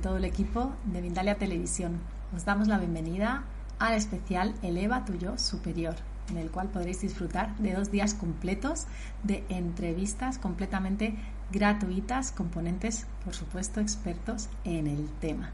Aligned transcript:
todo 0.00 0.16
el 0.16 0.24
equipo 0.24 0.72
de 0.84 1.02
Mindalia 1.02 1.36
Televisión. 1.36 2.00
Os 2.34 2.44
damos 2.44 2.68
la 2.68 2.78
bienvenida 2.78 3.44
al 3.78 3.94
especial 3.94 4.54
Eleva 4.62 5.04
tu 5.04 5.14
yo 5.14 5.36
superior, 5.36 5.94
en 6.30 6.38
el 6.38 6.50
cual 6.50 6.68
podréis 6.68 7.02
disfrutar 7.02 7.56
de 7.58 7.74
dos 7.74 7.90
días 7.90 8.14
completos 8.14 8.86
de 9.22 9.44
entrevistas 9.48 10.38
completamente 10.38 11.14
gratuitas, 11.52 12.32
componentes, 12.32 13.06
por 13.24 13.34
supuesto, 13.34 13.80
expertos 13.80 14.48
en 14.64 14.86
el 14.86 15.08
tema. 15.20 15.50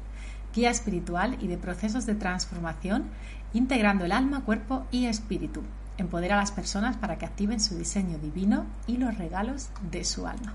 guía 0.54 0.70
espiritual 0.70 1.38
y 1.42 1.48
de 1.48 1.58
procesos 1.58 2.06
de 2.06 2.16
transformación, 2.16 3.06
integrando 3.54 4.06
el 4.06 4.12
alma, 4.12 4.42
cuerpo 4.42 4.86
y 4.92 5.08
espíritu. 5.08 5.64
Empodera 5.98 6.36
a 6.36 6.40
las 6.40 6.52
personas 6.52 6.98
para 6.98 7.18
que 7.18 7.26
activen 7.26 7.60
su 7.60 7.78
diseño 7.78 8.18
divino 8.18 8.66
y 8.88 8.98
los 8.98 9.18
regalos 9.18 9.70
de 9.92 10.04
su 10.04 10.28
alma. 10.28 10.54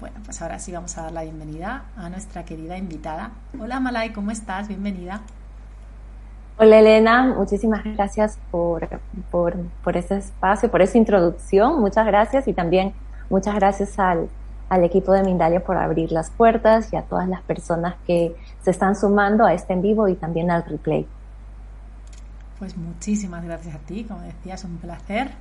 Bueno, 0.00 0.16
pues 0.24 0.42
ahora 0.42 0.58
sí 0.58 0.72
vamos 0.72 0.98
a 0.98 1.02
dar 1.02 1.12
la 1.12 1.22
bienvenida 1.22 1.84
a 1.96 2.08
nuestra 2.08 2.44
querida 2.44 2.76
invitada. 2.76 3.30
Hola 3.58 3.76
Amalai, 3.76 4.12
¿cómo 4.12 4.32
estás? 4.32 4.66
Bienvenida. 4.66 5.20
Hola 6.58 6.80
Elena, 6.80 7.34
muchísimas 7.36 7.82
gracias 7.84 8.38
por, 8.50 8.88
por, 9.30 9.56
por 9.82 9.96
este 9.96 10.18
espacio, 10.18 10.70
por 10.70 10.82
esa 10.82 10.98
introducción. 10.98 11.80
Muchas 11.80 12.04
gracias 12.06 12.46
y 12.46 12.52
también 12.52 12.92
muchas 13.30 13.54
gracias 13.54 13.98
al, 13.98 14.28
al 14.72 14.84
equipo 14.84 15.12
de 15.12 15.22
Mindalia 15.22 15.62
por 15.62 15.76
abrir 15.76 16.12
las 16.12 16.30
puertas 16.30 16.90
y 16.94 16.96
a 16.96 17.02
todas 17.02 17.28
las 17.28 17.42
personas 17.42 17.96
que 18.06 18.34
se 18.62 18.70
están 18.70 18.96
sumando 18.96 19.44
a 19.44 19.52
este 19.52 19.74
en 19.74 19.82
vivo 19.82 20.08
y 20.08 20.14
también 20.14 20.50
al 20.50 20.64
replay. 20.64 21.06
Pues 22.58 22.74
muchísimas 22.78 23.44
gracias 23.44 23.74
a 23.74 23.78
ti, 23.80 24.04
como 24.04 24.22
decías, 24.22 24.64
un 24.64 24.78
placer. 24.78 25.32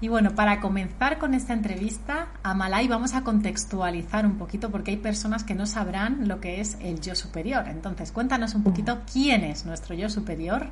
Y 0.00 0.08
bueno, 0.08 0.34
para 0.34 0.60
comenzar 0.60 1.18
con 1.18 1.34
esta 1.34 1.52
entrevista, 1.52 2.28
a 2.42 2.54
Malay 2.54 2.88
vamos 2.88 3.14
a 3.14 3.22
contextualizar 3.22 4.24
un 4.24 4.38
poquito 4.38 4.70
porque 4.70 4.92
hay 4.92 4.96
personas 4.96 5.44
que 5.44 5.54
no 5.54 5.66
sabrán 5.66 6.26
lo 6.26 6.40
que 6.40 6.62
es 6.62 6.78
el 6.80 7.02
yo 7.02 7.14
superior. 7.14 7.68
Entonces, 7.68 8.12
cuéntanos 8.12 8.54
un 8.54 8.62
poquito 8.62 9.00
quién 9.12 9.44
es 9.44 9.66
nuestro 9.66 9.94
yo 9.94 10.08
superior 10.08 10.68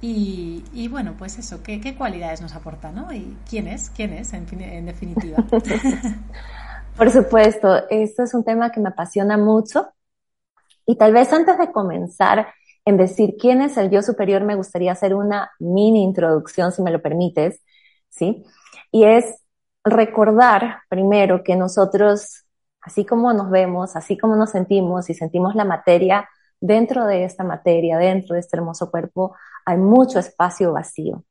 y, 0.00 0.64
y 0.72 0.88
bueno, 0.88 1.16
pues 1.18 1.38
eso, 1.38 1.62
¿qué, 1.62 1.82
qué, 1.82 1.94
cualidades 1.94 2.40
nos 2.40 2.54
aporta, 2.54 2.90
¿no? 2.90 3.12
Y 3.12 3.36
quién 3.46 3.68
es, 3.68 3.90
quién 3.90 4.14
es, 4.14 4.32
en, 4.32 4.46
en 4.58 4.86
definitiva. 4.86 5.44
Por 7.00 7.10
supuesto, 7.10 7.88
esto 7.88 8.24
es 8.24 8.34
un 8.34 8.44
tema 8.44 8.70
que 8.70 8.78
me 8.78 8.90
apasiona 8.90 9.38
mucho. 9.38 9.88
Y 10.84 10.96
tal 10.96 11.14
vez 11.14 11.32
antes 11.32 11.56
de 11.56 11.72
comenzar 11.72 12.48
en 12.84 12.98
decir 12.98 13.36
quién 13.40 13.62
es 13.62 13.78
el 13.78 13.88
yo 13.88 14.02
superior, 14.02 14.44
me 14.44 14.54
gustaría 14.54 14.92
hacer 14.92 15.14
una 15.14 15.50
mini 15.58 16.02
introducción, 16.02 16.72
si 16.72 16.82
me 16.82 16.90
lo 16.90 17.00
permites, 17.00 17.62
¿sí? 18.10 18.44
Y 18.92 19.04
es 19.04 19.34
recordar 19.82 20.80
primero 20.90 21.42
que 21.42 21.56
nosotros, 21.56 22.44
así 22.82 23.06
como 23.06 23.32
nos 23.32 23.48
vemos, 23.48 23.96
así 23.96 24.18
como 24.18 24.36
nos 24.36 24.50
sentimos 24.50 25.08
y 25.08 25.14
sentimos 25.14 25.54
la 25.54 25.64
materia, 25.64 26.28
dentro 26.60 27.06
de 27.06 27.24
esta 27.24 27.44
materia, 27.44 27.96
dentro 27.96 28.34
de 28.34 28.40
este 28.40 28.58
hermoso 28.58 28.90
cuerpo, 28.90 29.34
hay 29.64 29.78
mucho 29.78 30.18
espacio 30.18 30.74
vacío. 30.74 31.24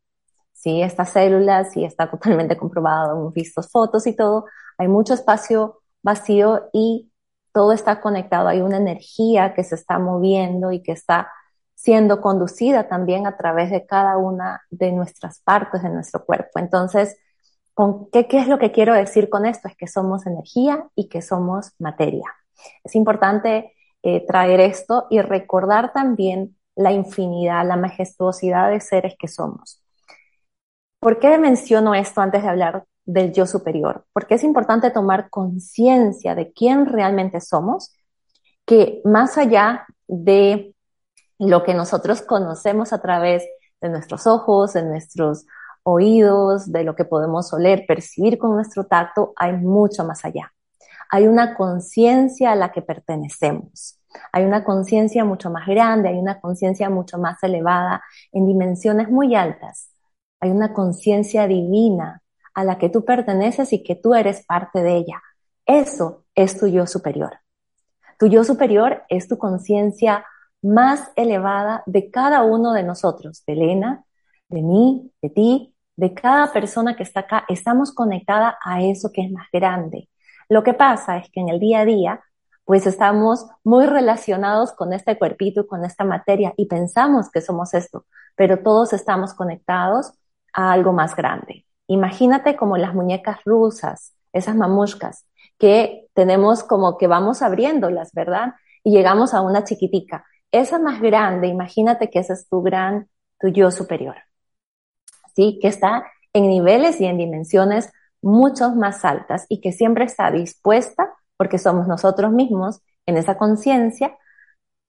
¿sí? 0.51 0.81
Estas 0.81 1.09
células, 1.09 1.73
sí 1.73 1.85
está 1.85 2.09
totalmente 2.09 2.57
comprobado, 2.57 3.19
hemos 3.19 3.33
visto 3.35 3.61
fotos 3.61 4.07
y 4.07 4.15
todo, 4.15 4.45
hay 4.79 4.87
mucho 4.87 5.13
espacio 5.13 5.81
vacío 6.01 6.69
y 6.73 7.11
todo 7.51 7.73
está 7.73 7.99
conectado, 8.01 8.47
hay 8.47 8.61
una 8.61 8.77
energía 8.77 9.53
que 9.53 9.63
se 9.63 9.75
está 9.75 9.99
moviendo 9.99 10.71
y 10.71 10.81
que 10.81 10.93
está 10.93 11.31
siendo 11.75 12.21
conducida 12.21 12.87
también 12.87 13.27
a 13.27 13.37
través 13.37 13.71
de 13.71 13.85
cada 13.85 14.17
una 14.17 14.61
de 14.69 14.91
nuestras 14.91 15.41
partes 15.41 15.83
de 15.83 15.89
nuestro 15.89 16.25
cuerpo. 16.25 16.59
Entonces, 16.59 17.17
¿con 17.73 18.09
qué, 18.09 18.25
es 18.31 18.47
lo 18.47 18.57
que 18.57 18.71
quiero 18.71 18.93
decir 18.93 19.29
con 19.29 19.45
esto? 19.45 19.67
Es 19.67 19.75
que 19.75 19.87
somos 19.87 20.25
energía 20.25 20.87
y 20.95 21.09
que 21.09 21.21
somos 21.21 21.73
materia. 21.77 22.25
Es 22.83 22.95
importante 22.95 23.73
eh, 24.01 24.25
traer 24.25 24.61
esto 24.61 25.07
y 25.09 25.21
recordar 25.21 25.91
también 25.91 26.57
la 26.75 26.93
infinidad, 26.93 27.65
la 27.67 27.75
majestuosidad 27.75 28.69
de 28.69 28.79
seres 28.79 29.15
que 29.19 29.27
somos. 29.27 29.83
¿Por 30.99 31.19
qué 31.19 31.37
menciono 31.37 31.95
esto 31.95 32.21
antes 32.21 32.43
de 32.43 32.49
hablar 32.49 32.85
del 33.09 33.33
yo 33.33 33.47
superior, 33.47 34.05
porque 34.13 34.35
es 34.35 34.43
importante 34.43 34.91
tomar 34.91 35.31
conciencia 35.31 36.35
de 36.35 36.53
quién 36.53 36.85
realmente 36.85 37.41
somos, 37.41 37.95
que 38.65 39.01
más 39.03 39.37
allá 39.39 39.87
de 40.07 40.75
lo 41.39 41.63
que 41.63 41.73
nosotros 41.73 42.21
conocemos 42.21 42.93
a 42.93 43.01
través 43.01 43.43
de 43.81 43.89
nuestros 43.89 44.27
ojos, 44.27 44.73
de 44.73 44.83
nuestros 44.83 45.47
oídos, 45.81 46.71
de 46.71 46.83
lo 46.83 46.95
que 46.95 47.05
podemos 47.05 47.51
oler, 47.51 47.85
percibir 47.87 48.37
con 48.37 48.51
nuestro 48.51 48.83
tacto, 48.85 49.33
hay 49.35 49.53
mucho 49.53 50.05
más 50.05 50.23
allá. 50.23 50.53
Hay 51.09 51.27
una 51.27 51.55
conciencia 51.55 52.51
a 52.51 52.55
la 52.55 52.71
que 52.71 52.83
pertenecemos. 52.83 53.99
Hay 54.31 54.43
una 54.45 54.63
conciencia 54.63 55.25
mucho 55.25 55.49
más 55.49 55.65
grande, 55.65 56.09
hay 56.09 56.19
una 56.19 56.39
conciencia 56.39 56.91
mucho 56.91 57.17
más 57.17 57.41
elevada, 57.41 58.03
en 58.31 58.45
dimensiones 58.45 59.09
muy 59.09 59.33
altas. 59.33 59.89
Hay 60.39 60.51
una 60.51 60.73
conciencia 60.73 61.47
divina 61.47 62.18
a 62.53 62.63
la 62.63 62.77
que 62.77 62.89
tú 62.89 63.05
perteneces 63.05 63.73
y 63.73 63.83
que 63.83 63.95
tú 63.95 64.13
eres 64.13 64.45
parte 64.45 64.81
de 64.81 64.97
ella. 64.97 65.21
Eso 65.65 66.25
es 66.35 66.59
tu 66.59 66.67
yo 66.67 66.87
superior. 66.87 67.39
Tu 68.17 68.27
yo 68.27 68.43
superior 68.43 69.03
es 69.09 69.27
tu 69.27 69.37
conciencia 69.37 70.25
más 70.61 71.11
elevada 71.15 71.83
de 71.85 72.11
cada 72.11 72.43
uno 72.43 72.73
de 72.73 72.83
nosotros, 72.83 73.43
de 73.45 73.53
Elena, 73.53 74.03
de 74.49 74.61
mí, 74.61 75.11
de 75.21 75.29
ti, 75.29 75.75
de 75.95 76.13
cada 76.13 76.51
persona 76.51 76.95
que 76.95 77.03
está 77.03 77.21
acá. 77.21 77.45
Estamos 77.47 77.93
conectada 77.93 78.57
a 78.63 78.81
eso 78.81 79.11
que 79.13 79.21
es 79.21 79.31
más 79.31 79.47
grande. 79.51 80.09
Lo 80.49 80.63
que 80.63 80.73
pasa 80.73 81.17
es 81.17 81.29
que 81.31 81.39
en 81.39 81.49
el 81.49 81.59
día 81.59 81.81
a 81.81 81.85
día, 81.85 82.21
pues 82.65 82.87
estamos 82.87 83.45
muy 83.63 83.85
relacionados 83.85 84.73
con 84.73 84.93
este 84.93 85.17
cuerpito 85.17 85.61
y 85.61 85.67
con 85.67 85.85
esta 85.85 86.03
materia 86.03 86.53
y 86.57 86.65
pensamos 86.67 87.29
que 87.31 87.41
somos 87.41 87.73
esto, 87.73 88.05
pero 88.35 88.59
todos 88.63 88.93
estamos 88.93 89.33
conectados 89.33 90.11
a 90.53 90.71
algo 90.71 90.93
más 90.93 91.15
grande. 91.15 91.65
Imagínate 91.89 92.55
como 92.55 92.77
las 92.77 92.93
muñecas 92.93 93.39
rusas, 93.45 94.13
esas 94.31 94.55
mamushkas, 94.55 95.25
que 95.57 96.07
tenemos 96.13 96.63
como 96.63 96.97
que 96.97 97.07
vamos 97.07 97.41
abriéndolas, 97.41 98.13
¿verdad? 98.13 98.53
Y 98.83 98.91
llegamos 98.91 99.33
a 99.33 99.41
una 99.41 99.63
chiquitica. 99.63 100.23
Esa 100.51 100.77
más 100.77 101.01
grande, 101.01 101.47
imagínate 101.47 102.11
que 102.11 102.19
ese 102.19 102.33
es 102.33 102.47
tu 102.47 102.61
gran, 102.61 103.09
tu 103.39 103.47
yo 103.47 103.71
superior. 103.71 104.15
¿Sí? 105.35 105.57
Que 105.59 105.67
está 105.67 106.03
en 106.31 106.47
niveles 106.47 107.01
y 107.01 107.05
en 107.05 107.17
dimensiones 107.17 107.91
mucho 108.21 108.69
más 108.75 109.03
altas 109.03 109.47
y 109.49 109.59
que 109.59 109.71
siempre 109.71 110.05
está 110.05 110.29
dispuesta, 110.29 111.11
porque 111.37 111.57
somos 111.57 111.87
nosotros 111.87 112.31
mismos 112.31 112.81
en 113.07 113.17
esa 113.17 113.35
conciencia, 113.35 114.15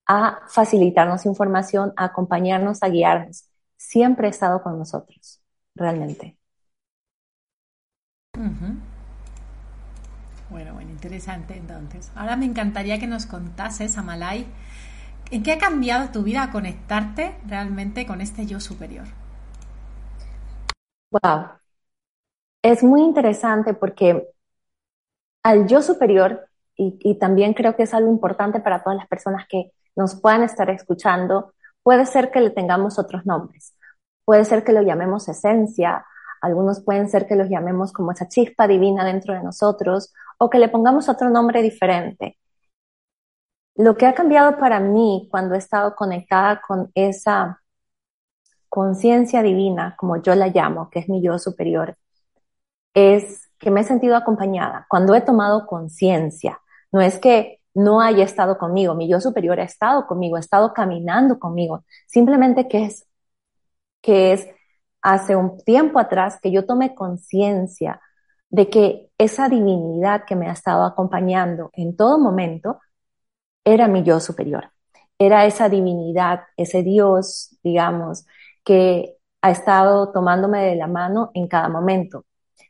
a 0.06 0.40
facilitarnos 0.48 1.24
información, 1.24 1.94
a 1.96 2.04
acompañarnos, 2.06 2.82
a 2.82 2.88
guiarnos. 2.88 3.48
Siempre 3.78 4.26
ha 4.26 4.30
estado 4.30 4.62
con 4.62 4.78
nosotros, 4.78 5.40
realmente. 5.74 6.39
Bueno, 10.50 10.74
bueno, 10.74 10.90
interesante 10.90 11.56
entonces. 11.56 12.10
Ahora 12.16 12.36
me 12.36 12.44
encantaría 12.44 12.98
que 12.98 13.06
nos 13.06 13.26
contases, 13.26 13.96
Amalai, 13.96 14.46
¿en 15.30 15.42
qué 15.42 15.52
ha 15.52 15.58
cambiado 15.58 16.10
tu 16.10 16.24
vida 16.24 16.42
a 16.42 16.50
conectarte 16.50 17.36
realmente 17.46 18.06
con 18.06 18.20
este 18.20 18.46
yo 18.46 18.58
superior? 18.58 19.06
Wow. 21.12 21.50
Es 22.62 22.82
muy 22.82 23.02
interesante 23.02 23.74
porque 23.74 24.28
al 25.42 25.66
yo 25.66 25.82
superior, 25.82 26.48
y, 26.76 26.98
y 27.00 27.18
también 27.18 27.54
creo 27.54 27.76
que 27.76 27.84
es 27.84 27.94
algo 27.94 28.10
importante 28.10 28.60
para 28.60 28.82
todas 28.82 28.98
las 28.98 29.08
personas 29.08 29.46
que 29.48 29.72
nos 29.96 30.20
puedan 30.20 30.42
estar 30.42 30.68
escuchando, 30.70 31.54
puede 31.82 32.06
ser 32.06 32.30
que 32.30 32.40
le 32.40 32.50
tengamos 32.50 32.98
otros 32.98 33.24
nombres. 33.24 33.74
Puede 34.24 34.44
ser 34.44 34.64
que 34.64 34.72
lo 34.72 34.82
llamemos 34.82 35.28
esencia, 35.28 36.04
algunos 36.40 36.82
pueden 36.82 37.08
ser 37.08 37.26
que 37.26 37.36
los 37.36 37.48
llamemos 37.48 37.92
como 37.92 38.12
esa 38.12 38.28
chispa 38.28 38.66
divina 38.68 39.04
dentro 39.04 39.34
de 39.34 39.42
nosotros 39.42 40.12
o 40.38 40.50
que 40.50 40.58
le 40.58 40.68
pongamos 40.68 41.08
otro 41.08 41.30
nombre 41.30 41.62
diferente. 41.62 42.36
lo 43.76 43.96
que 43.96 44.06
ha 44.06 44.14
cambiado 44.14 44.58
para 44.58 44.80
mí 44.80 45.28
cuando 45.30 45.54
he 45.54 45.58
estado 45.58 45.94
conectada 45.96 46.60
con 46.60 46.90
esa 46.94 47.60
conciencia 48.68 49.42
divina, 49.42 49.94
como 49.98 50.22
yo 50.22 50.34
la 50.34 50.48
llamo, 50.48 50.90
que 50.90 51.00
es 51.00 51.08
mi 51.08 51.22
yo 51.22 51.38
superior, 51.38 51.96
es 52.94 53.50
que 53.58 53.70
me 53.70 53.80
he 53.80 53.84
sentido 53.84 54.16
acompañada 54.16 54.86
cuando 54.88 55.14
he 55.14 55.20
tomado 55.20 55.66
conciencia. 55.66 56.60
No 56.92 57.00
es 57.00 57.18
que 57.18 57.60
no 57.74 58.00
haya 58.00 58.24
estado 58.24 58.58
conmigo, 58.58 58.94
mi 58.94 59.08
yo 59.08 59.20
superior 59.20 59.60
ha 59.60 59.64
estado 59.64 60.06
conmigo, 60.06 60.36
ha 60.36 60.40
estado 60.40 60.72
caminando 60.74 61.38
conmigo. 61.38 61.84
Simplemente 62.06 62.68
que 62.68 62.84
es, 62.86 63.06
que 64.02 64.32
es 64.32 64.48
hace 65.02 65.36
un 65.36 65.58
tiempo 65.64 65.98
atrás 65.98 66.38
que 66.40 66.50
yo 66.50 66.66
tomé 66.66 66.94
conciencia 66.94 68.00
de 68.50 68.68
que 68.68 69.10
esa 69.18 69.48
divinidad 69.48 70.24
que 70.26 70.36
me 70.36 70.48
ha 70.48 70.52
estado 70.52 70.84
acompañando 70.84 71.70
en 71.74 71.96
todo 71.96 72.18
momento 72.18 72.80
era 73.64 73.88
mi 73.88 74.02
yo 74.02 74.20
superior. 74.20 74.72
Era 75.18 75.46
esa 75.46 75.68
divinidad, 75.68 76.40
ese 76.56 76.82
Dios, 76.82 77.56
digamos, 77.62 78.26
que 78.64 79.18
ha 79.42 79.50
estado 79.50 80.12
tomándome 80.12 80.64
de 80.64 80.76
la 80.76 80.86
mano 80.86 81.30
en 81.34 81.48
cada 81.48 81.68
momento. 81.68 82.24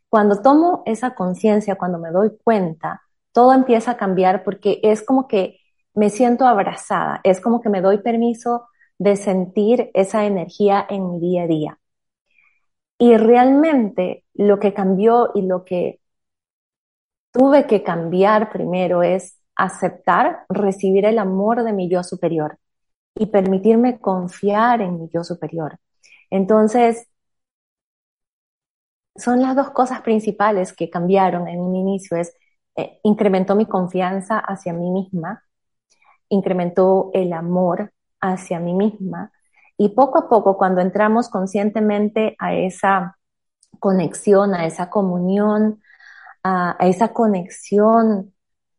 Cuando 0.08 0.42
tomo 0.42 0.82
esa 0.86 1.14
conciencia, 1.14 1.76
cuando 1.76 1.98
me 1.98 2.10
doy 2.10 2.32
cuenta, 2.44 3.02
todo 3.32 3.52
empieza 3.54 3.92
a 3.92 3.96
cambiar 3.96 4.44
porque 4.44 4.80
es 4.82 5.02
como 5.02 5.28
que 5.28 5.58
me 5.94 6.10
siento 6.10 6.46
abrazada, 6.46 7.20
es 7.24 7.40
como 7.40 7.60
que 7.60 7.68
me 7.68 7.80
doy 7.80 7.98
permiso 7.98 8.68
de 8.98 9.16
sentir 9.16 9.90
esa 9.94 10.26
energía 10.26 10.86
en 10.88 11.10
mi 11.10 11.20
día 11.20 11.44
a 11.44 11.46
día. 11.46 11.79
Y 13.00 13.16
realmente 13.16 14.24
lo 14.34 14.60
que 14.60 14.74
cambió 14.74 15.30
y 15.34 15.40
lo 15.42 15.64
que 15.64 16.00
tuve 17.32 17.66
que 17.66 17.82
cambiar 17.82 18.52
primero 18.52 19.02
es 19.02 19.38
aceptar, 19.56 20.44
recibir 20.50 21.06
el 21.06 21.18
amor 21.18 21.64
de 21.64 21.72
mi 21.72 21.88
yo 21.88 22.02
superior 22.02 22.58
y 23.14 23.26
permitirme 23.26 24.00
confiar 24.00 24.82
en 24.82 25.00
mi 25.00 25.08
yo 25.08 25.24
superior. 25.24 25.78
Entonces, 26.28 27.08
son 29.16 29.40
las 29.40 29.56
dos 29.56 29.70
cosas 29.70 30.02
principales 30.02 30.74
que 30.74 30.90
cambiaron 30.90 31.48
en 31.48 31.60
un 31.60 31.76
inicio. 31.76 32.18
Es, 32.18 32.36
eh, 32.76 33.00
incrementó 33.02 33.56
mi 33.56 33.64
confianza 33.64 34.38
hacia 34.38 34.74
mí 34.74 34.90
misma, 34.90 35.42
incrementó 36.28 37.10
el 37.14 37.32
amor 37.32 37.92
hacia 38.20 38.60
mí 38.60 38.74
misma 38.74 39.32
y 39.82 39.88
poco 39.88 40.18
a 40.18 40.28
poco 40.28 40.58
cuando 40.58 40.82
entramos 40.82 41.30
conscientemente 41.30 42.36
a 42.38 42.52
esa 42.52 43.16
conexión, 43.78 44.54
a 44.54 44.66
esa 44.66 44.90
comunión, 44.90 45.80
a 46.44 46.76
esa 46.80 47.14
conexión 47.14 48.34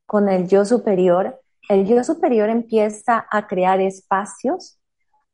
con 0.05 0.29
el 0.29 0.47
yo 0.47 0.63
superior, 0.63 1.41
el 1.69 1.87
yo 1.87 2.03
superior 2.03 2.49
empieza 2.49 3.25
a 3.31 3.47
crear 3.47 3.81
espacios 3.81 4.79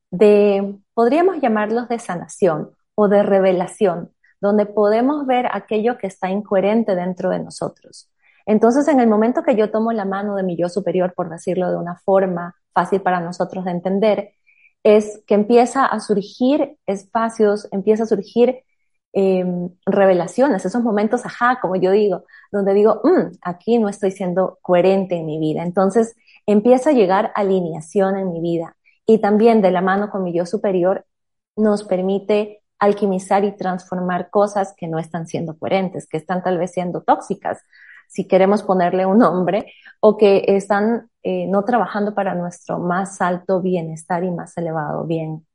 de, 0.09 0.79
podríamos 0.93 1.41
llamarlos 1.41 1.89
de 1.89 1.99
sanación 1.99 2.71
o 2.95 3.09
de 3.09 3.23
revelación, 3.23 4.13
donde 4.39 4.67
podemos 4.67 5.27
ver 5.27 5.49
aquello 5.51 5.97
que 5.97 6.07
está 6.07 6.29
incoherente 6.29 6.95
dentro 6.95 7.29
de 7.29 7.39
nosotros. 7.39 8.09
Entonces, 8.45 8.87
en 8.87 9.01
el 9.01 9.09
momento 9.09 9.43
que 9.43 9.57
yo 9.57 9.69
tomo 9.69 9.91
la 9.91 10.05
mano 10.05 10.37
de 10.37 10.43
mi 10.43 10.55
yo 10.55 10.69
superior, 10.69 11.13
por 11.13 11.29
decirlo 11.29 11.69
de 11.69 11.75
una 11.75 11.97
forma 11.97 12.55
fácil 12.73 13.01
para 13.01 13.19
nosotros 13.19 13.65
de 13.65 13.71
entender, 13.71 14.31
es 14.95 15.21
que 15.27 15.33
empieza 15.35 15.85
a 15.85 15.99
surgir 15.99 16.77
espacios, 16.85 17.67
empieza 17.71 18.03
a 18.03 18.07
surgir 18.07 18.63
em, 19.11 19.69
revelaciones, 19.85 20.65
esos 20.65 20.81
momentos, 20.81 21.25
ajá, 21.25 21.59
como 21.61 21.75
yo 21.75 21.91
digo, 21.91 22.23
donde 22.53 22.73
digo, 22.73 23.01
mm, 23.03 23.37
aquí 23.41 23.79
no 23.79 23.89
estoy 23.89 24.11
siendo 24.11 24.59
coherente 24.61 25.15
en 25.15 25.25
mi 25.25 25.39
vida. 25.39 25.63
Entonces 25.63 26.15
empieza 26.45 26.91
a 26.91 26.93
llegar 26.93 27.33
alineación 27.35 28.15
en 28.17 28.31
mi 28.31 28.39
vida 28.39 28.77
y 29.05 29.17
también 29.19 29.61
de 29.61 29.71
la 29.71 29.81
mano 29.81 30.09
con 30.09 30.23
mi 30.23 30.33
yo 30.33 30.45
superior 30.45 31.05
nos 31.57 31.83
permite 31.83 32.63
alquimizar 32.79 33.43
y 33.43 33.57
transformar 33.57 34.29
cosas 34.29 34.73
que 34.77 34.87
no 34.87 34.99
están 34.99 35.27
siendo 35.27 35.57
coherentes, 35.57 36.07
que 36.07 36.17
están 36.17 36.43
tal 36.43 36.57
vez 36.59 36.71
siendo 36.71 37.01
tóxicas, 37.01 37.59
si 38.07 38.25
queremos 38.25 38.63
ponerle 38.63 39.05
un 39.05 39.17
nombre, 39.17 39.73
o 39.99 40.15
que 40.15 40.45
están 40.47 41.09
eh, 41.29 41.47
no 41.47 41.63
trabajando 41.65 42.13
para 42.15 42.35
nuestro 42.35 42.79
más 42.79 43.21
alto 43.21 43.61
bienestar 43.61 44.23
y 44.23 44.31
más 44.31 44.57
elevado 44.57 45.03
bien. 45.05 45.45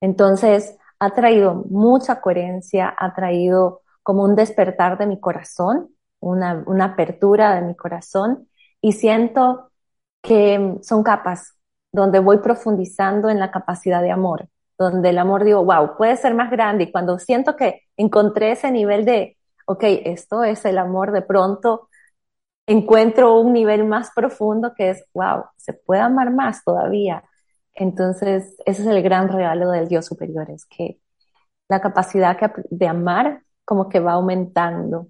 Entonces, 0.00 0.76
ha 1.00 1.10
traído 1.10 1.64
mucha 1.68 2.20
coherencia, 2.20 2.94
ha 2.96 3.14
traído 3.14 3.82
como 4.02 4.22
un 4.24 4.36
despertar 4.36 4.98
de 4.98 5.06
mi 5.06 5.18
corazón, 5.18 5.88
una, 6.20 6.62
una 6.66 6.84
apertura 6.86 7.56
de 7.56 7.62
mi 7.62 7.74
corazón, 7.74 8.48
y 8.80 8.92
siento 8.92 9.72
que 10.22 10.78
son 10.82 11.02
capas 11.02 11.54
donde 11.92 12.20
voy 12.20 12.38
profundizando 12.38 13.28
en 13.30 13.40
la 13.40 13.50
capacidad 13.50 14.02
de 14.02 14.12
amor 14.12 14.48
donde 14.78 15.10
el 15.10 15.18
amor 15.18 15.44
digo, 15.44 15.64
wow, 15.64 15.96
puede 15.96 16.16
ser 16.16 16.34
más 16.34 16.50
grande 16.50 16.84
y 16.84 16.92
cuando 16.92 17.18
siento 17.18 17.56
que 17.56 17.82
encontré 17.96 18.52
ese 18.52 18.70
nivel 18.70 19.04
de, 19.04 19.38
ok, 19.66 19.82
esto 20.04 20.44
es 20.44 20.64
el 20.64 20.78
amor, 20.78 21.12
de 21.12 21.22
pronto 21.22 21.88
encuentro 22.66 23.38
un 23.40 23.52
nivel 23.52 23.84
más 23.84 24.10
profundo 24.14 24.74
que 24.74 24.90
es, 24.90 25.04
wow, 25.14 25.44
se 25.56 25.72
puede 25.72 26.00
amar 26.00 26.32
más 26.32 26.64
todavía. 26.64 27.24
Entonces, 27.74 28.56
ese 28.64 28.82
es 28.82 28.88
el 28.88 29.02
gran 29.02 29.28
regalo 29.28 29.70
del 29.70 29.88
Dios 29.88 30.06
superior, 30.06 30.50
es 30.50 30.66
que 30.66 30.98
la 31.68 31.80
capacidad 31.80 32.38
de 32.70 32.86
amar 32.86 33.42
como 33.64 33.88
que 33.88 34.00
va 34.00 34.12
aumentando. 34.12 35.08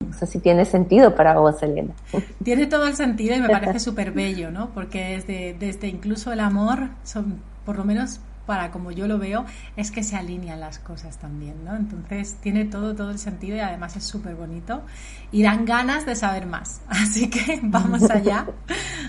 No 0.00 0.14
sé 0.14 0.26
si 0.26 0.40
tiene 0.40 0.64
sentido 0.64 1.14
para 1.14 1.38
vos, 1.38 1.62
Elena. 1.62 1.94
Tiene 2.42 2.66
todo 2.66 2.86
el 2.86 2.96
sentido 2.96 3.36
y 3.36 3.40
me 3.40 3.48
parece 3.48 3.78
súper 3.80 4.12
bello, 4.12 4.50
¿no? 4.50 4.70
Porque 4.70 5.16
desde, 5.16 5.54
desde 5.54 5.88
incluso 5.88 6.32
el 6.32 6.40
amor, 6.40 6.88
son, 7.04 7.42
por 7.64 7.76
lo 7.76 7.84
menos 7.84 8.20
para 8.46 8.70
como 8.70 8.90
yo 8.90 9.06
lo 9.06 9.18
veo, 9.18 9.44
es 9.76 9.90
que 9.90 10.02
se 10.02 10.16
alinean 10.16 10.60
las 10.60 10.78
cosas 10.78 11.18
también, 11.18 11.64
¿no? 11.64 11.76
Entonces 11.76 12.36
tiene 12.40 12.64
todo, 12.64 12.94
todo 12.94 13.10
el 13.10 13.18
sentido 13.18 13.56
y 13.56 13.60
además 13.60 13.96
es 13.96 14.04
súper 14.04 14.34
bonito 14.34 14.82
y 15.30 15.42
dan 15.42 15.64
ganas 15.64 16.06
de 16.06 16.16
saber 16.16 16.46
más. 16.46 16.80
Así 16.88 17.30
que 17.30 17.60
vamos 17.62 18.10
allá 18.10 18.46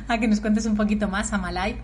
a 0.08 0.18
que 0.20 0.28
nos 0.28 0.42
cuentes 0.42 0.66
un 0.66 0.76
poquito 0.76 1.08
más, 1.08 1.34
Amalai. 1.34 1.78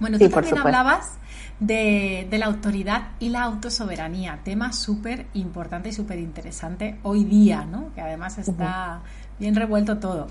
Bueno, 0.00 0.18
tú 0.18 0.28
también 0.28 0.58
hablabas 0.58 1.18
de, 1.60 2.26
la 2.30 2.46
autoridad 2.46 3.08
y 3.20 3.28
la 3.28 3.42
autosoberanía, 3.42 4.40
tema 4.44 4.72
súper 4.72 5.26
importante 5.34 5.90
y 5.90 5.92
súper 5.92 6.18
interesante 6.18 6.98
hoy 7.02 7.24
día, 7.24 7.64
¿no? 7.64 7.92
Que 7.94 8.00
además 8.00 8.38
está 8.38 9.02
bien 9.38 9.54
revuelto 9.54 9.98
todo. 9.98 10.26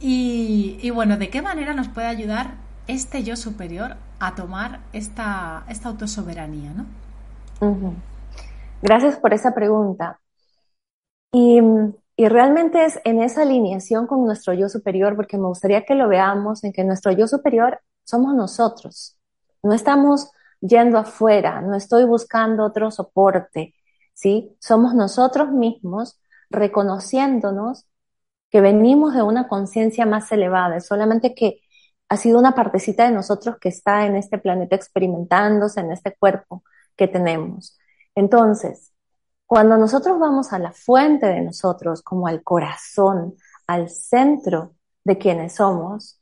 Y, 0.00 0.90
bueno, 0.90 1.16
¿de 1.16 1.30
qué 1.30 1.40
manera 1.40 1.72
nos 1.72 1.88
puede 1.88 2.08
ayudar 2.08 2.54
este 2.86 3.22
yo 3.22 3.36
superior 3.36 3.96
a 4.18 4.34
tomar 4.34 4.80
esta, 4.92 5.64
esta 5.68 5.88
autosoberanía, 5.88 6.72
¿no? 6.72 6.86
Gracias 8.82 9.16
por 9.16 9.32
esa 9.32 9.54
pregunta. 9.54 10.20
Y, 11.32 11.60
y, 12.16 12.28
realmente 12.28 12.84
es 12.84 13.00
en 13.04 13.20
esa 13.22 13.42
alineación 13.42 14.06
con 14.06 14.24
nuestro 14.24 14.52
yo 14.52 14.68
superior, 14.68 15.16
porque 15.16 15.38
me 15.38 15.46
gustaría 15.46 15.84
que 15.84 15.94
lo 15.94 16.08
veamos 16.08 16.62
en 16.64 16.72
que 16.72 16.84
nuestro 16.84 17.10
yo 17.12 17.26
superior 17.26 17.80
somos 18.04 18.34
nosotros. 18.34 19.16
No 19.62 19.72
estamos 19.72 20.30
yendo 20.60 20.98
afuera, 20.98 21.60
no 21.60 21.74
estoy 21.74 22.04
buscando 22.04 22.64
otro 22.64 22.90
soporte, 22.90 23.74
¿sí? 24.12 24.56
Somos 24.60 24.94
nosotros 24.94 25.50
mismos 25.50 26.20
reconociéndonos 26.50 27.86
que 28.50 28.60
venimos 28.60 29.14
de 29.14 29.22
una 29.22 29.48
conciencia 29.48 30.06
más 30.06 30.30
elevada, 30.30 30.80
solamente 30.80 31.34
que 31.34 31.60
ha 32.08 32.16
sido 32.16 32.38
una 32.38 32.54
partecita 32.54 33.04
de 33.04 33.12
nosotros 33.12 33.56
que 33.60 33.68
está 33.68 34.06
en 34.06 34.16
este 34.16 34.38
planeta 34.38 34.76
experimentándose, 34.76 35.80
en 35.80 35.92
este 35.92 36.14
cuerpo 36.16 36.62
que 36.96 37.08
tenemos. 37.08 37.78
Entonces, 38.14 38.92
cuando 39.46 39.76
nosotros 39.76 40.18
vamos 40.18 40.52
a 40.52 40.58
la 40.58 40.72
fuente 40.72 41.26
de 41.26 41.40
nosotros, 41.42 42.02
como 42.02 42.26
al 42.26 42.42
corazón, 42.42 43.34
al 43.66 43.90
centro 43.90 44.74
de 45.04 45.18
quienes 45.18 45.56
somos, 45.56 46.20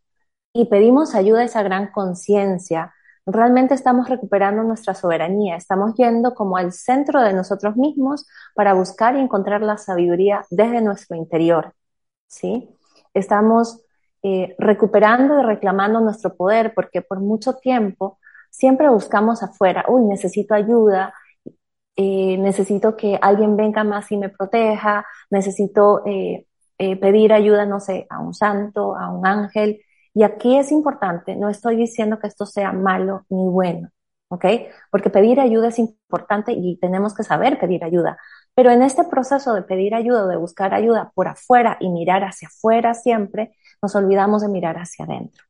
y 0.52 0.66
pedimos 0.66 1.14
ayuda 1.14 1.40
a 1.40 1.44
esa 1.44 1.62
gran 1.62 1.90
conciencia, 1.92 2.92
realmente 3.24 3.74
estamos 3.74 4.08
recuperando 4.08 4.62
nuestra 4.64 4.94
soberanía, 4.94 5.56
estamos 5.56 5.94
yendo 5.94 6.34
como 6.34 6.56
al 6.56 6.72
centro 6.72 7.22
de 7.22 7.32
nosotros 7.32 7.76
mismos 7.76 8.26
para 8.54 8.74
buscar 8.74 9.16
y 9.16 9.20
encontrar 9.20 9.62
la 9.62 9.78
sabiduría 9.78 10.44
desde 10.50 10.80
nuestro 10.82 11.16
interior, 11.16 11.74
¿sí? 12.26 12.68
Estamos 13.14 13.80
eh, 14.22 14.54
recuperando 14.58 15.40
y 15.40 15.42
reclamando 15.42 16.00
nuestro 16.00 16.34
poder 16.36 16.74
porque 16.74 17.02
por 17.02 17.20
mucho 17.20 17.54
tiempo 17.54 18.18
siempre 18.50 18.88
buscamos 18.88 19.42
afuera, 19.42 19.84
uy, 19.88 20.02
necesito 20.04 20.54
ayuda, 20.54 21.14
eh, 21.96 22.38
necesito 22.38 22.96
que 22.96 23.18
alguien 23.20 23.56
venga 23.56 23.84
más 23.84 24.10
y 24.12 24.16
me 24.16 24.28
proteja, 24.28 25.04
necesito 25.30 26.02
eh, 26.06 26.46
pedir 26.78 27.32
ayuda, 27.32 27.66
no 27.66 27.80
sé, 27.80 28.06
a 28.10 28.20
un 28.20 28.34
santo, 28.34 28.96
a 28.96 29.10
un 29.10 29.26
ángel, 29.26 29.80
y 30.14 30.24
aquí 30.24 30.56
es 30.58 30.72
importante, 30.72 31.36
no 31.36 31.48
estoy 31.48 31.76
diciendo 31.76 32.18
que 32.18 32.26
esto 32.28 32.44
sea 32.46 32.72
malo 32.72 33.24
ni 33.30 33.48
bueno, 33.48 33.88
¿ok? 34.28 34.44
Porque 34.90 35.10
pedir 35.10 35.40
ayuda 35.40 35.68
es 35.68 35.78
importante 35.78 36.52
y 36.52 36.76
tenemos 36.78 37.14
que 37.14 37.22
saber 37.22 37.58
pedir 37.58 37.84
ayuda. 37.84 38.18
Pero 38.54 38.70
en 38.70 38.82
este 38.82 39.04
proceso 39.04 39.54
de 39.54 39.62
pedir 39.62 39.94
ayuda, 39.94 40.26
de 40.26 40.36
buscar 40.36 40.74
ayuda 40.74 41.10
por 41.14 41.28
afuera 41.28 41.78
y 41.80 41.88
mirar 41.88 42.24
hacia 42.24 42.48
afuera 42.48 42.94
siempre, 42.94 43.54
nos 43.82 43.94
olvidamos 43.96 44.42
de 44.42 44.48
mirar 44.48 44.76
hacia 44.76 45.04
adentro. 45.04 45.44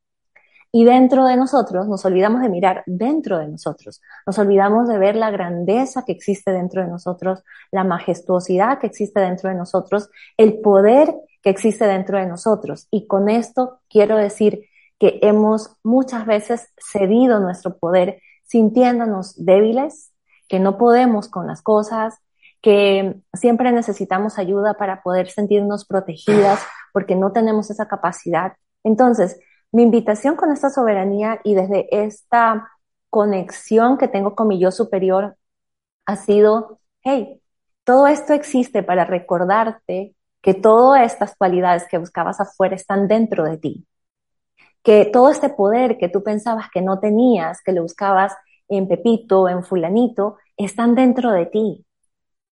Y 0.75 0.85
dentro 0.85 1.25
de 1.25 1.37
nosotros, 1.37 1.87
nos 1.87 2.03
olvidamos 2.03 2.41
de 2.41 2.49
mirar 2.49 2.83
dentro 2.87 3.37
de 3.37 3.47
nosotros, 3.47 4.01
nos 4.25 4.39
olvidamos 4.39 4.87
de 4.87 4.97
ver 4.97 5.15
la 5.15 5.29
grandeza 5.29 6.03
que 6.03 6.13
existe 6.13 6.51
dentro 6.51 6.81
de 6.81 6.87
nosotros, 6.87 7.43
la 7.71 7.83
majestuosidad 7.83 8.79
que 8.79 8.87
existe 8.87 9.19
dentro 9.19 9.51
de 9.51 9.55
nosotros, 9.55 10.09
el 10.35 10.61
poder 10.61 11.13
que 11.43 11.51
existe 11.51 11.85
dentro 11.85 12.17
de 12.17 12.25
nosotros. 12.25 12.87
Y 12.89 13.05
con 13.05 13.29
esto 13.29 13.81
quiero 13.87 14.17
decir 14.17 14.65
que 14.97 15.19
hemos 15.21 15.75
muchas 15.83 16.25
veces 16.25 16.73
cedido 16.77 17.39
nuestro 17.39 17.77
poder 17.77 18.19
sintiéndonos 18.45 19.45
débiles, 19.45 20.11
que 20.47 20.59
no 20.59 20.79
podemos 20.79 21.27
con 21.27 21.45
las 21.45 21.61
cosas, 21.61 22.17
que 22.63 23.21
siempre 23.33 23.71
necesitamos 23.71 24.39
ayuda 24.39 24.73
para 24.73 25.03
poder 25.03 25.29
sentirnos 25.29 25.85
protegidas 25.85 26.61
porque 26.93 27.15
no 27.15 27.33
tenemos 27.33 27.69
esa 27.69 27.87
capacidad. 27.87 28.53
Entonces, 28.83 29.39
mi 29.73 29.83
invitación 29.83 30.37
con 30.37 30.51
esta 30.51 30.69
soberanía 30.69 31.41
y 31.43 31.55
desde 31.55 31.87
esta 31.91 32.69
conexión 33.09 33.97
que 33.97 34.07
tengo 34.07 34.35
con 34.35 34.47
mi 34.47 34.59
yo 34.59 34.71
superior 34.71 35.35
ha 36.05 36.15
sido, 36.15 36.79
hey, 37.03 37.41
todo 37.83 38.07
esto 38.07 38.33
existe 38.33 38.83
para 38.83 39.03
recordarte 39.05 40.15
que 40.41 40.53
todas 40.53 41.11
estas 41.11 41.35
cualidades 41.35 41.87
que 41.89 41.97
buscabas 41.97 42.39
afuera 42.39 42.75
están 42.75 43.07
dentro 43.07 43.43
de 43.45 43.57
ti. 43.57 43.87
Que 44.83 45.05
todo 45.05 45.29
este 45.29 45.49
poder 45.49 45.97
que 45.97 46.09
tú 46.09 46.23
pensabas 46.23 46.67
que 46.71 46.81
no 46.81 46.99
tenías, 46.99 47.61
que 47.61 47.71
lo 47.71 47.81
buscabas 47.83 48.33
en 48.67 48.87
Pepito, 48.87 49.49
en 49.49 49.63
fulanito, 49.63 50.37
están 50.57 50.95
dentro 50.95 51.31
de 51.31 51.45
ti. 51.45 51.85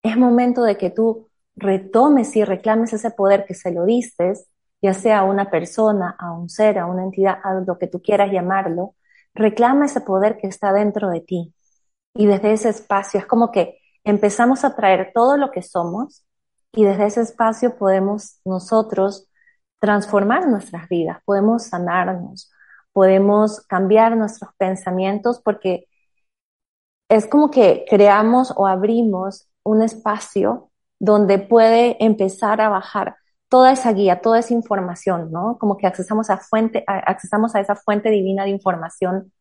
Es 0.03 0.17
momento 0.17 0.63
de 0.63 0.77
que 0.77 0.89
tú 0.89 1.30
retomes 1.55 2.36
y 2.36 2.43
reclames 2.43 2.93
ese 2.93 3.12
poder 3.12 3.46
que 3.46 3.53
se 3.53 3.72
lo 3.72 3.86
diste 3.86 4.34
ya 4.81 4.93
sea 4.93 5.20
a 5.20 5.24
una 5.24 5.50
persona, 5.50 6.15
a 6.17 6.31
un 6.31 6.50
ser, 6.50 6.79
a 6.79 6.88
una 6.88 7.03
entidad, 7.03 7.38
a 7.43 7.53
lo 7.53 7.77
que 7.77 7.88
tú 7.88 8.01
quieras 8.01 8.31
llamarlo, 8.31 8.96
reclama 9.34 9.86
ese 9.86 10.01
poder 10.01 10.38
que 10.38 10.48
está 10.48 10.74
dentro 10.74 11.10
de 11.10 11.22
ti. 11.22 11.53
Y 12.15 12.25
desde 12.25 12.53
ese 12.53 12.70
espacio 12.70 13.20
es 13.20 13.25
como 13.25 13.51
que 13.51 13.79
empezamos 14.03 14.65
a 14.65 14.75
traer 14.75 15.12
todo 15.13 15.38
lo 15.38 15.51
que 15.51 15.62
somos 15.62 16.25
y 16.74 16.84
desde 16.84 17.05
ese 17.05 17.22
espacio 17.22 17.77
podemos 17.77 18.39
nosotros 18.43 19.29
transformar 19.79 20.48
nuestras 20.48 20.89
vidas, 20.89 21.20
podemos 21.25 21.63
sanarnos, 21.65 22.51
podemos 22.91 23.62
cambiar 23.67 24.17
nuestros 24.17 24.51
pensamientos 24.58 25.41
porque 25.41 25.88
es 27.10 27.27
como 27.27 27.51
que 27.51 27.86
creamos 27.89 28.53
o 28.55 28.67
abrimos 28.67 29.48
un 29.63 29.81
espacio 29.81 30.71
donde 31.01 31.39
puede 31.39 31.98
empezar 32.05 32.62
a 32.62 32.70
bajar 32.70 33.15
toda 33.50 33.72
esa 33.72 33.91
guía, 33.91 34.22
toda 34.22 34.38
esa 34.38 34.53
información, 34.53 35.31
¿no? 35.31 35.58
Como 35.58 35.75
que 35.75 35.88
accesamos 35.88 36.29
a, 36.29 36.38
fuente, 36.38 36.84
accesamos 36.86 37.55
a 37.55 37.60
esa 37.60 37.75
fuente 37.75 38.12
divina 38.12 38.43
de 38.43 38.51
información 38.51 39.34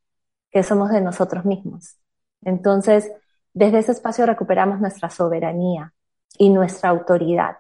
que 0.51 0.63
somos 0.63 0.91
de 0.91 1.03
nosotros 1.03 1.45
mismos. 1.45 1.99
Entonces, 2.41 3.13
desde 3.53 3.81
ese 3.81 3.93
espacio 3.93 4.25
recuperamos 4.25 4.81
nuestra 4.81 5.11
soberanía 5.11 5.93
y 6.39 6.49
nuestra 6.49 6.89
autoridad 6.89 7.59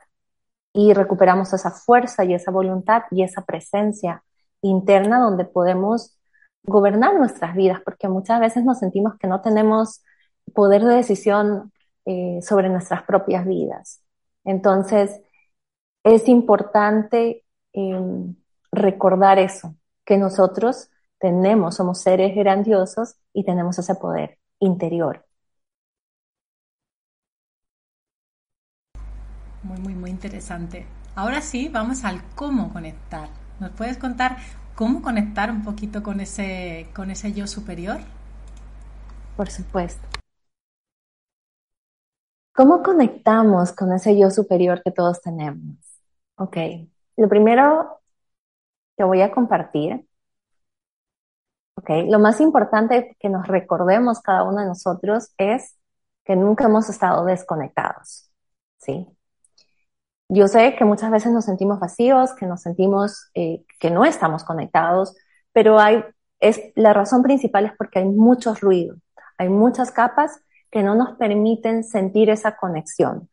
y 0.72 0.94
recuperamos 0.94 1.52
esa 1.52 1.70
fuerza 1.70 2.24
y 2.24 2.32
esa 2.32 2.50
voluntad 2.50 3.02
y 3.10 3.22
esa 3.22 3.42
presencia 3.44 4.24
interna 4.62 5.20
donde 5.20 5.44
podemos 5.44 6.18
gobernar 6.62 7.16
nuestras 7.16 7.54
vidas, 7.54 7.80
porque 7.84 8.08
muchas 8.08 8.40
veces 8.40 8.64
nos 8.64 8.78
sentimos 8.78 9.18
que 9.18 9.28
no 9.28 9.42
tenemos 9.42 10.02
poder 10.54 10.84
de 10.84 10.94
decisión 10.94 11.70
eh, 12.06 12.40
sobre 12.42 12.68
nuestras 12.68 13.02
propias 13.02 13.46
vidas. 13.46 14.02
Entonces, 14.44 15.20
es 16.04 16.28
importante 16.28 17.44
em, 17.72 18.34
recordar 18.72 19.38
eso, 19.38 19.74
que 20.04 20.16
nosotros 20.16 20.90
tenemos, 21.18 21.76
somos 21.76 22.00
seres 22.00 22.34
grandiosos 22.34 23.16
y 23.32 23.44
tenemos 23.44 23.78
ese 23.78 23.94
poder 23.94 24.38
interior. 24.60 25.26
Muy, 29.62 29.78
muy, 29.78 29.94
muy 29.94 30.10
interesante. 30.10 30.86
Ahora 31.14 31.42
sí, 31.42 31.68
vamos 31.68 32.04
al 32.04 32.22
cómo 32.34 32.72
conectar. 32.72 33.28
¿Nos 33.58 33.72
puedes 33.72 33.98
contar 33.98 34.38
cómo 34.74 35.02
conectar 35.02 35.50
un 35.50 35.62
poquito 35.62 36.02
con 36.02 36.20
ese, 36.20 36.88
con 36.94 37.10
ese 37.10 37.32
yo 37.34 37.46
superior? 37.46 38.00
Por 39.36 39.50
supuesto. 39.50 40.19
¿Cómo 42.60 42.82
conectamos 42.82 43.72
con 43.72 43.90
ese 43.94 44.18
yo 44.18 44.30
superior 44.30 44.82
que 44.82 44.90
todos 44.90 45.22
tenemos? 45.22 45.78
Ok, 46.36 46.58
lo 47.16 47.26
primero 47.26 48.02
que 48.98 49.04
voy 49.04 49.22
a 49.22 49.32
compartir, 49.32 50.06
ok, 51.76 51.88
lo 52.10 52.18
más 52.18 52.38
importante 52.38 53.16
que 53.18 53.30
nos 53.30 53.46
recordemos 53.46 54.20
cada 54.20 54.42
uno 54.42 54.60
de 54.60 54.66
nosotros 54.66 55.32
es 55.38 55.78
que 56.22 56.36
nunca 56.36 56.66
hemos 56.66 56.90
estado 56.90 57.24
desconectados, 57.24 58.30
¿sí? 58.76 59.08
Yo 60.28 60.46
sé 60.46 60.76
que 60.76 60.84
muchas 60.84 61.10
veces 61.10 61.32
nos 61.32 61.46
sentimos 61.46 61.80
vacíos, 61.80 62.34
que 62.34 62.44
nos 62.44 62.60
sentimos 62.60 63.30
eh, 63.32 63.64
que 63.78 63.90
no 63.90 64.04
estamos 64.04 64.44
conectados, 64.44 65.16
pero 65.54 65.80
hay, 65.80 66.04
es, 66.40 66.60
la 66.74 66.92
razón 66.92 67.22
principal 67.22 67.64
es 67.64 67.72
porque 67.78 68.00
hay 68.00 68.04
mucho 68.04 68.54
ruido, 68.54 68.96
hay 69.38 69.48
muchas 69.48 69.90
capas 69.90 70.42
que 70.70 70.82
no 70.82 70.94
nos 70.94 71.16
permiten 71.16 71.84
sentir 71.84 72.30
esa 72.30 72.56
conexión. 72.56 73.28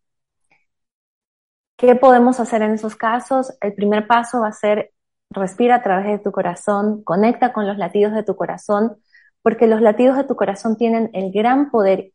¿Qué 1.77 1.95
podemos 1.95 2.39
hacer 2.39 2.61
en 2.63 2.71
esos 2.71 2.95
casos? 2.95 3.55
El 3.61 3.73
primer 3.73 4.07
paso 4.07 4.41
va 4.41 4.47
a 4.47 4.53
ser 4.53 4.91
respira 5.29 5.75
a 5.75 5.83
través 5.83 6.07
de 6.07 6.19
tu 6.19 6.31
corazón, 6.31 7.03
conecta 7.03 7.53
con 7.53 7.67
los 7.67 7.77
latidos 7.77 8.13
de 8.13 8.23
tu 8.23 8.35
corazón, 8.35 8.97
porque 9.41 9.67
los 9.67 9.81
latidos 9.81 10.17
de 10.17 10.23
tu 10.23 10.35
corazón 10.35 10.77
tienen 10.77 11.09
el 11.13 11.31
gran 11.31 11.69
poder 11.69 12.11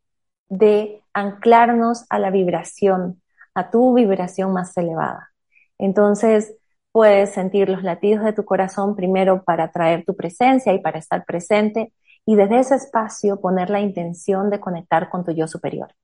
de 0.49 1.03
anclarnos 1.13 2.05
a 2.11 2.19
la 2.19 2.31
vibración, 2.31 3.23
a 3.55 3.71
tu 3.71 3.95
vibración 3.95 4.53
más 4.53 4.77
elevada. 4.77 5.31
Entonces, 5.79 6.55
puedes 6.91 7.31
sentir 7.31 7.69
los 7.69 7.83
latidos 7.83 8.25
de 8.25 8.33
tu 8.33 8.45
corazón 8.45 8.97
primero 8.97 9.43
para 9.45 9.71
traer 9.71 10.05
tu 10.05 10.15
presencia 10.15 10.73
y 10.75 10.81
para 10.81 10.99
estar 10.99 11.25
presente 11.25 11.93
y 12.27 12.37
desde 12.37 12.61
ese 12.61 12.75
espacio 12.77 13.41
poner 13.41 13.71
la 13.71 13.81
intención 13.81 14.51
de 14.51 14.61
conectar 14.61 15.11
con 15.11 15.25
tu 15.25 15.33
yo 15.33 15.47
superior. 15.49 15.95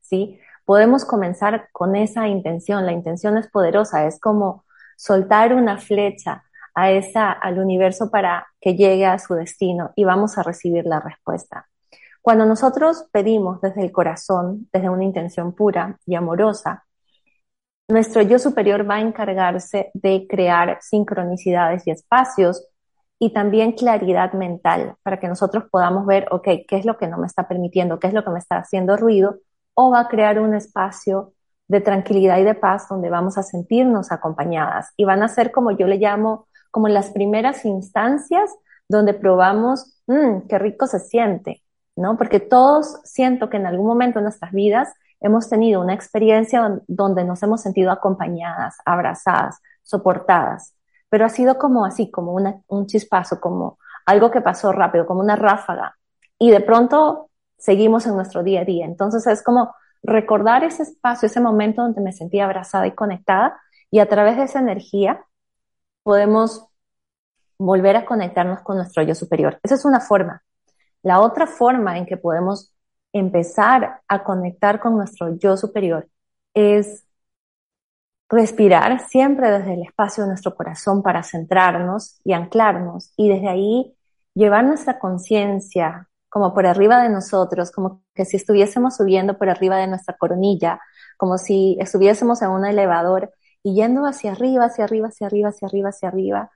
¿Sí? 0.00 0.38
podemos 0.66 1.04
comenzar 1.06 1.68
con 1.72 1.96
esa 1.96 2.28
intención. 2.28 2.84
La 2.84 2.92
intención 2.92 3.38
es 3.38 3.48
poderosa, 3.48 4.06
es 4.06 4.20
como 4.20 4.66
soltar 4.98 5.54
una 5.54 5.78
flecha 5.78 6.44
a 6.74 6.90
esa, 6.90 7.32
al 7.32 7.58
universo 7.58 8.10
para 8.10 8.46
que 8.60 8.74
llegue 8.74 9.06
a 9.06 9.18
su 9.18 9.32
destino 9.34 9.92
y 9.96 10.04
vamos 10.04 10.36
a 10.36 10.42
recibir 10.42 10.84
la 10.84 11.00
respuesta. 11.00 11.66
Cuando 12.20 12.44
nosotros 12.44 13.06
pedimos 13.12 13.60
desde 13.60 13.82
el 13.82 13.92
corazón, 13.92 14.68
desde 14.72 14.90
una 14.90 15.04
intención 15.04 15.54
pura 15.54 15.96
y 16.04 16.16
amorosa, 16.16 16.84
nuestro 17.88 18.20
yo 18.22 18.40
superior 18.40 18.88
va 18.88 18.96
a 18.96 19.00
encargarse 19.00 19.92
de 19.94 20.26
crear 20.28 20.78
sincronicidades 20.82 21.86
y 21.86 21.92
espacios 21.92 22.66
y 23.18 23.32
también 23.32 23.72
claridad 23.72 24.32
mental 24.34 24.96
para 25.02 25.18
que 25.18 25.28
nosotros 25.28 25.64
podamos 25.70 26.06
ver, 26.06 26.28
ok, 26.30 26.44
¿qué 26.68 26.76
es 26.76 26.84
lo 26.84 26.98
que 26.98 27.08
no 27.08 27.18
me 27.18 27.26
está 27.26 27.48
permitiendo? 27.48 27.98
¿Qué 27.98 28.08
es 28.08 28.14
lo 28.14 28.24
que 28.24 28.30
me 28.30 28.38
está 28.38 28.58
haciendo 28.58 28.96
ruido? 28.96 29.38
o 29.76 29.90
va 29.90 30.00
a 30.00 30.08
crear 30.08 30.40
un 30.40 30.54
espacio 30.54 31.34
de 31.68 31.80
tranquilidad 31.80 32.38
y 32.38 32.44
de 32.44 32.54
paz 32.54 32.88
donde 32.88 33.10
vamos 33.10 33.38
a 33.38 33.42
sentirnos 33.42 34.10
acompañadas 34.10 34.92
y 34.96 35.04
van 35.04 35.22
a 35.22 35.28
ser 35.28 35.52
como 35.52 35.70
yo 35.70 35.86
le 35.86 35.98
llamo, 35.98 36.48
como 36.70 36.88
las 36.88 37.10
primeras 37.10 37.64
instancias 37.64 38.50
donde 38.88 39.14
probamos, 39.14 40.00
mmm, 40.06 40.46
qué 40.48 40.58
rico 40.58 40.86
se 40.86 41.00
siente, 41.00 41.62
¿no? 41.94 42.16
Porque 42.16 42.40
todos 42.40 43.00
siento 43.04 43.50
que 43.50 43.58
en 43.58 43.66
algún 43.66 43.86
momento 43.86 44.18
de 44.18 44.24
nuestras 44.24 44.52
vidas 44.52 44.94
hemos 45.20 45.50
tenido 45.50 45.80
una 45.80 45.94
experiencia 45.94 46.80
donde 46.86 47.24
nos 47.24 47.42
hemos 47.42 47.60
sentido 47.60 47.90
acompañadas, 47.90 48.76
abrazadas, 48.86 49.58
soportadas, 49.82 50.72
pero 51.16 51.24
ha 51.24 51.30
sido 51.30 51.56
como 51.56 51.86
así, 51.86 52.10
como 52.10 52.36
un 52.66 52.86
chispazo, 52.86 53.40
como 53.40 53.78
algo 54.04 54.30
que 54.30 54.42
pasó 54.42 54.70
rápido, 54.70 55.06
como 55.06 55.20
una 55.20 55.34
ráfaga. 55.34 55.96
Y 56.38 56.50
de 56.50 56.60
pronto 56.60 57.30
seguimos 57.56 58.04
en 58.04 58.16
nuestro 58.16 58.42
día 58.42 58.60
a 58.60 58.64
día. 58.66 58.84
Entonces 58.84 59.26
es 59.26 59.42
como 59.42 59.74
recordar 60.02 60.62
ese 60.62 60.82
espacio, 60.82 61.24
ese 61.24 61.40
momento 61.40 61.80
donde 61.80 62.02
me 62.02 62.12
sentía 62.12 62.44
abrazada 62.44 62.86
y 62.86 62.94
conectada 62.94 63.58
y 63.90 64.00
a 64.00 64.10
través 64.10 64.36
de 64.36 64.42
esa 64.42 64.58
energía 64.58 65.24
podemos 66.02 66.66
volver 67.56 67.96
a 67.96 68.04
conectarnos 68.04 68.60
con 68.60 68.76
nuestro 68.76 69.02
yo 69.02 69.14
superior. 69.14 69.58
Esa 69.62 69.76
es 69.76 69.86
una 69.86 70.00
forma. 70.00 70.42
La 71.02 71.20
otra 71.20 71.46
forma 71.46 71.96
en 71.96 72.04
que 72.04 72.18
podemos 72.18 72.74
empezar 73.14 74.02
a 74.06 74.22
conectar 74.22 74.80
con 74.80 74.98
nuestro 74.98 75.34
yo 75.38 75.56
superior 75.56 76.10
es 76.52 77.05
respirar 78.28 79.08
siempre 79.08 79.50
desde 79.50 79.74
el 79.74 79.82
espacio 79.82 80.24
de 80.24 80.30
nuestro 80.30 80.54
corazón 80.54 81.02
para 81.02 81.22
centrarnos 81.22 82.20
y 82.24 82.32
anclarnos 82.32 83.12
y 83.16 83.28
desde 83.28 83.48
ahí 83.48 83.96
llevar 84.34 84.64
nuestra 84.64 84.98
conciencia 84.98 86.08
como 86.28 86.52
por 86.52 86.66
arriba 86.66 87.02
de 87.02 87.08
nosotros, 87.08 87.70
como 87.70 88.02
que 88.14 88.24
si 88.24 88.36
estuviésemos 88.36 88.96
subiendo 88.96 89.38
por 89.38 89.48
arriba 89.48 89.78
de 89.78 89.86
nuestra 89.86 90.16
coronilla, 90.18 90.80
como 91.16 91.38
si 91.38 91.76
estuviésemos 91.80 92.42
en 92.42 92.50
un 92.50 92.66
elevador 92.66 93.32
y 93.62 93.74
yendo 93.74 94.04
hacia 94.04 94.32
arriba, 94.32 94.66
hacia 94.66 94.84
arriba, 94.84 95.08
hacia 95.08 95.28
arriba, 95.28 95.48
hacia 95.48 95.68
arriba, 95.68 95.88
hacia 95.88 96.08
arriba, 96.08 96.50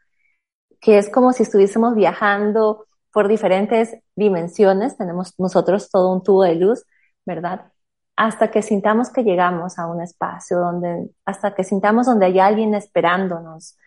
que 0.80 0.98
es 0.98 1.08
como 1.08 1.32
si 1.32 1.44
estuviésemos 1.44 1.94
viajando 1.94 2.86
por 3.12 3.28
diferentes 3.28 3.96
dimensiones, 4.14 4.96
tenemos 4.96 5.34
nosotros 5.38 5.90
todo 5.90 6.12
un 6.12 6.22
tubo 6.22 6.42
de 6.44 6.56
luz, 6.56 6.84
¿verdad? 7.26 7.72
Hasta 8.20 8.50
que 8.50 8.60
sintamos 8.60 9.08
que 9.10 9.24
llegamos 9.24 9.78
a 9.78 9.86
un 9.86 10.02
espacio 10.02 10.58
donde, 10.58 11.10
hasta 11.24 11.54
que 11.54 11.64
sintamos 11.64 12.04
donde 12.04 12.26
hay 12.26 12.38
alguien 12.38 12.74
esperándonos. 12.74 13.78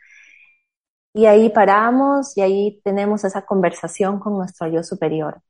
Y 1.14 1.28
ahí 1.28 1.50
paramos 1.50 2.36
y 2.36 2.42
ahí 2.42 2.82
tenemos 2.84 3.24
esa 3.26 3.44
conversación 3.46 4.20
con 4.20 4.34
nuestro 4.34 4.68
yo 4.68 4.82
superior. 4.82 5.44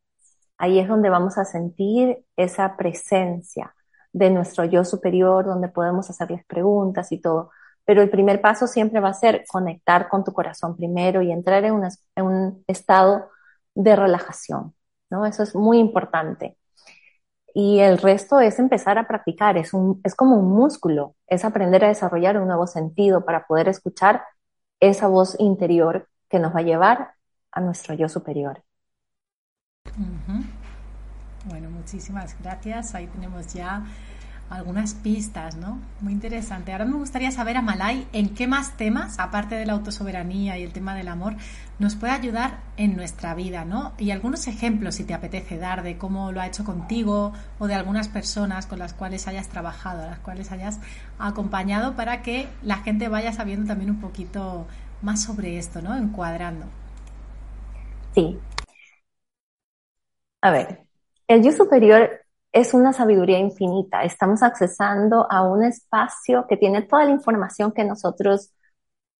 Ahí 0.57 0.79
es 0.79 0.89
donde 0.89 1.09
vamos 1.09 1.37
a 1.37 1.45
sentir 1.45 2.25
esa 2.35 2.75
presencia 2.75 3.73
de 4.11 4.29
nuestro 4.29 4.65
yo 4.65 4.83
superior, 4.83 5.45
donde 5.45 5.69
podemos 5.69 6.09
hacerles 6.09 6.45
preguntas 6.45 7.13
y 7.13 7.21
todo. 7.21 7.51
Pero 7.85 8.01
el 8.01 8.09
primer 8.09 8.41
paso 8.41 8.67
siempre 8.67 8.99
va 8.99 9.09
a 9.09 9.13
ser 9.13 9.45
conectar 9.49 10.09
con 10.09 10.25
tu 10.25 10.33
corazón 10.33 10.75
primero 10.75 11.21
y 11.21 11.31
entrar 11.31 11.63
en, 11.63 11.75
un 12.17 12.63
estado 12.67 13.29
de 13.75 13.95
relajación, 13.95 14.75
¿no? 15.09 15.25
Eso 15.25 15.43
es 15.43 15.55
muy 15.55 15.79
importante. 15.79 16.57
Y 17.53 17.79
el 17.79 17.99
resto 17.99 18.39
es 18.39 18.57
empezar 18.59 18.97
a 18.97 19.07
practicar, 19.07 19.57
es, 19.57 19.73
un, 19.73 20.01
es 20.03 20.15
como 20.15 20.37
un 20.37 20.51
músculo, 20.51 21.15
es 21.27 21.45
aprender 21.45 21.85
a 21.85 21.89
desarrollar 21.89 22.37
un 22.37 22.47
nuevo 22.47 22.65
sentido 22.65 23.25
para 23.25 23.45
poder 23.45 23.67
escuchar 23.69 24.23
esa 24.79 25.07
voz 25.07 25.35
interior 25.39 26.09
que 26.29 26.39
nos 26.39 26.55
va 26.55 26.59
a 26.59 26.63
llevar 26.63 27.13
a 27.51 27.61
nuestro 27.61 27.93
yo 27.93 28.09
superior. 28.09 28.63
Bueno, 31.45 31.69
muchísimas 31.69 32.35
gracias. 32.41 32.95
Ahí 32.95 33.07
tenemos 33.07 33.53
ya 33.53 33.85
algunas 34.49 34.93
pistas, 34.93 35.55
¿no? 35.55 35.79
Muy 36.01 36.13
interesante. 36.13 36.71
Ahora 36.71 36.85
me 36.85 36.97
gustaría 36.97 37.31
saber, 37.31 37.57
Amalai, 37.57 38.07
en 38.13 38.29
qué 38.35 38.47
más 38.47 38.77
temas, 38.77 39.19
aparte 39.19 39.55
de 39.55 39.65
la 39.65 39.73
autosoberanía 39.73 40.57
y 40.57 40.63
el 40.63 40.73
tema 40.73 40.95
del 40.95 41.07
amor, 41.07 41.35
nos 41.79 41.95
puede 41.95 42.13
ayudar 42.13 42.59
en 42.77 42.95
nuestra 42.95 43.33
vida, 43.33 43.65
¿no? 43.65 43.93
Y 43.97 44.11
algunos 44.11 44.47
ejemplos, 44.47 44.95
si 44.95 45.05
te 45.05 45.13
apetece 45.13 45.57
dar, 45.57 45.83
de 45.83 45.97
cómo 45.97 46.31
lo 46.31 46.39
ha 46.41 46.47
hecho 46.47 46.63
contigo 46.63 47.33
o 47.59 47.67
de 47.67 47.73
algunas 47.73 48.09
personas 48.09 48.67
con 48.67 48.79
las 48.79 48.93
cuales 48.93 49.27
hayas 49.27 49.49
trabajado, 49.49 50.03
a 50.03 50.07
las 50.07 50.19
cuales 50.19 50.51
hayas 50.51 50.79
acompañado 51.17 51.95
para 51.95 52.21
que 52.21 52.47
la 52.61 52.77
gente 52.77 53.07
vaya 53.07 53.33
sabiendo 53.33 53.67
también 53.67 53.89
un 53.89 53.99
poquito 54.01 54.67
más 55.01 55.23
sobre 55.23 55.57
esto, 55.57 55.81
¿no? 55.81 55.95
Encuadrando. 55.95 56.67
Sí. 58.15 58.39
A 60.41 60.51
ver, 60.51 60.83
el 61.27 61.43
yo 61.43 61.51
superior 61.51 62.22
es 62.53 62.75
una 62.75 62.93
sabiduría 62.93 63.39
infinita. 63.39 64.03
Estamos 64.03 64.43
accesando 64.43 65.27
a 65.29 65.41
un 65.41 65.63
espacio 65.63 66.45
que 66.47 66.55
tiene 66.55 66.83
toda 66.83 67.03
la 67.05 67.11
información 67.11 67.71
que 67.71 67.83
nosotros 67.83 68.53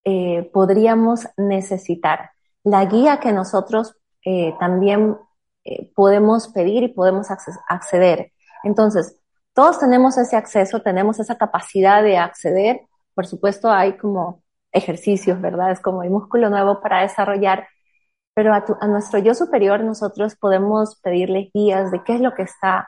eh, 0.05 0.49
podríamos 0.53 1.27
necesitar. 1.35 2.29
La 2.63 2.85
guía 2.85 3.19
que 3.19 3.33
nosotros 3.33 3.95
eh, 4.23 4.53
también 4.59 5.17
eh, 5.65 5.91
podemos 5.95 6.49
pedir 6.49 6.83
y 6.83 6.89
podemos 6.89 7.27
acceder. 7.67 8.31
Entonces, 8.63 9.19
todos 9.53 9.79
tenemos 9.79 10.17
ese 10.17 10.35
acceso, 10.35 10.81
tenemos 10.81 11.19
esa 11.19 11.35
capacidad 11.37 12.03
de 12.03 12.17
acceder. 12.17 12.81
Por 13.15 13.25
supuesto, 13.25 13.71
hay 13.71 13.97
como 13.97 14.43
ejercicios, 14.71 15.41
¿verdad? 15.41 15.71
Es 15.71 15.79
como 15.79 16.03
el 16.03 16.11
músculo 16.11 16.49
nuevo 16.51 16.81
para 16.81 17.01
desarrollar. 17.01 17.67
Pero 18.35 18.53
a, 18.53 18.63
a 18.79 18.87
nuestro 18.87 19.19
yo 19.19 19.33
superior 19.33 19.83
nosotros 19.83 20.35
podemos 20.35 20.99
pedirle 21.01 21.49
guías 21.53 21.91
de 21.91 22.03
qué 22.03 22.15
es 22.15 22.21
lo 22.21 22.33
que 22.35 22.43
está 22.43 22.87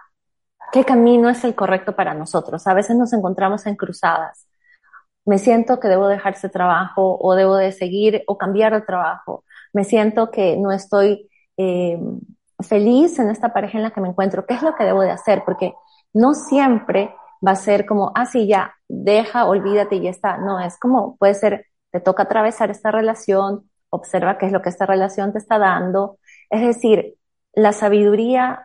qué 0.72 0.84
camino 0.84 1.30
es 1.30 1.44
el 1.44 1.56
correcto 1.56 1.96
para 1.96 2.14
nosotros. 2.14 2.66
A 2.68 2.74
veces 2.74 2.96
nos 2.96 3.14
encontramos 3.14 3.66
en 3.66 3.76
cruzadas. 3.76 4.48
Me 5.26 5.40
siento 5.40 5.80
que 5.80 5.88
debo 5.88 6.08
dejar 6.08 6.34
ese 6.34 6.50
trabajo 6.50 7.18
o 7.20 7.36
debo 7.36 7.56
de 7.56 7.72
seguir 7.72 8.24
o 8.28 8.38
cambiar 8.38 8.74
el 8.74 8.86
trabajo. 8.86 9.44
Me 9.74 9.84
siento 9.84 10.30
que 10.32 10.58
no 10.58 10.72
estoy 10.72 11.30
eh, 11.58 12.00
feliz 12.60 13.18
en 13.20 13.30
esta 13.30 13.54
pareja 13.54 13.78
en 13.78 13.84
la 13.84 13.92
que 13.92 14.02
me 14.02 14.10
encuentro. 14.10 14.46
¿Qué 14.46 14.54
es 14.54 14.62
lo 14.62 14.76
que 14.76 14.84
debo 14.84 15.02
de 15.02 15.12
hacer? 15.12 15.44
Porque 15.46 15.74
no 16.14 16.34
siempre 16.34 17.14
va 17.46 17.52
a 17.52 17.56
ser 17.56 17.86
como, 17.86 18.12
ah, 18.16 18.26
sí, 18.26 18.48
ya, 18.48 18.76
deja, 18.88 19.46
olvídate 19.46 19.96
y 19.96 20.02
ya 20.04 20.10
está. 20.10 20.38
No, 20.38 20.60
es 20.60 20.78
como, 20.80 21.18
puede 21.18 21.34
ser, 21.34 21.68
te 21.92 22.00
toca 22.00 22.24
atravesar 22.24 22.70
esta 22.72 22.92
relación, 22.92 23.70
observa 23.90 24.38
qué 24.38 24.48
es 24.48 24.52
lo 24.52 24.62
que 24.62 24.70
esta 24.70 24.86
relación 24.86 25.34
te 25.34 25.40
está 25.40 25.58
dando. 25.60 26.18
Es 26.50 26.62
decir, 26.62 27.16
la 27.54 27.72
sabiduría 27.74 28.65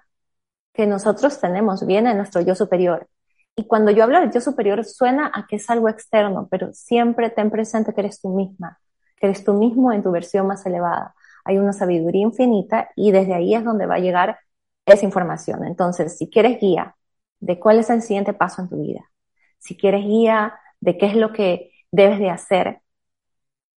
que 0.73 0.87
nosotros 0.87 1.41
tenemos 1.41 1.87
viene 1.87 2.11
de 2.11 2.17
nuestro 2.17 2.41
yo 2.41 2.55
superior. 2.55 3.09
Y 3.57 3.67
cuando 3.67 3.91
yo 3.91 4.05
hablo 4.05 4.21
del 4.21 4.33
yo 4.33 4.41
superior 4.41 4.85
suena 4.85 5.31
a 5.35 5.47
que 5.47 5.57
es 5.57 5.69
algo 5.71 5.89
externo, 5.89 6.49
pero 6.51 6.73
siempre 6.73 7.31
ten 7.31 7.51
presente 7.51 7.93
que 7.93 8.01
eres 8.01 8.21
tú 8.21 8.31
misma, 8.31 8.79
que 9.17 9.27
eres 9.27 9.45
tú 9.45 9.55
mismo 9.55 9.93
en 9.93 10.03
tu 10.03 10.11
versión 10.11 10.47
más 10.47 10.65
elevada. 10.67 11.15
Hay 11.45 11.59
una 11.59 11.73
sabiduría 11.73 12.23
infinita 12.23 12.91
y 12.97 13.11
desde 13.11 13.35
ahí 13.35 13.55
es 13.55 13.65
donde 13.65 13.87
va 13.87 13.97
a 13.97 14.01
llegar 14.01 14.39
esa 14.87 15.05
información. 15.05 15.65
Entonces, 15.65 16.17
si 16.17 16.31
quieres 16.31 16.61
guía 16.61 16.97
de 17.41 17.59
cuál 17.59 17.79
es 17.79 17.91
el 17.91 18.03
siguiente 18.03 18.33
paso 18.33 18.63
en 18.63 18.69
tu 18.69 18.81
vida, 18.81 19.11
si 19.59 19.77
quieres 19.77 20.05
guía 20.05 20.55
de 20.81 20.97
qué 20.97 21.07
es 21.07 21.17
lo 21.17 21.33
que 21.33 21.71
debes 21.91 22.19
de 22.19 22.31
hacer, 22.31 22.81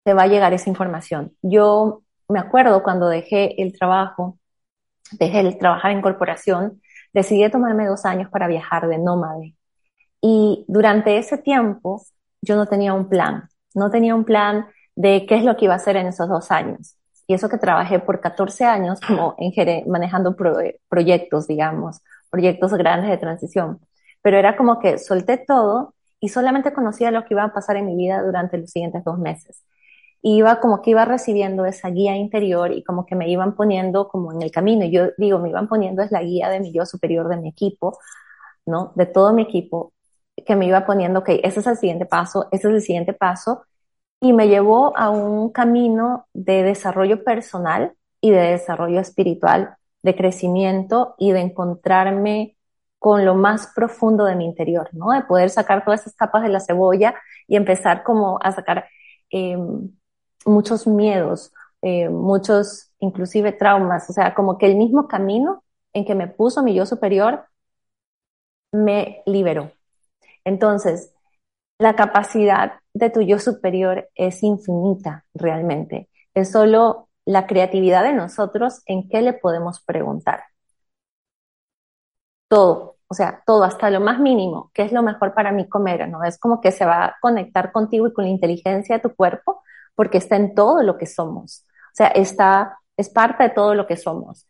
te 0.03 0.13
va 0.13 0.23
a 0.23 0.27
llegar 0.27 0.53
esa 0.53 0.69
información. 0.69 1.35
Yo 1.41 2.03
me 2.27 2.39
acuerdo 2.39 2.83
cuando 2.83 3.07
dejé 3.07 3.61
el 3.61 3.77
trabajo 3.77 4.39
dejé 5.11 5.41
el 5.41 5.57
trabajar 5.57 5.91
en 5.91 6.01
corporación, 6.01 6.81
decidí 7.13 7.49
tomarme 7.49 7.87
dos 7.87 8.05
años 8.05 8.29
para 8.29 8.47
viajar 8.47 8.87
de 8.87 8.97
nómade. 8.97 9.55
Y 10.21 10.65
durante 10.67 11.17
ese 11.17 11.37
tiempo 11.37 12.01
yo 12.41 12.55
no 12.55 12.67
tenía 12.67 12.93
un 12.93 13.09
plan, 13.09 13.49
no 13.73 13.89
tenía 13.89 14.15
un 14.15 14.25
plan 14.25 14.67
de 14.95 15.25
qué 15.27 15.35
es 15.35 15.43
lo 15.43 15.57
que 15.57 15.65
iba 15.65 15.73
a 15.73 15.77
hacer 15.77 15.95
en 15.95 16.07
esos 16.07 16.29
dos 16.29 16.51
años. 16.51 16.97
Y 17.27 17.33
eso 17.33 17.49
que 17.49 17.57
trabajé 17.57 17.99
por 17.99 18.19
14 18.19 18.65
años 18.65 18.99
como 18.99 19.35
en 19.37 19.89
manejando 19.89 20.35
proyectos, 20.89 21.47
digamos, 21.47 22.01
proyectos 22.29 22.73
grandes 22.73 23.09
de 23.09 23.17
transición. 23.17 23.79
Pero 24.21 24.37
era 24.37 24.57
como 24.57 24.79
que 24.79 24.97
solté 24.97 25.37
todo 25.37 25.95
y 26.19 26.29
solamente 26.29 26.73
conocía 26.73 27.09
lo 27.09 27.23
que 27.25 27.33
iba 27.33 27.43
a 27.43 27.53
pasar 27.53 27.77
en 27.77 27.85
mi 27.85 27.95
vida 27.95 28.21
durante 28.21 28.57
los 28.57 28.69
siguientes 28.69 29.03
dos 29.03 29.17
meses 29.17 29.63
iba 30.21 30.59
como 30.59 30.81
que 30.81 30.91
iba 30.91 31.05
recibiendo 31.05 31.65
esa 31.65 31.89
guía 31.89 32.15
interior 32.15 32.71
y 32.71 32.83
como 32.83 33.05
que 33.05 33.15
me 33.15 33.29
iban 33.29 33.55
poniendo 33.55 34.07
como 34.07 34.31
en 34.31 34.41
el 34.41 34.51
camino. 34.51 34.85
Yo 34.85 35.09
digo, 35.17 35.39
me 35.39 35.49
iban 35.49 35.67
poniendo 35.67 36.03
es 36.03 36.11
la 36.11 36.21
guía 36.23 36.49
de 36.49 36.59
mi 36.59 36.71
yo 36.73 36.85
superior 36.85 37.27
de 37.29 37.37
mi 37.37 37.49
equipo, 37.49 37.97
¿no? 38.65 38.93
De 38.95 39.05
todo 39.05 39.33
mi 39.33 39.43
equipo, 39.43 39.93
que 40.45 40.55
me 40.55 40.67
iba 40.67 40.85
poniendo, 40.85 41.19
ok, 41.21 41.29
ese 41.43 41.59
es 41.61 41.67
el 41.67 41.77
siguiente 41.77 42.05
paso, 42.05 42.47
ese 42.51 42.69
es 42.69 42.75
el 42.75 42.81
siguiente 42.81 43.13
paso, 43.13 43.63
y 44.19 44.33
me 44.33 44.47
llevó 44.47 44.95
a 44.97 45.09
un 45.09 45.51
camino 45.51 46.27
de 46.33 46.63
desarrollo 46.63 47.23
personal 47.23 47.93
y 48.21 48.31
de 48.31 48.39
desarrollo 48.51 48.99
espiritual, 48.99 49.75
de 50.03 50.15
crecimiento 50.15 51.15
y 51.17 51.31
de 51.31 51.41
encontrarme 51.41 52.57
con 52.99 53.25
lo 53.25 53.35
más 53.35 53.67
profundo 53.75 54.25
de 54.25 54.35
mi 54.35 54.45
interior, 54.45 54.89
¿no? 54.93 55.11
De 55.11 55.23
poder 55.23 55.49
sacar 55.49 55.83
todas 55.83 56.01
esas 56.01 56.15
capas 56.15 56.43
de 56.43 56.49
la 56.49 56.59
cebolla 56.59 57.15
y 57.47 57.55
empezar 57.55 58.03
como 58.03 58.37
a 58.41 58.51
sacar 58.51 58.85
eh, 59.31 59.57
muchos 60.45 60.87
miedos, 60.87 61.53
eh, 61.81 62.09
muchos 62.09 62.91
inclusive 62.99 63.51
traumas, 63.51 64.09
o 64.09 64.13
sea, 64.13 64.33
como 64.33 64.57
que 64.57 64.67
el 64.67 64.75
mismo 64.75 65.07
camino 65.07 65.63
en 65.93 66.05
que 66.05 66.15
me 66.15 66.27
puso 66.27 66.63
mi 66.63 66.73
yo 66.73 66.85
superior 66.85 67.45
me 68.71 69.23
liberó. 69.25 69.71
Entonces, 70.45 71.13
la 71.79 71.95
capacidad 71.95 72.73
de 72.93 73.09
tu 73.09 73.21
yo 73.21 73.39
superior 73.39 74.09
es 74.15 74.43
infinita 74.43 75.25
realmente. 75.33 76.09
Es 76.33 76.51
solo 76.51 77.09
la 77.25 77.47
creatividad 77.47 78.03
de 78.03 78.13
nosotros 78.13 78.81
en 78.85 79.09
qué 79.09 79.21
le 79.21 79.33
podemos 79.33 79.81
preguntar. 79.81 80.43
Todo, 82.47 82.97
o 83.07 83.13
sea, 83.13 83.41
todo, 83.45 83.63
hasta 83.63 83.89
lo 83.89 84.01
más 84.01 84.19
mínimo, 84.19 84.71
qué 84.73 84.83
es 84.83 84.91
lo 84.91 85.03
mejor 85.03 85.33
para 85.33 85.51
mí 85.51 85.67
comer, 85.69 86.07
¿no? 86.09 86.23
Es 86.23 86.37
como 86.37 86.61
que 86.61 86.71
se 86.71 86.85
va 86.85 87.05
a 87.05 87.15
conectar 87.21 87.71
contigo 87.71 88.07
y 88.07 88.13
con 88.13 88.25
la 88.25 88.31
inteligencia 88.31 88.97
de 88.97 89.01
tu 89.01 89.15
cuerpo 89.15 89.61
porque 89.95 90.17
está 90.17 90.35
en 90.35 90.55
todo 90.55 90.83
lo 90.83 90.97
que 90.97 91.05
somos. 91.05 91.65
O 91.87 91.95
sea, 91.95 92.07
está, 92.07 92.77
es 92.97 93.09
parte 93.09 93.43
de 93.43 93.49
todo 93.49 93.75
lo 93.75 93.87
que 93.87 93.97
somos. 93.97 94.47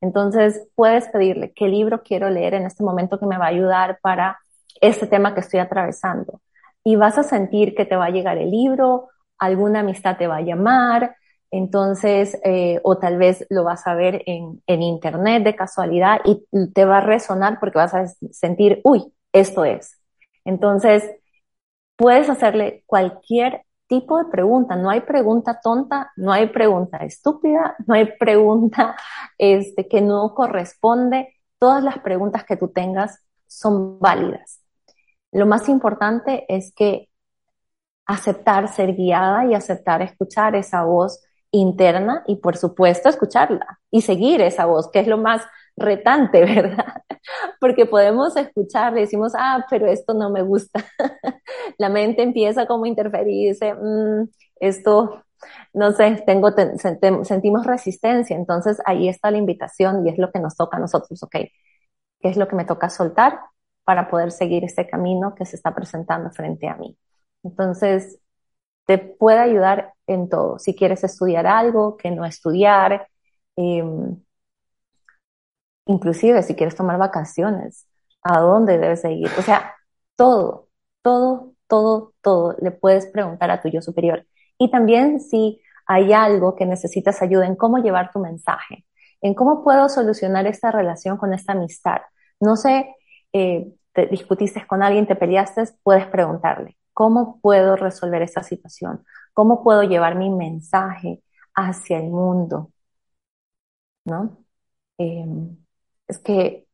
Entonces, 0.00 0.68
puedes 0.74 1.08
pedirle 1.08 1.52
qué 1.54 1.66
libro 1.68 2.02
quiero 2.02 2.30
leer 2.30 2.54
en 2.54 2.66
este 2.66 2.84
momento 2.84 3.18
que 3.18 3.26
me 3.26 3.38
va 3.38 3.46
a 3.46 3.48
ayudar 3.48 3.98
para 4.02 4.38
este 4.80 5.06
tema 5.06 5.34
que 5.34 5.40
estoy 5.40 5.60
atravesando. 5.60 6.40
Y 6.84 6.96
vas 6.96 7.18
a 7.18 7.22
sentir 7.22 7.74
que 7.74 7.86
te 7.86 7.96
va 7.96 8.06
a 8.06 8.10
llegar 8.10 8.38
el 8.38 8.50
libro, 8.50 9.08
alguna 9.38 9.80
amistad 9.80 10.16
te 10.16 10.26
va 10.26 10.36
a 10.36 10.42
llamar, 10.42 11.16
entonces, 11.50 12.36
eh, 12.44 12.80
o 12.82 12.98
tal 12.98 13.16
vez 13.16 13.46
lo 13.48 13.62
vas 13.62 13.86
a 13.86 13.94
ver 13.94 14.22
en, 14.26 14.60
en 14.66 14.82
internet 14.82 15.44
de 15.44 15.54
casualidad 15.54 16.20
y 16.24 16.44
te 16.72 16.84
va 16.84 16.98
a 16.98 17.00
resonar 17.00 17.60
porque 17.60 17.78
vas 17.78 17.94
a 17.94 18.06
sentir, 18.32 18.80
uy, 18.82 19.12
esto 19.32 19.64
es. 19.64 19.96
Entonces, 20.44 21.08
puedes 21.96 22.28
hacerle 22.28 22.82
cualquier 22.86 23.62
tipo 23.86 24.18
de 24.18 24.30
pregunta. 24.30 24.76
No 24.76 24.90
hay 24.90 25.00
pregunta 25.00 25.60
tonta, 25.62 26.12
no 26.16 26.32
hay 26.32 26.48
pregunta 26.48 26.98
estúpida, 26.98 27.76
no 27.86 27.94
hay 27.94 28.16
pregunta 28.18 28.96
este, 29.38 29.88
que 29.88 30.00
no 30.00 30.34
corresponde. 30.34 31.34
Todas 31.58 31.82
las 31.82 31.98
preguntas 31.98 32.44
que 32.44 32.56
tú 32.56 32.68
tengas 32.68 33.20
son 33.46 33.98
válidas. 33.98 34.60
Lo 35.32 35.46
más 35.46 35.68
importante 35.68 36.44
es 36.48 36.72
que 36.74 37.08
aceptar 38.06 38.68
ser 38.68 38.94
guiada 38.94 39.46
y 39.46 39.54
aceptar 39.54 40.02
escuchar 40.02 40.54
esa 40.54 40.84
voz 40.84 41.22
interna 41.50 42.22
y 42.26 42.36
por 42.36 42.56
supuesto 42.56 43.08
escucharla 43.08 43.80
y 43.90 44.02
seguir 44.02 44.40
esa 44.40 44.66
voz, 44.66 44.90
que 44.90 45.00
es 45.00 45.06
lo 45.06 45.18
más 45.18 45.42
retante, 45.76 46.40
¿verdad? 46.44 47.02
Porque 47.60 47.86
podemos 47.86 48.36
escuchar, 48.36 48.94
decimos, 48.94 49.32
ah, 49.36 49.64
pero 49.70 49.86
esto 49.86 50.14
no 50.14 50.30
me 50.30 50.42
gusta. 50.42 50.84
La 51.78 51.88
mente 51.88 52.22
empieza 52.22 52.66
como 52.66 52.84
a 52.84 52.88
interferir 52.88 53.28
y 53.28 53.48
dice, 53.48 53.74
mm, 53.74 54.28
esto, 54.60 55.24
no 55.72 55.92
sé, 55.92 56.22
tengo, 56.26 56.50
sentimos 57.24 57.66
resistencia. 57.66 58.36
Entonces 58.36 58.80
ahí 58.86 59.08
está 59.08 59.30
la 59.30 59.38
invitación 59.38 60.06
y 60.06 60.10
es 60.10 60.18
lo 60.18 60.30
que 60.32 60.40
nos 60.40 60.56
toca 60.56 60.76
a 60.76 60.80
nosotros, 60.80 61.22
¿ok? 61.22 61.36
¿Qué 62.20 62.28
es 62.28 62.36
lo 62.36 62.48
que 62.48 62.56
me 62.56 62.64
toca 62.64 62.90
soltar 62.90 63.40
para 63.84 64.08
poder 64.08 64.32
seguir 64.32 64.64
este 64.64 64.88
camino 64.88 65.34
que 65.34 65.46
se 65.46 65.56
está 65.56 65.74
presentando 65.74 66.30
frente 66.30 66.68
a 66.68 66.76
mí? 66.76 66.96
Entonces, 67.42 68.18
te 68.86 68.98
puede 68.98 69.40
ayudar 69.40 69.94
en 70.06 70.28
todo. 70.28 70.58
Si 70.58 70.74
quieres 70.74 71.04
estudiar 71.04 71.46
algo, 71.46 71.96
que 71.96 72.10
no 72.10 72.24
estudiar, 72.24 73.08
eh, 73.56 73.84
inclusive 75.86 76.42
si 76.42 76.54
quieres 76.54 76.76
tomar 76.76 76.98
vacaciones, 76.98 77.86
a 78.22 78.40
dónde 78.40 78.78
debes 78.78 79.02
de 79.02 79.12
ir. 79.12 79.30
O 79.38 79.42
sea, 79.42 79.74
todo, 80.16 80.68
todo, 81.02 81.52
todo, 81.68 82.14
todo 82.22 82.56
le 82.60 82.70
puedes 82.70 83.06
preguntar 83.06 83.50
a 83.50 83.60
tu 83.60 83.68
yo 83.68 83.82
superior. 83.82 84.26
Y 84.58 84.70
también 84.70 85.20
si 85.20 85.60
hay 85.86 86.12
algo 86.12 86.56
que 86.56 86.66
necesitas 86.66 87.22
ayuda 87.22 87.46
en 87.46 87.56
cómo 87.56 87.78
llevar 87.78 88.10
tu 88.12 88.18
mensaje, 88.20 88.86
en 89.20 89.34
cómo 89.34 89.64
puedo 89.64 89.88
solucionar 89.88 90.46
esta 90.46 90.70
relación 90.70 91.16
con 91.18 91.34
esta 91.34 91.52
amistad. 91.52 91.98
No 92.40 92.56
sé, 92.56 92.94
eh, 93.32 93.72
te 93.92 94.06
discutiste 94.06 94.66
con 94.66 94.82
alguien, 94.82 95.06
te 95.06 95.16
peleaste, 95.16 95.64
puedes 95.82 96.06
preguntarle, 96.06 96.76
¿cómo 96.92 97.40
puedo 97.40 97.76
resolver 97.76 98.22
esta 98.22 98.42
situación? 98.42 99.04
¿Cómo 99.34 99.62
puedo 99.62 99.82
llevar 99.82 100.16
mi 100.16 100.30
mensaje 100.30 101.22
hacia 101.54 101.98
el 101.98 102.08
mundo? 102.10 102.70
¿No? 104.04 104.38
Em, 104.98 105.63
es 106.08 106.18
que 106.18 106.66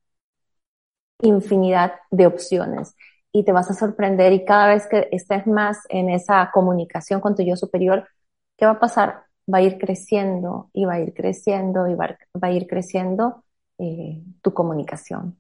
infinidad 1.23 1.93
de 2.11 2.27
opciones 2.27 2.95
y 3.33 3.45
te 3.45 3.53
vas 3.53 3.71
a 3.71 3.75
sorprender 3.75 4.33
y 4.33 4.45
cada 4.45 4.69
vez 4.69 4.87
que 4.89 5.09
estés 5.13 5.47
más 5.47 5.79
en 5.89 6.11
esa 6.11 6.51
comunicación 6.53 7.21
con 7.21 7.35
tu 7.35 7.43
yo 7.43 7.57
superior, 7.57 8.09
¿qué 8.57 8.67
va 8.67 8.73
a 8.73 8.81
pasar? 8.81 9.25
Va 9.53 9.59
a 9.59 9.63
ir 9.63 9.79
creciendo 9.79 10.71
y 10.73 10.85
va 10.85 10.95
a 10.95 11.01
ir 11.01 11.15
creciendo 11.15 11.89
y 11.89 11.95
va, 11.95 12.17
a 12.41 12.51
ir 12.51 12.67
creciendo 12.67 13.45
eh, 13.79 14.23
tu 14.43 14.53
comunicación. 14.53 15.39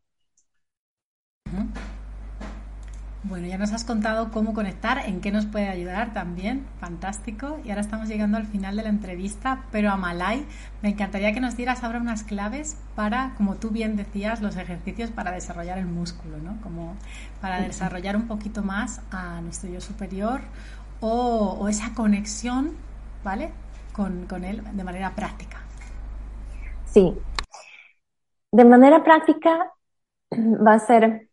Bueno, 3.22 3.46
ya 3.46 3.58
nos 3.58 3.72
has 3.72 3.84
contado 3.84 4.30
cómo 4.30 4.54
conectar, 4.54 4.98
en 5.06 5.20
qué 5.20 5.30
nos 5.30 5.44
puede 5.44 5.68
ayudar 5.68 6.14
también, 6.14 6.64
fantástico. 6.80 7.60
Y 7.64 7.68
ahora 7.68 7.82
estamos 7.82 8.08
llegando 8.08 8.38
al 8.38 8.46
final 8.46 8.76
de 8.76 8.82
la 8.82 8.88
entrevista, 8.88 9.64
pero 9.70 9.90
a 9.90 9.96
Malay, 9.98 10.46
me 10.80 10.88
encantaría 10.88 11.34
que 11.34 11.40
nos 11.40 11.54
dieras 11.54 11.84
ahora 11.84 11.98
unas 11.98 12.22
claves 12.24 12.78
para, 12.96 13.34
como 13.36 13.56
tú 13.56 13.70
bien 13.70 13.96
decías, 13.96 14.40
los 14.40 14.56
ejercicios 14.56 15.10
para 15.10 15.32
desarrollar 15.32 15.76
el 15.76 15.84
músculo, 15.86 16.38
¿no? 16.38 16.58
Como 16.62 16.96
para 17.42 17.60
desarrollar 17.60 18.16
un 18.16 18.26
poquito 18.26 18.62
más 18.62 19.02
a 19.10 19.42
nuestro 19.42 19.68
yo 19.70 19.82
superior 19.82 20.40
o, 21.00 21.58
o 21.60 21.68
esa 21.68 21.92
conexión, 21.94 22.72
¿vale? 23.22 23.50
Con, 23.92 24.26
con 24.26 24.44
él 24.44 24.62
de 24.72 24.84
manera 24.84 25.14
práctica. 25.14 25.58
Sí. 26.86 27.14
De 28.52 28.64
manera 28.64 29.02
práctica 29.02 29.72
va 30.32 30.74
a 30.74 30.78
ser 30.80 31.29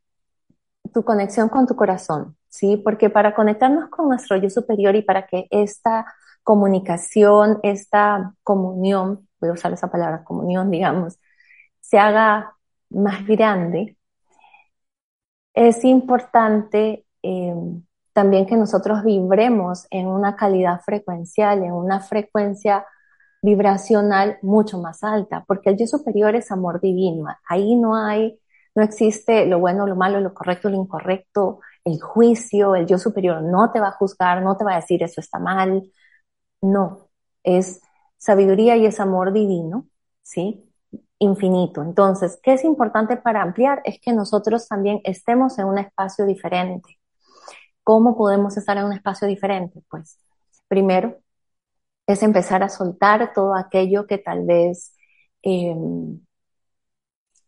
tu 0.93 1.03
conexión 1.03 1.49
con 1.49 1.67
tu 1.67 1.75
corazón, 1.75 2.37
¿sí? 2.49 2.77
Porque 2.77 3.09
para 3.09 3.35
conectarnos 3.35 3.89
con 3.89 4.07
nuestro 4.09 4.37
yo 4.37 4.49
superior 4.49 4.95
y 4.95 5.01
para 5.01 5.27
que 5.27 5.47
esta 5.51 6.05
comunicación, 6.43 7.59
esta 7.63 8.33
comunión, 8.43 9.27
voy 9.39 9.49
a 9.49 9.53
usar 9.53 9.73
esa 9.73 9.89
palabra, 9.91 10.23
comunión, 10.23 10.71
digamos, 10.71 11.19
se 11.81 11.99
haga 11.99 12.55
más 12.89 13.25
grande, 13.27 13.97
es 15.53 15.83
importante 15.83 17.05
eh, 17.23 17.53
también 18.13 18.45
que 18.45 18.55
nosotros 18.55 19.03
vibremos 19.03 19.87
en 19.89 20.07
una 20.07 20.35
calidad 20.35 20.81
frecuencial, 20.81 21.63
en 21.63 21.73
una 21.73 21.99
frecuencia 21.99 22.85
vibracional 23.41 24.37
mucho 24.41 24.79
más 24.79 25.03
alta, 25.03 25.43
porque 25.47 25.71
el 25.71 25.77
yo 25.77 25.87
superior 25.87 26.35
es 26.35 26.51
amor 26.51 26.81
divino. 26.81 27.27
Ahí 27.47 27.75
no 27.75 27.95
hay 27.95 28.39
no 28.77 28.83
existe 28.83 29.47
lo 29.47 29.57
bueno, 29.57 29.87
lo 29.87 29.95
malo, 29.95 30.19
lo 30.21 30.35
correcto, 30.35 30.69
lo 30.69 30.77
incorrecto, 30.77 31.61
el 31.83 31.99
juicio, 31.99 32.75
el 32.75 32.85
yo 32.85 32.99
superior 32.99 33.41
no 33.41 33.71
te 33.71 33.79
va 33.79 33.87
a 33.87 33.91
juzgar, 33.93 34.43
no 34.43 34.55
te 34.55 34.63
va 34.63 34.73
a 34.73 34.81
decir 34.81 35.01
eso 35.01 35.19
está 35.19 35.39
mal. 35.39 35.91
No, 36.61 37.09
es 37.43 37.81
sabiduría 38.19 38.77
y 38.77 38.85
es 38.85 38.99
amor 38.99 39.33
divino, 39.33 39.87
¿sí? 40.21 40.63
Infinito. 41.17 41.81
Entonces, 41.81 42.39
¿qué 42.43 42.53
es 42.53 42.63
importante 42.63 43.17
para 43.17 43.41
ampliar? 43.41 43.81
Es 43.83 43.99
que 43.99 44.13
nosotros 44.13 44.67
también 44.67 45.01
estemos 45.05 45.57
en 45.57 45.65
un 45.65 45.79
espacio 45.79 46.27
diferente. 46.27 46.99
¿Cómo 47.83 48.15
podemos 48.15 48.57
estar 48.57 48.77
en 48.77 48.85
un 48.85 48.93
espacio 48.93 49.27
diferente? 49.27 49.81
Pues, 49.89 50.19
primero, 50.67 51.17
es 52.07 52.21
empezar 52.23 52.61
a 52.63 52.69
soltar 52.69 53.33
todo 53.33 53.55
aquello 53.55 54.05
que 54.07 54.19
tal 54.19 54.45
vez 54.45 54.93
em, 55.41 56.19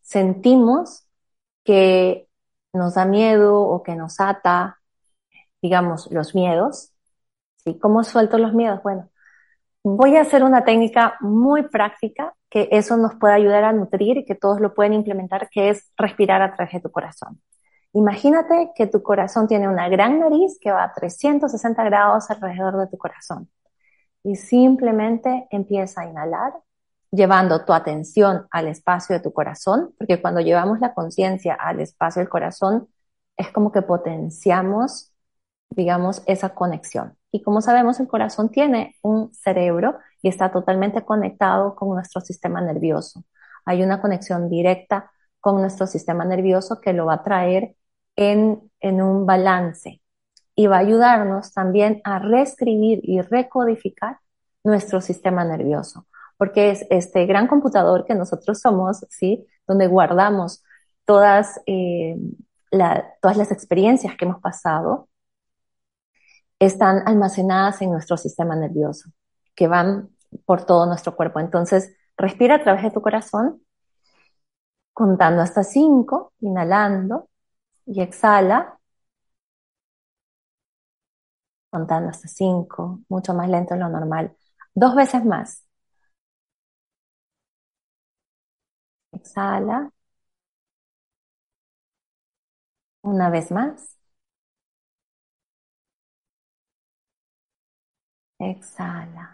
sentimos 0.02 1.09
que 1.70 2.28
nos 2.74 2.96
da 2.96 3.06
miedo 3.06 3.62
o 3.62 3.84
que 3.84 3.96
nos 3.96 4.20
ata, 4.20 4.80
digamos, 5.62 6.12
los 6.12 6.34
miedos. 6.34 6.94
¿sí? 7.58 7.78
¿Cómo 7.78 8.04
suelto 8.04 8.40
los 8.40 8.56
miedos? 8.56 8.82
Bueno, 8.82 9.12
voy 9.84 10.18
a 10.18 10.22
hacer 10.22 10.44
una 10.44 10.64
técnica 10.64 11.18
muy 11.20 11.62
práctica 11.70 12.34
que 12.50 12.70
eso 12.72 12.98
nos 12.98 13.14
puede 13.20 13.36
ayudar 13.36 13.66
a 13.66 13.72
nutrir 13.72 14.18
y 14.18 14.26
que 14.26 14.34
todos 14.34 14.60
lo 14.60 14.74
pueden 14.74 14.94
implementar, 14.94 15.48
que 15.52 15.70
es 15.70 15.92
respirar 15.96 16.42
a 16.42 16.56
través 16.56 16.74
de 16.74 16.80
tu 16.80 16.90
corazón. 16.90 17.40
Imagínate 17.94 18.72
que 18.74 18.88
tu 18.88 19.04
corazón 19.04 19.48
tiene 19.48 19.68
una 19.68 19.90
gran 19.90 20.20
nariz 20.20 20.58
que 20.60 20.72
va 20.72 20.86
a 20.86 20.94
360 20.96 21.84
grados 21.84 22.32
alrededor 22.32 22.78
de 22.78 22.88
tu 22.88 22.98
corazón. 22.98 23.48
Y 24.24 24.38
simplemente 24.38 25.48
empieza 25.52 26.02
a 26.02 26.08
inhalar 26.08 26.54
llevando 27.12 27.66
tu 27.66 27.74
atención 27.74 28.48
al 28.52 28.68
espacio 28.68 29.16
de 29.16 29.22
tu 29.22 29.34
corazón, 29.34 29.94
porque 29.98 30.22
cuando 30.22 30.42
llevamos 30.42 30.80
la 30.80 30.94
conciencia 30.94 31.56
al 31.56 31.80
espacio 31.80 32.22
del 32.22 32.30
corazón, 32.30 32.88
es 33.38 33.52
como 33.52 33.72
que 33.72 33.82
potenciamos, 33.82 35.12
digamos, 35.70 36.24
esa 36.28 36.50
conexión. 36.54 37.18
Y 37.32 37.42
como 37.44 37.62
sabemos, 37.62 38.00
el 38.00 38.08
corazón 38.08 38.50
tiene 38.50 38.96
un 39.02 39.34
cerebro 39.34 39.98
y 40.22 40.30
está 40.30 40.52
totalmente 40.52 41.04
conectado 41.06 41.76
con 41.76 41.90
nuestro 41.90 42.22
sistema 42.22 42.62
nervioso. 42.62 43.24
Hay 43.66 43.84
una 43.84 44.02
conexión 44.02 44.50
directa 44.50 45.12
con 45.40 45.62
nuestro 45.62 45.88
sistema 45.88 46.26
nervioso 46.26 46.82
que 46.82 46.94
lo 46.94 47.06
va 47.06 47.16
a 47.16 47.24
traer 47.24 47.76
en, 48.16 48.72
en 48.82 49.02
un 49.02 49.26
balance 49.26 50.02
y 50.56 50.68
va 50.68 50.78
a 50.78 50.80
ayudarnos 50.80 51.54
también 51.54 52.02
a 52.04 52.20
reescribir 52.20 53.00
y 53.04 53.22
recodificar 53.22 54.20
nuestro 54.64 55.00
sistema 55.02 55.46
nervioso 55.46 56.06
porque 56.40 56.72
es 56.72 56.86
este 56.90 57.26
gran 57.26 57.48
computador 57.48 58.06
que 58.06 58.16
nosotros 58.16 58.62
somos, 58.62 59.06
¿sí? 59.10 59.46
Donde 59.68 59.88
guardamos 59.88 60.64
todas, 61.04 61.60
eh, 61.68 62.16
todas 63.22 63.36
las 63.38 63.52
experiencias 63.52 64.16
que 64.16 64.24
hemos 64.24 64.42
pasado, 64.42 65.10
están 66.60 67.06
almacenadas 67.06 67.82
en 67.82 67.92
nuestro 67.92 68.16
sistema 68.16 68.56
nervioso, 68.56 69.10
que 69.54 69.68
van 69.68 70.12
por 70.46 70.66
todo 70.66 70.86
nuestro 70.86 71.14
cuerpo. 71.18 71.42
Entonces, 71.42 71.94
respira 72.16 72.56
a 72.56 72.64
través 72.64 72.84
de 72.84 72.92
tu 72.92 73.02
corazón, 73.02 73.62
contando 74.94 75.42
hasta 75.42 75.64
cinco, 75.66 76.32
inhalando, 76.40 77.30
y 77.86 78.02
exhala, 78.02 78.80
contando 81.70 82.10
hasta 82.12 82.30
cinco, 82.30 83.02
mucho 83.10 83.34
más 83.34 83.50
lento 83.50 83.74
de 83.74 83.82
lo 83.82 83.90
normal. 83.90 84.36
Dos 84.74 84.96
veces 84.96 85.26
más. 85.26 85.69
Exhala. 89.20 89.92
Una 93.02 93.30
vez 93.30 93.52
más. 93.52 93.98
Exhala. 98.48 99.26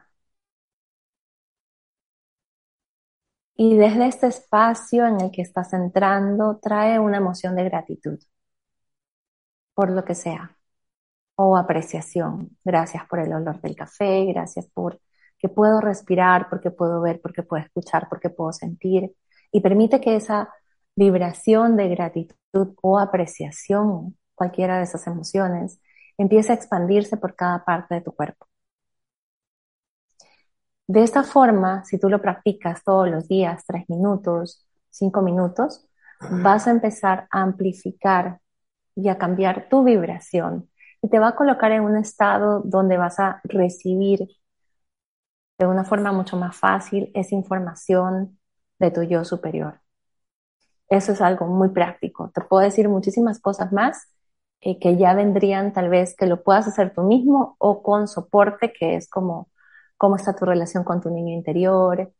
Y 3.58 3.76
desde 3.76 4.08
este 4.08 4.28
espacio 4.28 5.06
en 5.06 5.19
el 5.19 5.30
que 5.30 5.41
estás 5.41 5.74
entrando, 5.74 6.58
trae 6.62 7.00
una 7.00 7.17
emoción 7.17 7.58
de 7.58 7.65
gratitud 7.65 8.17
por 9.74 9.89
lo 9.91 10.04
que 10.06 10.15
sea 10.15 10.56
o 11.36 11.58
apreciación. 11.58 12.58
Gracias 12.63 13.06
por 13.08 13.19
el 13.19 13.34
olor 13.34 13.62
del 13.62 13.76
café, 13.78 14.26
gracias 14.26 14.67
por 14.74 15.02
que 15.39 15.50
puedo 15.50 15.82
respirar, 15.82 16.50
porque 16.50 16.71
puedo 16.71 17.02
ver, 17.02 17.21
porque 17.21 17.43
puedo 17.43 17.63
escuchar, 17.63 18.08
porque 18.10 18.30
puedo 18.32 18.54
sentir 18.54 19.15
y 19.56 19.62
permite 19.62 20.02
que 20.02 20.18
esa 20.18 20.50
vibración 20.98 21.78
de 21.78 21.88
gratitud 21.88 22.76
o 22.82 23.00
apreciación, 23.00 24.18
cualquiera 24.34 24.78
de 24.78 24.84
esas 24.84 25.08
emociones, 25.08 25.80
empiece 26.18 26.52
a 26.52 26.56
expandirse 26.56 27.15
por 27.15 27.36
cada 27.38 27.63
parte 27.63 27.96
de 27.96 28.02
tu 28.02 28.12
cuerpo. 28.12 28.48
De 30.88 31.04
esta 31.04 31.24
forma, 31.24 31.86
si 31.86 31.98
tú 31.98 32.10
lo 32.10 32.22
practicas 32.22 32.84
todos 32.84 33.08
los 33.10 33.30
días, 33.30 33.63
tres 33.65 33.86
minutos, 33.88 34.68
cinco 34.89 35.22
minutos, 35.22 35.88
vas 36.44 36.68
a 36.68 36.72
empezar 36.72 37.26
a 37.32 37.41
amplificar 37.41 38.41
y 38.94 39.08
a 39.08 39.18
cambiar 39.18 39.70
tu 39.70 39.86
vibración 39.86 40.70
y 41.02 41.08
te 41.08 41.18
va 41.18 41.30
a 41.30 41.36
colocar 41.38 41.72
en 41.72 41.84
un 41.84 41.96
estado 41.96 42.62
donde 42.65 42.98
vas 42.98 43.22
a 43.22 43.39
recibir 43.46 44.28
de 45.58 45.65
una 45.65 45.86
forma 45.86 46.12
mucho 46.12 46.36
más 46.36 46.58
fácil 46.58 47.10
esa 47.13 47.36
información 47.36 48.38
de 48.79 48.91
tu 48.91 49.03
yo 49.03 49.23
superior. 49.25 49.81
Eso 50.89 51.13
es 51.13 51.21
algo 51.21 51.47
muy 51.47 51.69
práctico. 51.69 52.31
Te 52.33 52.41
puedo 52.41 52.63
decir 52.63 52.89
muchísimas 52.89 53.39
cosas 53.39 53.71
más 53.71 54.07
eh, 54.61 54.79
que 54.79 54.97
ya 54.97 55.13
vendrían 55.13 55.73
tal 55.73 55.89
vez 55.89 56.15
que 56.15 56.27
lo 56.27 56.43
puedas 56.43 56.67
hacer 56.67 56.93
tú 56.93 57.03
mismo 57.03 57.55
o 57.59 57.83
con 57.83 58.07
soporte, 58.07 58.73
que 58.73 58.95
es 58.95 59.09
como 59.09 59.49
cómo 59.97 60.15
está 60.15 60.35
tu 60.35 60.45
relación 60.45 60.83
con 60.83 61.01
tu 61.01 61.09
niño 61.09 61.33
interior, 61.33 62.11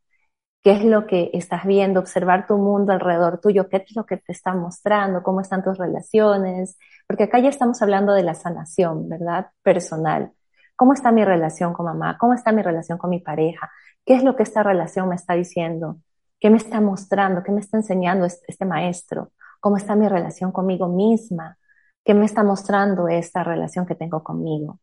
qué 0.63 0.71
es 0.73 0.83
lo 0.85 1.07
que 1.07 1.29
estás 1.33 1.65
viendo, 1.65 1.99
observar 1.99 2.47
tu 2.47 2.57
mundo 2.57 2.93
alrededor 2.93 3.39
tuyo, 3.39 3.69
qué 3.69 3.77
es 3.77 3.95
lo 3.95 4.05
que 4.05 4.17
te 4.17 4.31
está 4.33 4.53
mostrando, 4.53 5.23
cómo 5.23 5.41
están 5.41 5.63
tus 5.63 5.77
relaciones, 5.77 6.77
porque 7.07 7.25
acá 7.25 7.39
ya 7.39 7.49
estamos 7.49 7.81
hablando 7.81 8.13
de 8.13 8.23
la 8.23 8.35
sanación, 8.35 9.09
¿verdad? 9.09 9.47
Personal. 9.63 10.31
¿Cómo 10.75 10.93
está 10.93 11.11
mi 11.11 11.23
relación 11.25 11.73
con 11.73 11.85
mamá? 11.85 12.17
¿Cómo 12.19 12.33
está 12.33 12.51
mi 12.51 12.61
relación 12.63 12.97
con 12.97 13.09
mi 13.11 13.19
pareja? 13.19 13.71
¿Qué 14.05 14.15
es 14.15 14.23
lo 14.23 14.35
que 14.35 14.43
esta 14.43 14.63
relación 14.63 15.09
me 15.09 15.15
está 15.15 15.35
diciendo? 15.35 15.97
¿Qué 16.39 16.50
me 16.50 16.58
está 16.58 16.82
mostrando? 16.82 17.43
¿Qué 17.43 17.52
me 17.52 17.62
está 17.62 17.78
enseñando 17.78 18.26
este 18.26 18.65
maestro? 18.65 19.32
¿Cómo 19.60 19.78
está 19.78 19.95
mi 19.95 20.08
relación 20.08 20.52
conmigo 20.52 20.88
misma? 20.88 21.58
¿Qué 22.04 22.13
me 22.13 22.26
está 22.26 22.43
mostrando 22.43 23.08
esta 23.08 23.43
relación 23.43 23.86
que 23.86 23.95
tengo 23.95 24.24
conmigo? 24.24 24.80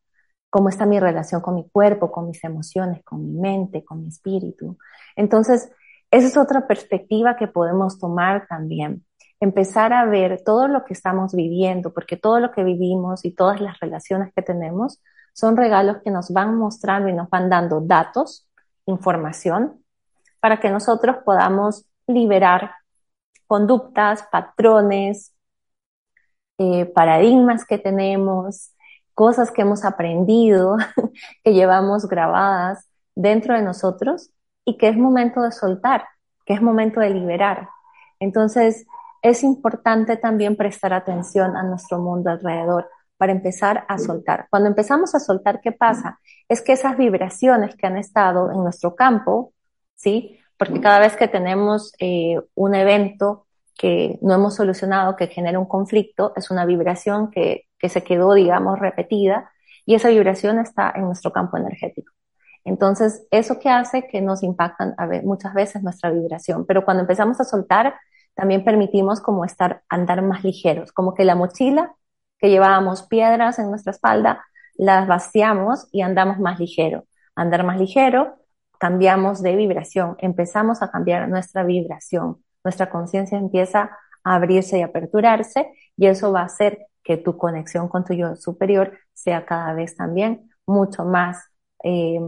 ¿Cómo 0.51 0.69
está 0.69 0.87
mi 0.87 0.99
relación 1.01 1.41
con 1.41 1.55
mi 1.55 1.69
cuerpo, 1.71 2.11
con 2.11 2.27
mis 2.27 2.43
emociones, 2.45 3.03
con 3.05 3.25
mi 3.25 3.41
mente, 3.41 3.85
con 3.85 4.03
mi 4.03 4.09
espíritu? 4.09 4.77
Entonces, 5.17 5.71
esa 6.11 6.27
es 6.27 6.37
otra 6.37 6.67
perspectiva 6.67 7.37
que 7.37 7.49
podemos 7.49 7.99
tomar 7.99 8.47
también. 8.49 9.05
Empezar 9.41 9.93
a 9.93 10.05
ver 10.05 10.43
todo 10.45 10.69
lo 10.69 10.85
que 10.85 10.95
estamos 10.95 11.35
viviendo, 11.35 11.93
porque 11.93 12.17
todo 12.17 12.39
lo 12.41 12.53
que 12.53 12.65
vivimos 12.65 13.25
y 13.25 13.35
todas 13.35 13.61
las 13.61 13.81
relaciones 13.81 14.33
que 14.35 14.43
tenemos 14.43 15.01
son 15.33 15.57
regalos 15.57 15.99
que 16.05 16.11
nos 16.11 16.33
van 16.33 16.57
mostrando 16.57 17.09
y 17.09 17.15
nos 17.15 17.31
van 17.31 17.49
dando 17.49 17.81
datos, 17.81 18.49
información, 18.87 19.82
para 20.43 20.59
que 20.59 20.71
nosotros 20.71 21.19
podamos 21.25 21.87
liberar 22.09 22.73
conductas, 23.47 24.25
patrones, 24.25 25.33
eh, 26.59 26.85
paradigmas 26.87 27.65
que 27.65 27.79
tenemos, 27.79 28.73
cosas 29.15 29.53
que 29.53 29.63
hemos 29.63 29.85
aprendido, 29.85 30.77
que 31.45 31.55
llevamos 31.55 32.09
grabadas 32.09 32.89
dentro 33.15 33.55
de 33.55 33.63
nosotros 33.63 34.31
y 34.65 34.79
que 34.79 34.89
es 34.89 34.97
momento 34.97 35.43
de 35.43 35.53
soltar, 35.53 36.09
que 36.45 36.55
es 36.55 36.61
momento 36.61 36.99
de 36.99 37.11
liberar. 37.11 37.69
Entonces, 38.19 38.85
es 39.23 39.45
importante 39.45 40.17
también 40.17 40.57
prestar 40.57 40.93
atención 40.93 41.57
a 41.57 41.63
nuestro 41.63 42.01
mundo 42.01 42.31
alrededor 42.31 42.91
para 43.17 43.31
empezar 43.31 43.85
a 43.87 43.97
soltar. 43.99 44.49
Cuando 44.51 44.69
empezamos 44.69 45.15
a 45.15 45.21
soltar, 45.21 45.61
¿qué 45.61 45.71
pasa? 45.71 46.19
Es 46.49 46.63
que 46.63 46.73
esas 46.73 46.97
vibraciones 46.97 47.77
que 47.77 47.87
han 47.87 47.97
estado 47.97 48.51
en 48.51 48.59
nuestro 48.65 48.97
campo, 48.97 49.53
¿sí? 50.03 50.41
Porque 50.57 50.81
cada 50.81 50.99
vez 50.99 51.17
que 51.17 51.29
tenemos 51.29 51.93
eh, 51.99 52.37
un 52.55 52.75
evento 52.75 53.47
que 53.79 54.19
no 54.21 54.35
hemos 54.35 54.57
solucionado, 54.57 55.17
que 55.17 55.29
genera 55.29 55.59
un 55.59 55.67
conflicto, 55.67 56.33
es 56.37 56.51
una 56.51 56.67
vibración 56.67 57.31
que, 57.31 57.67
que 57.79 57.89
se 57.89 58.03
quedó, 58.03 58.35
digamos, 58.35 58.79
repetida 58.79 59.51
y 59.87 59.95
esa 59.95 60.09
vibración 60.09 60.59
está 60.59 60.93
en 60.95 61.05
nuestro 61.05 61.33
campo 61.33 61.57
energético. 61.57 62.13
Entonces, 62.65 63.27
eso 63.31 63.59
que 63.59 63.71
hace 63.71 64.07
que 64.07 64.21
nos 64.21 64.43
impactan 64.43 64.95
muchas 65.25 65.55
veces 65.55 65.83
nuestra 65.83 66.11
vibración, 66.11 66.65
pero 66.67 66.85
cuando 66.85 67.01
empezamos 67.03 67.41
a 67.41 67.45
soltar, 67.45 67.95
también 68.35 68.65
permitimos 68.65 69.21
como 69.21 69.45
estar, 69.45 69.83
andar 69.89 70.23
más 70.23 70.45
ligeros, 70.45 70.93
como 70.93 71.15
que 71.15 71.25
la 71.25 71.35
mochila 71.35 71.95
que 72.39 72.51
llevábamos 72.51 73.03
piedras 73.05 73.59
en 73.59 73.69
nuestra 73.71 73.93
espalda, 73.93 74.45
las 74.75 75.07
vaciamos 75.07 75.89
y 75.93 76.03
andamos 76.03 76.39
más 76.39 76.59
ligero. 76.59 77.05
Andar 77.35 77.65
más 77.65 77.79
ligero, 77.79 78.37
cambiamos 78.83 79.43
de 79.43 79.55
vibración, 79.55 80.17
empezamos 80.19 80.83
a 80.83 80.91
cambiar 80.91 81.29
nuestra 81.29 81.63
vibración 81.63 82.43
nuestra 82.65 82.91
conciencia 82.91 83.39
empieza 83.39 83.91
a 84.25 84.35
abrirse 84.35 84.79
y 84.79 84.83
aperturarse 84.83 85.73
y 85.97 86.07
eso 86.07 86.33
va 86.33 86.41
a 86.41 86.47
hacer 86.47 86.87
que 87.03 87.17
tu 87.17 87.37
conexión 87.37 87.89
con 87.89 88.05
tu 88.05 88.15
yo 88.15 88.37
superior 88.37 88.99
sea 89.13 89.45
cada 89.45 89.73
vez 89.75 89.97
también 89.97 90.51
mucho 90.67 91.05
más, 91.05 91.49
eh, 91.83 92.21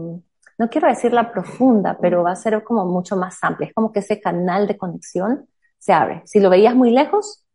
no 0.57 0.69
quiero 0.69 0.87
decir 0.87 1.13
la 1.13 1.31
profunda, 1.31 1.97
pero 2.01 2.23
va 2.23 2.31
a 2.31 2.35
ser 2.35 2.63
como 2.63 2.85
mucho 2.85 3.17
más 3.17 3.37
amplia. 3.41 3.67
Es 3.67 3.73
como 3.73 3.91
que 3.91 3.99
ese 3.99 4.21
canal 4.21 4.67
de 4.67 4.77
conexión 4.77 5.49
se 5.77 5.91
abre. 5.93 6.21
Si 6.25 6.39
lo 6.39 6.49
veías 6.49 6.75
muy 6.75 6.91
lejos, 6.91 7.45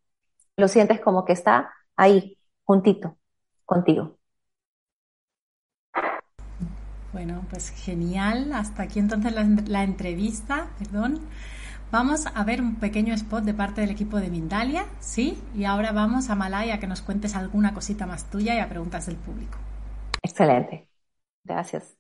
lo 0.57 0.69
sientes 0.69 1.01
como 1.01 1.25
que 1.25 1.33
está 1.33 1.73
ahí, 1.97 2.39
juntito, 2.65 3.17
contigo. 3.65 4.20
Bueno, 7.13 7.45
pues 7.51 7.71
genial. 7.71 8.53
Hasta 8.53 8.85
aquí 8.85 8.99
entonces 8.99 9.33
la, 9.33 9.83
entrevista, 9.83 10.69
perdón. 10.79 11.21
Vamos 11.91 12.27
a 12.27 12.45
ver 12.45 12.63
un 12.63 12.77
pequeño 12.77 13.15
spot 13.15 13.43
de 13.43 13.53
parte 13.53 13.81
del 13.81 13.91
equipo 13.91 14.21
de 14.21 14.31
Mindalia, 14.31 14.87
¿sí? 15.01 15.37
Y 15.57 15.65
ahora 15.65 15.91
vamos 15.91 16.31
a 16.31 16.37
Malaya 16.37 16.79
que 16.79 16.87
nos 16.87 17.03
cuentes 17.03 17.35
alguna 17.35 17.75
cosita 17.75 18.07
más 18.07 18.31
tuya 18.31 18.55
y 18.55 18.61
a 18.61 18.69
preguntas 18.69 19.07
del 19.07 19.17
público. 19.17 19.59
Excelente. 20.23 20.87
Gracias. 21.43 21.97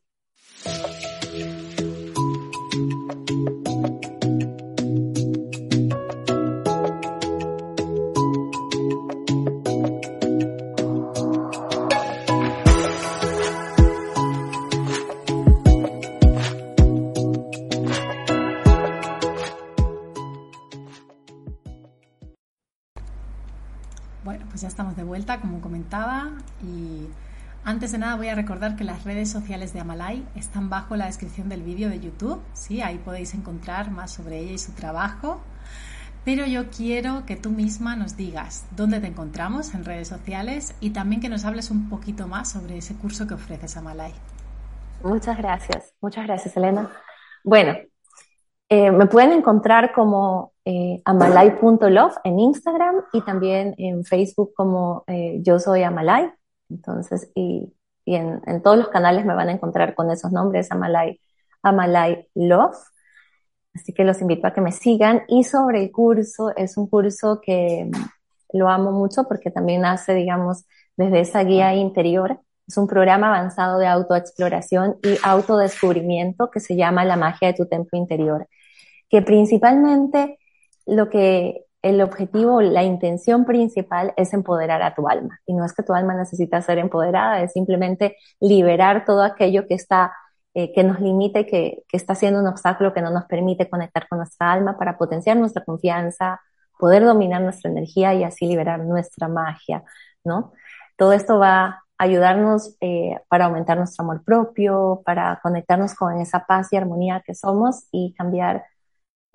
Como 25.40 25.60
comentaba, 25.60 26.30
y 26.62 27.06
antes 27.64 27.92
de 27.92 27.98
nada 27.98 28.16
voy 28.16 28.28
a 28.28 28.34
recordar 28.34 28.76
que 28.76 28.84
las 28.84 29.04
redes 29.04 29.30
sociales 29.30 29.72
de 29.72 29.80
Amalai 29.80 30.24
están 30.34 30.70
bajo 30.70 30.96
la 30.96 31.06
descripción 31.06 31.48
del 31.48 31.62
vídeo 31.62 31.88
de 31.88 32.00
YouTube, 32.00 32.40
¿sí? 32.54 32.80
ahí 32.80 32.98
podéis 32.98 33.34
encontrar 33.34 33.90
más 33.90 34.12
sobre 34.12 34.38
ella 34.38 34.52
y 34.52 34.58
su 34.58 34.72
trabajo. 34.72 35.40
Pero 36.24 36.44
yo 36.46 36.68
quiero 36.70 37.24
que 37.24 37.36
tú 37.36 37.50
misma 37.50 37.96
nos 37.96 38.16
digas 38.16 38.66
dónde 38.76 39.00
te 39.00 39.06
encontramos 39.06 39.74
en 39.74 39.84
redes 39.84 40.08
sociales 40.08 40.74
y 40.80 40.90
también 40.90 41.22
que 41.22 41.30
nos 41.30 41.44
hables 41.44 41.70
un 41.70 41.88
poquito 41.88 42.26
más 42.26 42.50
sobre 42.50 42.76
ese 42.76 42.94
curso 42.94 43.26
que 43.26 43.34
ofreces 43.34 43.76
Amalai. 43.76 44.12
Muchas 45.02 45.38
gracias, 45.38 45.94
muchas 46.00 46.26
gracias 46.26 46.56
Elena. 46.56 46.90
Bueno, 47.42 47.74
eh, 48.72 48.92
me 48.92 49.06
pueden 49.06 49.32
encontrar 49.32 49.92
como 49.92 50.52
eh, 50.64 51.02
amalai.love 51.04 52.14
en 52.22 52.38
Instagram 52.38 53.02
y 53.12 53.20
también 53.22 53.74
en 53.78 54.04
Facebook 54.04 54.52
como 54.54 55.02
eh, 55.08 55.40
yo 55.42 55.58
soy 55.58 55.82
Amalai. 55.82 56.30
Entonces, 56.68 57.32
y, 57.34 57.74
y 58.04 58.14
en, 58.14 58.62
todos 58.62 58.78
los 58.78 58.88
canales 58.88 59.26
me 59.26 59.34
van 59.34 59.48
a 59.48 59.52
encontrar 59.52 59.96
con 59.96 60.08
esos 60.12 60.30
nombres, 60.30 60.70
Amalai, 60.70 61.20
Amalai 61.62 62.28
Love. 62.34 62.76
Así 63.74 63.92
que 63.92 64.04
los 64.04 64.20
invito 64.20 64.46
a 64.46 64.52
que 64.52 64.60
me 64.60 64.70
sigan. 64.70 65.22
Y 65.26 65.42
sobre 65.42 65.82
el 65.82 65.90
curso, 65.90 66.54
es 66.56 66.76
un 66.76 66.86
curso 66.88 67.40
que 67.40 67.90
lo 68.52 68.68
amo 68.68 68.92
mucho 68.92 69.24
porque 69.24 69.50
también 69.50 69.80
nace, 69.80 70.14
digamos, 70.14 70.64
desde 70.96 71.20
esa 71.20 71.42
guía 71.42 71.74
interior. 71.74 72.40
Es 72.68 72.76
un 72.76 72.86
programa 72.86 73.28
avanzado 73.28 73.80
de 73.80 73.88
autoexploración 73.88 74.98
y 75.02 75.16
autodescubrimiento 75.24 76.50
que 76.52 76.60
se 76.60 76.76
llama 76.76 77.04
La 77.04 77.16
magia 77.16 77.48
de 77.48 77.54
tu 77.54 77.66
templo 77.66 77.98
interior, 77.98 78.46
que 79.10 79.22
principalmente 79.22 80.38
lo 80.86 81.10
que 81.10 81.66
el 81.82 82.02
objetivo, 82.02 82.60
la 82.60 82.82
intención 82.82 83.44
principal 83.44 84.12
es 84.16 84.32
empoderar 84.34 84.82
a 84.82 84.94
tu 84.94 85.08
alma. 85.08 85.40
Y 85.46 85.54
no 85.54 85.64
es 85.64 85.72
que 85.72 85.82
tu 85.82 85.94
alma 85.94 86.14
necesita 86.14 86.60
ser 86.62 86.78
empoderada, 86.78 87.42
es 87.42 87.52
simplemente 87.52 88.16
liberar 88.38 89.04
todo 89.04 89.22
aquello 89.22 89.66
que 89.66 89.74
está, 89.74 90.12
eh, 90.54 90.72
que 90.72 90.84
nos 90.84 91.00
limite, 91.00 91.46
que, 91.46 91.82
que 91.88 91.96
está 91.96 92.14
siendo 92.14 92.40
un 92.40 92.46
obstáculo 92.48 92.92
que 92.92 93.02
no 93.02 93.10
nos 93.10 93.24
permite 93.24 93.68
conectar 93.68 94.08
con 94.08 94.18
nuestra 94.18 94.52
alma 94.52 94.76
para 94.78 94.98
potenciar 94.98 95.36
nuestra 95.36 95.64
confianza, 95.64 96.40
poder 96.78 97.04
dominar 97.04 97.40
nuestra 97.42 97.70
energía 97.70 98.14
y 98.14 98.24
así 98.24 98.46
liberar 98.46 98.80
nuestra 98.80 99.28
magia, 99.28 99.82
¿no? 100.24 100.52
Todo 100.96 101.12
esto 101.14 101.38
va 101.38 101.64
a 101.64 101.84
ayudarnos 101.98 102.76
eh, 102.80 103.18
para 103.28 103.46
aumentar 103.46 103.78
nuestro 103.78 104.04
amor 104.04 104.22
propio, 104.24 105.02
para 105.04 105.40
conectarnos 105.42 105.94
con 105.94 106.18
esa 106.20 106.46
paz 106.46 106.72
y 106.72 106.76
armonía 106.76 107.22
que 107.24 107.34
somos 107.34 107.86
y 107.90 108.14
cambiar 108.14 108.64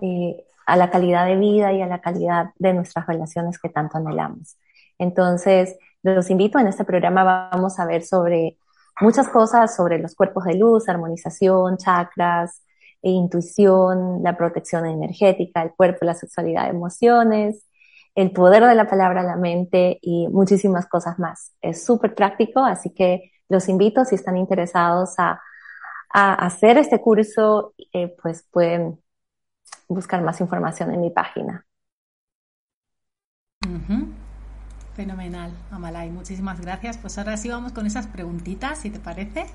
eh, 0.00 0.44
a 0.66 0.76
la 0.76 0.90
calidad 0.90 1.26
de 1.26 1.36
vida 1.36 1.72
y 1.72 1.82
a 1.82 1.86
la 1.86 2.00
calidad 2.00 2.50
de 2.58 2.74
nuestras 2.74 3.06
relaciones 3.06 3.58
que 3.58 3.68
tanto 3.68 3.98
anhelamos. 3.98 4.56
Entonces, 4.98 5.76
los 6.02 6.30
invito, 6.30 6.58
en 6.58 6.66
este 6.66 6.84
programa 6.84 7.50
vamos 7.52 7.78
a 7.78 7.86
ver 7.86 8.02
sobre 8.02 8.58
muchas 9.00 9.28
cosas 9.28 9.74
sobre 9.76 9.98
los 9.98 10.14
cuerpos 10.14 10.44
de 10.44 10.54
luz, 10.54 10.88
armonización, 10.88 11.76
chakras, 11.76 12.62
e 13.02 13.10
intuición, 13.10 14.22
la 14.22 14.36
protección 14.36 14.86
energética, 14.86 15.62
el 15.62 15.72
cuerpo, 15.74 16.04
la 16.04 16.14
sexualidad, 16.14 16.68
emociones, 16.68 17.64
el 18.16 18.32
poder 18.32 18.64
de 18.64 18.74
la 18.74 18.88
palabra 18.88 19.22
la 19.22 19.36
mente 19.36 19.98
y 20.02 20.26
muchísimas 20.28 20.86
cosas 20.86 21.18
más. 21.18 21.52
Es 21.60 21.84
súper 21.84 22.14
práctico, 22.14 22.60
así 22.64 22.90
que 22.90 23.30
los 23.48 23.68
invito 23.68 24.04
si 24.04 24.16
están 24.16 24.36
interesados 24.36 25.14
a, 25.18 25.40
hacer 26.08 26.78
este 26.78 27.00
curso, 27.00 27.74
eh, 27.92 28.16
pues 28.22 28.42
pueden 28.50 28.98
buscar 29.88 30.22
más 30.22 30.40
información 30.40 30.92
en 30.92 31.00
mi 31.00 31.10
página. 31.10 31.64
Fenomenal, 34.94 35.52
Amalai. 35.70 36.10
Muchísimas 36.10 36.60
gracias. 36.60 36.96
Pues 36.98 37.18
ahora 37.18 37.36
sí 37.36 37.50
vamos 37.50 37.72
con 37.72 37.86
esas 37.86 38.06
preguntitas, 38.06 38.78
si 38.78 38.90
te 38.90 38.98
parece. 38.98 39.46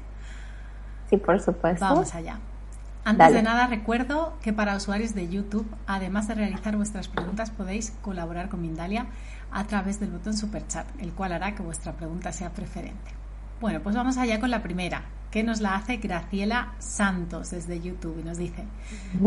Sí, 1.10 1.18
por 1.18 1.40
supuesto. 1.40 1.84
Vamos 1.84 2.14
allá. 2.14 2.40
Antes 3.04 3.34
de 3.34 3.42
nada, 3.42 3.66
recuerdo 3.66 4.38
que 4.44 4.54
para 4.54 4.76
usuarios 4.76 5.16
de 5.16 5.28
YouTube, 5.28 5.66
además 5.88 6.28
de 6.28 6.36
realizar 6.36 6.78
vuestras 6.78 7.08
preguntas, 7.08 7.50
podéis 7.50 7.92
colaborar 8.04 8.50
con 8.50 8.62
Mindalia 8.62 9.08
a 9.52 9.64
través 9.64 10.00
del 10.00 10.12
botón 10.12 10.38
Super 10.38 10.68
Chat, 10.68 10.86
el 11.00 11.12
cual 11.12 11.34
hará 11.34 11.56
que 11.56 11.64
vuestra 11.64 11.94
pregunta 11.94 12.32
sea 12.32 12.52
preferente. 12.52 13.12
Bueno, 13.60 13.82
pues 13.82 13.96
vamos 13.96 14.18
allá 14.18 14.40
con 14.40 14.52
la 14.52 14.62
primera, 14.62 15.04
que 15.32 15.44
nos 15.44 15.62
la 15.62 15.76
hace 15.76 15.98
Graciela 15.98 16.74
Santos 16.80 17.52
desde 17.52 17.80
YouTube 17.80 18.20
y 18.20 18.24
nos 18.24 18.38
dice, 18.38 18.66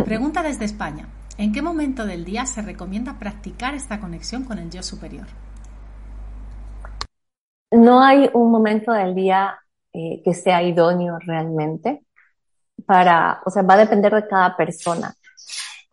pregunta 0.05 0.43
desde 0.43 0.67
España, 0.67 1.09
¿en 1.39 1.53
qué 1.53 1.63
momento 1.63 2.05
del 2.05 2.25
día 2.25 2.45
se 2.45 2.63
recomienda 2.63 3.19
practicar 3.19 3.75
esta 3.75 3.99
conexión 4.01 4.45
con 4.45 4.59
el 4.59 4.71
yo 4.71 4.83
superior? 4.83 5.27
No 7.71 8.03
hay 8.03 8.31
un 8.35 8.53
momento 8.53 8.93
del 8.93 9.15
día 9.15 9.59
eh, 9.93 10.21
que 10.23 10.35
sea 10.35 10.63
idóneo 10.63 11.19
realmente 11.19 12.05
para, 12.87 13.41
o 13.45 13.51
sea, 13.51 13.63
va 13.63 13.75
a 13.75 13.79
depender 13.79 14.15
de 14.15 14.29
cada 14.29 14.57
persona. 14.57 15.15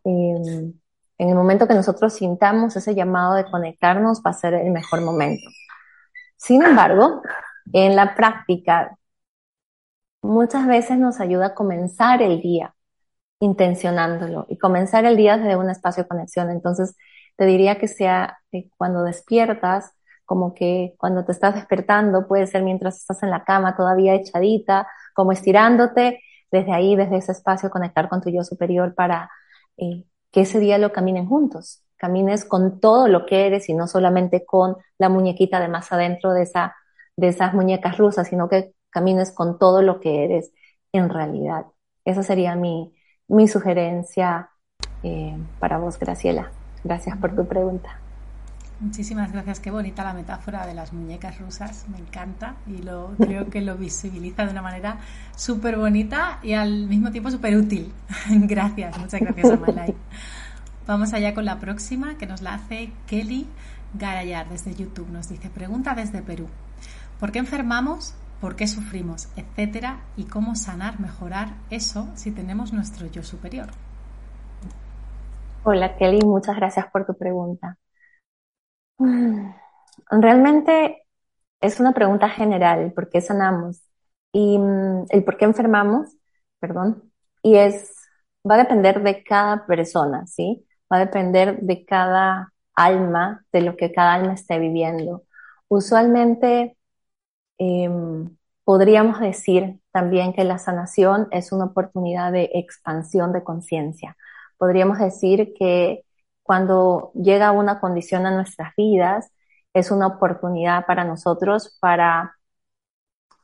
en 0.04 0.74
el 1.18 1.36
momento 1.36 1.68
que 1.68 1.74
nosotros 1.74 2.14
sintamos 2.14 2.76
ese 2.76 2.96
llamado 2.96 3.36
de 3.36 3.46
conectarnos 3.46 4.22
va 4.26 4.32
a 4.32 4.34
ser 4.34 4.56
el 4.56 4.72
mejor 4.72 5.02
momento. 5.02 5.50
Sin 6.36 6.64
embargo, 6.64 7.22
en 7.72 7.96
la 7.96 8.16
práctica, 8.16 8.98
muchas 10.22 10.68
veces 10.68 10.98
nos 11.00 11.20
ayuda 11.20 11.48
a 11.48 11.56
comenzar 11.56 12.22
el 12.22 12.42
día 12.42 12.76
intencionándolo 13.40 14.46
y 14.50 14.58
comenzar 14.58 15.06
el 15.06 15.18
día 15.18 15.38
desde 15.38 15.56
un 15.58 15.70
espacio 15.70 16.04
de 16.04 16.10
conexión. 16.10 16.52
Entonces, 16.52 16.96
te 17.38 17.46
diría 17.46 17.80
que 17.80 17.88
sea 17.88 18.40
cuando 18.78 19.04
despiertas, 19.04 19.94
como 20.26 20.54
que 20.54 20.94
cuando 20.98 21.26
te 21.26 21.32
estás 21.34 21.56
despertando, 21.56 22.28
puede 22.28 22.48
ser 22.48 22.64
mientras 22.64 22.98
estás 22.98 23.24
en 23.24 23.32
la 23.32 23.44
cama 23.44 23.76
todavía 23.76 24.16
echadita, 24.16 24.88
como 25.14 25.32
estirándote 25.32 26.22
desde 26.52 26.74
ahí, 26.74 26.96
desde 26.96 27.18
ese 27.18 27.32
espacio, 27.32 27.70
conectar 27.70 28.10
con 28.10 28.22
tu 28.22 28.30
yo 28.30 28.44
superior 28.44 28.94
para 28.96 29.30
eh, 29.78 30.06
que 30.32 30.42
ese 30.42 30.60
día 30.60 30.78
lo 30.78 30.92
caminen 30.94 31.28
juntos. 31.28 31.84
Camines 31.98 32.46
con 32.46 32.80
todo 32.80 33.08
lo 33.08 33.26
que 33.26 33.48
eres 33.48 33.70
y 33.70 33.74
no 33.74 33.88
solamente 33.88 34.46
con 34.46 34.76
la 34.98 35.10
muñequita 35.10 35.60
de 35.60 35.68
más 35.68 35.92
adentro 35.92 36.34
de, 36.34 36.44
esa, 36.44 36.76
de 37.16 37.28
esas 37.30 37.54
muñecas 37.54 37.98
rusas, 37.98 38.28
sino 38.28 38.50
que 38.50 38.74
camines 38.92 39.32
con 39.32 39.58
todo 39.58 39.82
lo 39.82 40.00
que 40.00 40.24
eres 40.26 40.52
en 40.92 41.10
realidad. 41.10 41.66
Esa 42.06 42.24
sería 42.24 42.56
mi, 42.56 42.94
mi 43.28 43.48
sugerencia 43.48 44.50
eh, 45.04 45.38
para 45.60 45.78
vos, 45.78 45.98
Graciela. 45.98 46.52
Gracias 46.84 47.18
por 47.18 47.36
tu 47.36 47.48
pregunta. 47.48 48.02
Muchísimas 48.82 49.32
gracias, 49.32 49.60
qué 49.60 49.70
bonita 49.70 50.04
la 50.04 50.14
metáfora 50.14 50.66
de 50.66 50.74
las 50.74 50.92
muñecas 50.92 51.38
rusas, 51.40 51.86
me 51.88 52.00
encanta 52.00 52.56
y 52.66 52.82
lo, 52.82 53.14
creo 53.16 53.48
que 53.48 53.62
lo 53.62 53.78
visibiliza 53.78 54.44
de 54.44 54.50
una 54.50 54.64
manera 54.64 54.98
súper 55.36 55.78
bonita 55.78 56.40
y 56.42 56.54
al 56.54 56.88
mismo 56.88 57.12
tiempo 57.12 57.30
súper 57.30 57.56
útil. 57.58 57.94
gracias, 58.28 58.98
muchas 58.98 59.22
gracias 59.22 59.52
Amalai. 59.52 59.94
Vamos 60.88 61.14
allá 61.14 61.36
con 61.36 61.46
la 61.46 61.60
próxima 61.60 62.18
que 62.18 62.26
nos 62.26 62.42
la 62.42 62.56
hace 62.56 62.92
Kelly 63.06 63.46
Garayar 63.94 64.50
desde 64.50 64.74
YouTube. 64.74 65.10
Nos 65.12 65.30
dice, 65.30 65.52
pregunta 65.52 65.94
desde 65.94 66.24
Perú, 66.24 66.48
¿por 67.20 67.32
qué 67.32 67.38
enfermamos? 67.38 68.16
¿Por 68.42 68.56
qué 68.56 68.68
sufrimos? 68.68 69.30
Etcétera, 69.38 70.02
y 70.18 70.26
cómo 70.26 70.56
sanar, 70.56 71.00
mejorar 71.00 71.50
eso 71.70 72.10
si 72.16 72.32
tenemos 72.32 72.74
nuestro 72.74 73.06
yo 73.06 73.22
superior. 73.22 73.68
Hola 75.64 75.96
Kelly, 75.96 76.26
muchas 76.26 76.56
gracias 76.56 76.88
por 76.92 77.06
tu 77.06 77.16
pregunta. 77.16 77.78
Mm, 78.98 79.52
realmente 80.10 81.04
es 81.62 81.80
una 81.80 81.94
pregunta 81.94 82.30
general, 82.30 82.92
¿por 82.94 83.10
qué 83.10 83.22
sanamos? 83.22 83.84
Y 84.32 84.58
mm, 84.58 85.06
el 85.10 85.24
por 85.24 85.38
qué 85.38 85.46
enfermamos, 85.46 86.10
perdón, 86.60 87.12
y 87.44 87.58
es, 87.58 87.96
va 88.50 88.56
a 88.56 88.60
depender 88.60 89.04
de 89.04 89.24
cada 89.24 89.68
persona, 89.68 90.26
¿sí? 90.26 90.66
Va 90.92 90.98
a 90.98 91.02
depender 91.02 91.60
de 91.62 91.86
cada 91.86 92.52
alma, 92.74 93.46
de 93.54 93.62
lo 93.62 93.78
que 93.78 93.92
cada 93.92 94.16
alma 94.16 94.34
esté 94.34 94.58
viviendo. 94.58 95.26
Usualmente 95.68 96.76
em, 97.62 98.36
podríamos 98.64 99.20
decir 99.20 99.80
también 99.92 100.34
que 100.34 100.44
la 100.44 100.58
sanación 100.58 101.28
es 101.32 101.52
una 101.52 101.66
oportunidad 101.66 102.32
de 102.32 102.50
expansión 102.56 103.34
de 103.34 103.44
conciencia. 103.44 104.18
Podríamos 104.58 104.98
decir 105.00 105.54
que 105.58 106.04
cuando 106.44 107.12
llega 107.14 107.52
una 107.52 107.80
condición 107.80 108.26
a 108.26 108.32
nuestras 108.32 108.74
vidas, 108.76 109.32
es 109.74 109.92
una 109.92 110.08
oportunidad 110.08 110.86
para 110.88 111.04
nosotros 111.06 111.78
para 111.80 112.38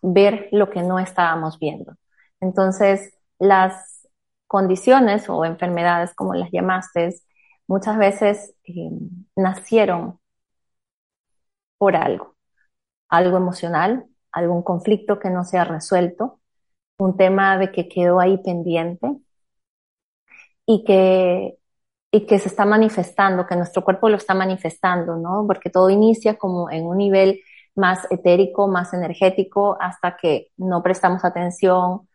ver 0.01 0.49
lo 0.51 0.69
que 0.69 0.81
no 0.83 0.99
estábamos 0.99 1.59
viendo. 1.59 1.95
Entonces, 2.41 3.13
las 3.39 4.07
condiciones 4.47 5.29
o 5.29 5.45
enfermedades, 5.45 6.13
como 6.15 6.33
las 6.33 6.51
llamaste, 6.51 7.15
muchas 7.67 7.97
veces 7.97 8.55
eh, 8.65 8.89
nacieron 9.35 10.19
por 11.77 11.95
algo, 11.95 12.35
algo 13.09 13.37
emocional, 13.37 14.05
algún 14.31 14.63
conflicto 14.63 15.19
que 15.19 15.29
no 15.29 15.43
se 15.43 15.57
ha 15.57 15.63
resuelto, 15.65 16.39
un 16.99 17.17
tema 17.17 17.57
de 17.57 17.71
que 17.71 17.87
quedó 17.89 18.19
ahí 18.19 18.37
pendiente 18.39 19.17
y 20.65 20.83
que 20.83 21.57
y 22.11 22.25
que 22.25 22.39
se 22.39 22.47
está 22.49 22.65
manifestando, 22.65 23.45
que 23.45 23.55
nuestro 23.55 23.83
cuerpo 23.83 24.09
lo 24.09 24.17
está 24.17 24.33
manifestando, 24.33 25.17
¿no? 25.17 25.45
Porque 25.45 25.69
todo 25.69 25.89
inicia 25.89 26.37
como 26.37 26.69
en 26.71 26.85
un 26.85 26.97
nivel 26.97 27.41
más 27.75 28.07
etérico, 28.11 28.67
más 28.67 28.93
energético, 28.93 29.77
hasta 29.79 30.17
que 30.17 30.49
no 30.57 30.81
prestamos 30.83 31.25
atención, 31.25 32.07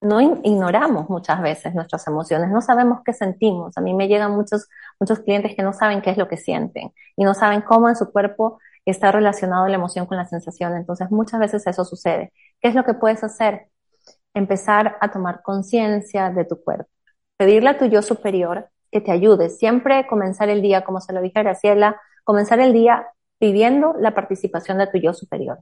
no 0.00 0.20
ignoramos 0.20 1.08
muchas 1.10 1.40
veces 1.42 1.74
nuestras 1.74 2.06
emociones, 2.08 2.50
no 2.50 2.60
sabemos 2.62 3.00
qué 3.04 3.12
sentimos. 3.12 3.76
A 3.78 3.80
mí 3.80 3.94
me 3.94 4.08
llegan 4.08 4.32
muchos, 4.32 4.68
muchos 5.00 5.20
clientes 5.20 5.54
que 5.56 5.62
no 5.62 5.72
saben 5.72 6.02
qué 6.02 6.10
es 6.10 6.18
lo 6.18 6.28
que 6.28 6.36
sienten 6.36 6.92
y 7.16 7.24
no 7.24 7.34
saben 7.34 7.62
cómo 7.62 7.88
en 7.88 7.96
su 7.96 8.12
cuerpo 8.12 8.58
está 8.90 9.12
relacionado 9.12 9.66
la 9.68 9.76
emoción 9.76 10.06
con 10.06 10.16
la 10.16 10.26
sensación. 10.26 10.76
Entonces 10.76 11.10
muchas 11.10 11.40
veces 11.40 11.66
eso 11.66 11.84
sucede. 11.84 12.32
¿Qué 12.60 12.68
es 12.68 12.74
lo 12.74 12.84
que 12.84 12.94
puedes 12.94 13.24
hacer? 13.24 13.68
Empezar 14.34 14.96
a 15.00 15.10
tomar 15.10 15.42
conciencia 15.42 16.30
de 16.30 16.44
tu 16.44 16.62
cuerpo. 16.62 16.90
Pedirle 17.36 17.70
a 17.70 17.78
tu 17.78 17.86
yo 17.86 18.02
superior 18.02 18.68
que 18.90 19.00
te 19.00 19.12
ayude. 19.12 19.50
Siempre 19.50 20.06
comenzar 20.06 20.48
el 20.48 20.62
día, 20.62 20.84
como 20.84 21.00
se 21.00 21.12
lo 21.12 21.20
dije 21.20 21.38
a 21.40 21.42
Graciela, 21.42 22.00
comenzar 22.24 22.60
el 22.60 22.72
día 22.72 23.08
pidiendo 23.38 23.94
la 23.98 24.14
participación 24.14 24.78
de 24.78 24.86
tu 24.86 24.98
yo 24.98 25.12
superior 25.12 25.58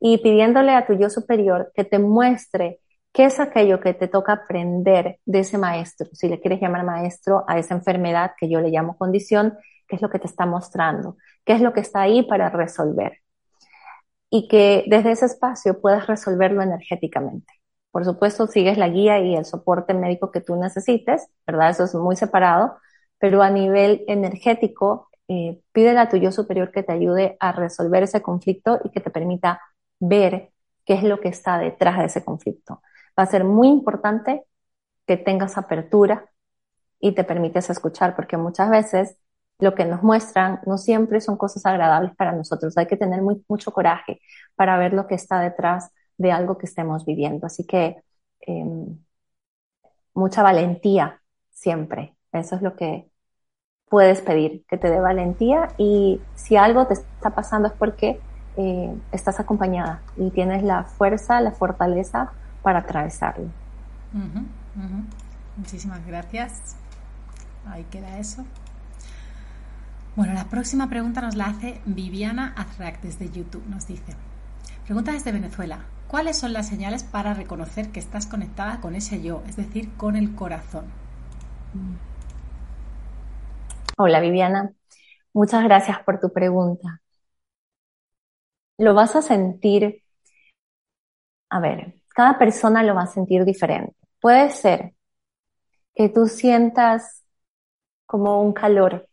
y 0.00 0.18
pidiéndole 0.18 0.72
a 0.72 0.86
tu 0.86 0.94
yo 0.94 1.10
superior 1.10 1.72
que 1.74 1.84
te 1.84 1.98
muestre 1.98 2.80
qué 3.12 3.26
es 3.26 3.38
aquello 3.38 3.80
que 3.80 3.94
te 3.94 4.08
toca 4.08 4.32
aprender 4.32 5.18
de 5.24 5.38
ese 5.40 5.56
maestro, 5.56 6.08
si 6.12 6.28
le 6.28 6.40
quieres 6.40 6.60
llamar 6.60 6.84
maestro 6.84 7.44
a 7.46 7.58
esa 7.58 7.74
enfermedad 7.74 8.32
que 8.38 8.48
yo 8.48 8.60
le 8.60 8.70
llamo 8.70 8.98
condición, 8.98 9.56
qué 9.88 9.96
es 9.96 10.02
lo 10.02 10.10
que 10.10 10.18
te 10.18 10.26
está 10.26 10.46
mostrando, 10.46 11.16
qué 11.44 11.54
es 11.54 11.60
lo 11.60 11.72
que 11.72 11.80
está 11.80 12.02
ahí 12.02 12.22
para 12.22 12.50
resolver. 12.50 13.20
Y 14.30 14.48
que 14.48 14.84
desde 14.88 15.12
ese 15.12 15.26
espacio 15.26 15.80
puedas 15.80 16.06
resolverlo 16.06 16.62
energéticamente. 16.62 17.52
Por 17.90 18.04
supuesto, 18.04 18.46
sigues 18.48 18.76
la 18.78 18.88
guía 18.88 19.20
y 19.20 19.36
el 19.36 19.44
soporte 19.44 19.94
médico 19.94 20.32
que 20.32 20.40
tú 20.40 20.56
necesites, 20.56 21.28
¿verdad? 21.46 21.70
Eso 21.70 21.84
es 21.84 21.94
muy 21.94 22.16
separado, 22.16 22.76
pero 23.18 23.42
a 23.42 23.50
nivel 23.50 24.04
energético, 24.08 25.08
eh, 25.28 25.60
pídele 25.72 26.00
a 26.00 26.08
tu 26.08 26.16
yo 26.16 26.32
superior 26.32 26.72
que 26.72 26.82
te 26.82 26.92
ayude 26.92 27.36
a 27.38 27.52
resolver 27.52 28.02
ese 28.02 28.20
conflicto 28.22 28.80
y 28.84 28.90
que 28.90 29.00
te 29.00 29.10
permita 29.10 29.60
ver 30.00 30.50
qué 30.84 30.94
es 30.94 31.04
lo 31.04 31.20
que 31.20 31.28
está 31.28 31.58
detrás 31.58 31.98
de 31.98 32.06
ese 32.06 32.24
conflicto. 32.24 32.82
Va 33.18 33.22
a 33.24 33.26
ser 33.26 33.44
muy 33.44 33.68
importante 33.68 34.44
que 35.06 35.16
tengas 35.16 35.56
apertura 35.58 36.30
y 37.00 37.12
te 37.12 37.24
permites 37.24 37.70
escuchar, 37.70 38.16
porque 38.16 38.36
muchas 38.36 38.70
veces 38.70 39.16
lo 39.58 39.74
que 39.74 39.84
nos 39.84 40.02
muestran 40.02 40.60
no 40.66 40.78
siempre 40.78 41.20
son 41.20 41.36
cosas 41.36 41.64
agradables 41.66 42.14
para 42.16 42.32
nosotros. 42.32 42.76
Hay 42.76 42.86
que 42.86 42.96
tener 42.96 43.22
muy, 43.22 43.44
mucho 43.48 43.72
coraje 43.72 44.20
para 44.56 44.76
ver 44.78 44.92
lo 44.94 45.06
que 45.06 45.14
está 45.14 45.40
detrás 45.40 45.90
de 46.18 46.32
algo 46.32 46.58
que 46.58 46.66
estemos 46.66 47.04
viviendo. 47.04 47.46
Así 47.46 47.66
que 47.66 48.02
em, 48.40 48.98
mucha 50.14 50.42
valentía 50.42 51.20
siempre. 51.50 52.16
Eso 52.32 52.56
es 52.56 52.62
lo 52.62 52.76
que 52.76 53.08
puedes 53.88 54.20
pedir, 54.22 54.64
que 54.68 54.76
te 54.76 54.90
dé 54.90 55.00
valentía 55.00 55.68
y 55.78 56.20
si 56.34 56.56
algo 56.56 56.86
te 56.86 56.94
está 56.94 57.30
pasando 57.30 57.68
es 57.68 57.74
porque 57.74 58.20
eh, 58.56 58.96
estás 59.12 59.40
acompañada 59.40 60.02
y 60.16 60.30
tienes 60.30 60.62
la 60.62 60.84
fuerza, 60.84 61.40
la 61.40 61.52
fortaleza 61.52 62.32
para 62.62 62.80
atravesarlo. 62.80 63.48
Muchísimas 65.56 66.04
gracias. 66.06 66.76
Ahí 67.66 67.84
queda 67.84 68.18
eso. 68.18 68.44
Bueno, 70.16 70.32
la 70.32 70.44
próxima 70.44 70.88
pregunta 70.88 71.20
nos 71.20 71.34
la 71.34 71.46
hace 71.46 71.80
Viviana 71.86 72.54
Azrak 72.56 73.00
desde 73.00 73.32
YouTube. 73.32 73.66
Nos 73.66 73.88
dice, 73.88 74.14
pregunta 74.84 75.10
desde 75.10 75.32
Venezuela, 75.32 75.86
¿cuáles 76.06 76.38
son 76.38 76.52
las 76.52 76.68
señales 76.68 77.02
para 77.02 77.34
reconocer 77.34 77.90
que 77.90 77.98
estás 77.98 78.28
conectada 78.28 78.80
con 78.80 78.94
ese 78.94 79.20
yo, 79.20 79.42
es 79.48 79.56
decir, 79.56 79.92
con 79.96 80.14
el 80.14 80.36
corazón? 80.36 80.84
Hola 83.98 84.20
Viviana, 84.20 84.72
muchas 85.32 85.64
gracias 85.64 85.98
por 86.04 86.20
tu 86.20 86.32
pregunta. 86.32 87.00
Lo 88.78 88.94
vas 88.94 89.16
a 89.16 89.22
sentir, 89.22 90.04
a 91.50 91.58
ver, 91.58 91.96
cada 92.10 92.38
persona 92.38 92.84
lo 92.84 92.94
va 92.94 93.02
a 93.02 93.06
sentir 93.08 93.44
diferente. 93.44 93.96
Puede 94.20 94.50
ser 94.50 94.94
que 95.92 96.08
tú 96.08 96.26
sientas 96.26 97.24
como 98.06 98.40
un 98.40 98.52
calor, 98.52 99.08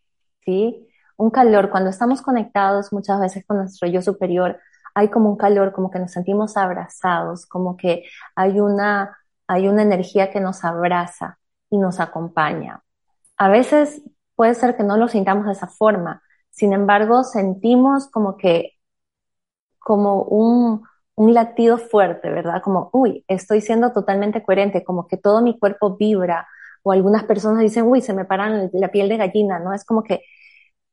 ¿sí? 0.45 0.87
Un 1.21 1.29
calor, 1.29 1.69
cuando 1.69 1.89
estamos 1.91 2.21
conectados 2.21 2.91
muchas 2.91 3.19
veces 3.19 3.45
con 3.45 3.57
nuestro 3.57 3.87
yo 3.87 4.01
superior, 4.01 4.59
hay 4.95 5.09
como 5.09 5.29
un 5.29 5.37
calor, 5.37 5.71
como 5.71 5.91
que 5.91 5.99
nos 5.99 6.11
sentimos 6.11 6.57
abrazados, 6.57 7.45
como 7.45 7.77
que 7.77 8.05
hay 8.35 8.59
una, 8.59 9.17
hay 9.47 9.67
una 9.67 9.83
energía 9.83 10.31
que 10.31 10.39
nos 10.39 10.63
abraza 10.65 11.37
y 11.69 11.77
nos 11.77 11.99
acompaña. 11.99 12.83
A 13.37 13.49
veces 13.49 14.01
puede 14.35 14.55
ser 14.55 14.75
que 14.75 14.83
no 14.83 14.97
lo 14.97 15.07
sintamos 15.07 15.45
de 15.45 15.51
esa 15.53 15.67
forma, 15.67 16.23
sin 16.49 16.73
embargo 16.73 17.23
sentimos 17.23 18.09
como 18.09 18.35
que, 18.35 18.79
como 19.79 20.23
un, 20.23 20.83
un 21.15 21.33
latido 21.35 21.77
fuerte, 21.77 22.31
¿verdad? 22.31 22.61
Como, 22.63 22.89
uy, 22.93 23.23
estoy 23.27 23.61
siendo 23.61 23.93
totalmente 23.93 24.43
coherente, 24.43 24.83
como 24.83 25.07
que 25.07 25.17
todo 25.17 25.41
mi 25.43 25.57
cuerpo 25.59 25.97
vibra, 25.97 26.47
o 26.83 26.91
algunas 26.91 27.23
personas 27.25 27.61
dicen, 27.61 27.85
uy, 27.85 28.01
se 28.01 28.13
me 28.13 28.25
paran 28.25 28.71
la 28.73 28.87
piel 28.89 29.07
de 29.09 29.17
gallina, 29.17 29.59
¿no? 29.59 29.73
Es 29.73 29.85
como 29.85 30.03
que 30.03 30.23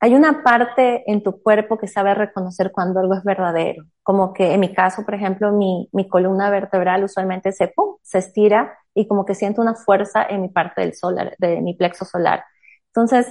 hay 0.00 0.14
una 0.14 0.42
parte 0.44 1.10
en 1.10 1.22
tu 1.22 1.42
cuerpo 1.42 1.76
que 1.78 1.88
sabe 1.88 2.14
reconocer 2.14 2.70
cuando 2.72 3.00
algo 3.00 3.14
es 3.14 3.24
verdadero. 3.24 3.84
Como 4.02 4.32
que 4.32 4.52
en 4.54 4.60
mi 4.60 4.72
caso, 4.74 5.04
por 5.04 5.14
ejemplo, 5.14 5.52
mi, 5.52 5.88
mi 5.92 6.08
columna 6.08 6.50
vertebral 6.50 7.04
usualmente 7.04 7.52
se, 7.52 7.68
pum, 7.68 7.96
se 8.02 8.18
estira 8.18 8.78
y 8.94 9.08
como 9.08 9.24
que 9.24 9.34
siento 9.34 9.60
una 9.62 9.74
fuerza 9.74 10.24
en 10.24 10.42
mi 10.42 10.48
parte 10.48 10.82
del 10.82 10.94
solar, 10.94 11.34
de 11.38 11.60
mi 11.62 11.74
plexo 11.74 12.04
solar. 12.04 12.44
Entonces, 12.88 13.26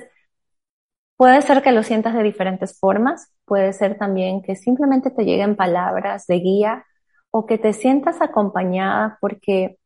puede 1.16 1.42
ser 1.42 1.62
que 1.64 1.72
lo 1.72 1.84
sientas 1.84 2.14
de 2.14 2.24
diferentes 2.24 2.80
formas, 2.80 3.32
puede 3.46 3.74
ser 3.74 3.98
también 3.98 4.42
que 4.42 4.56
simplemente 4.56 5.12
te 5.12 5.24
lleguen 5.26 5.56
palabras 5.56 6.28
de 6.28 6.36
guía 6.40 6.86
o 7.32 7.46
que 7.46 7.58
te 7.58 7.74
sientas 7.74 8.22
acompañada 8.22 9.18
porque 9.22 9.78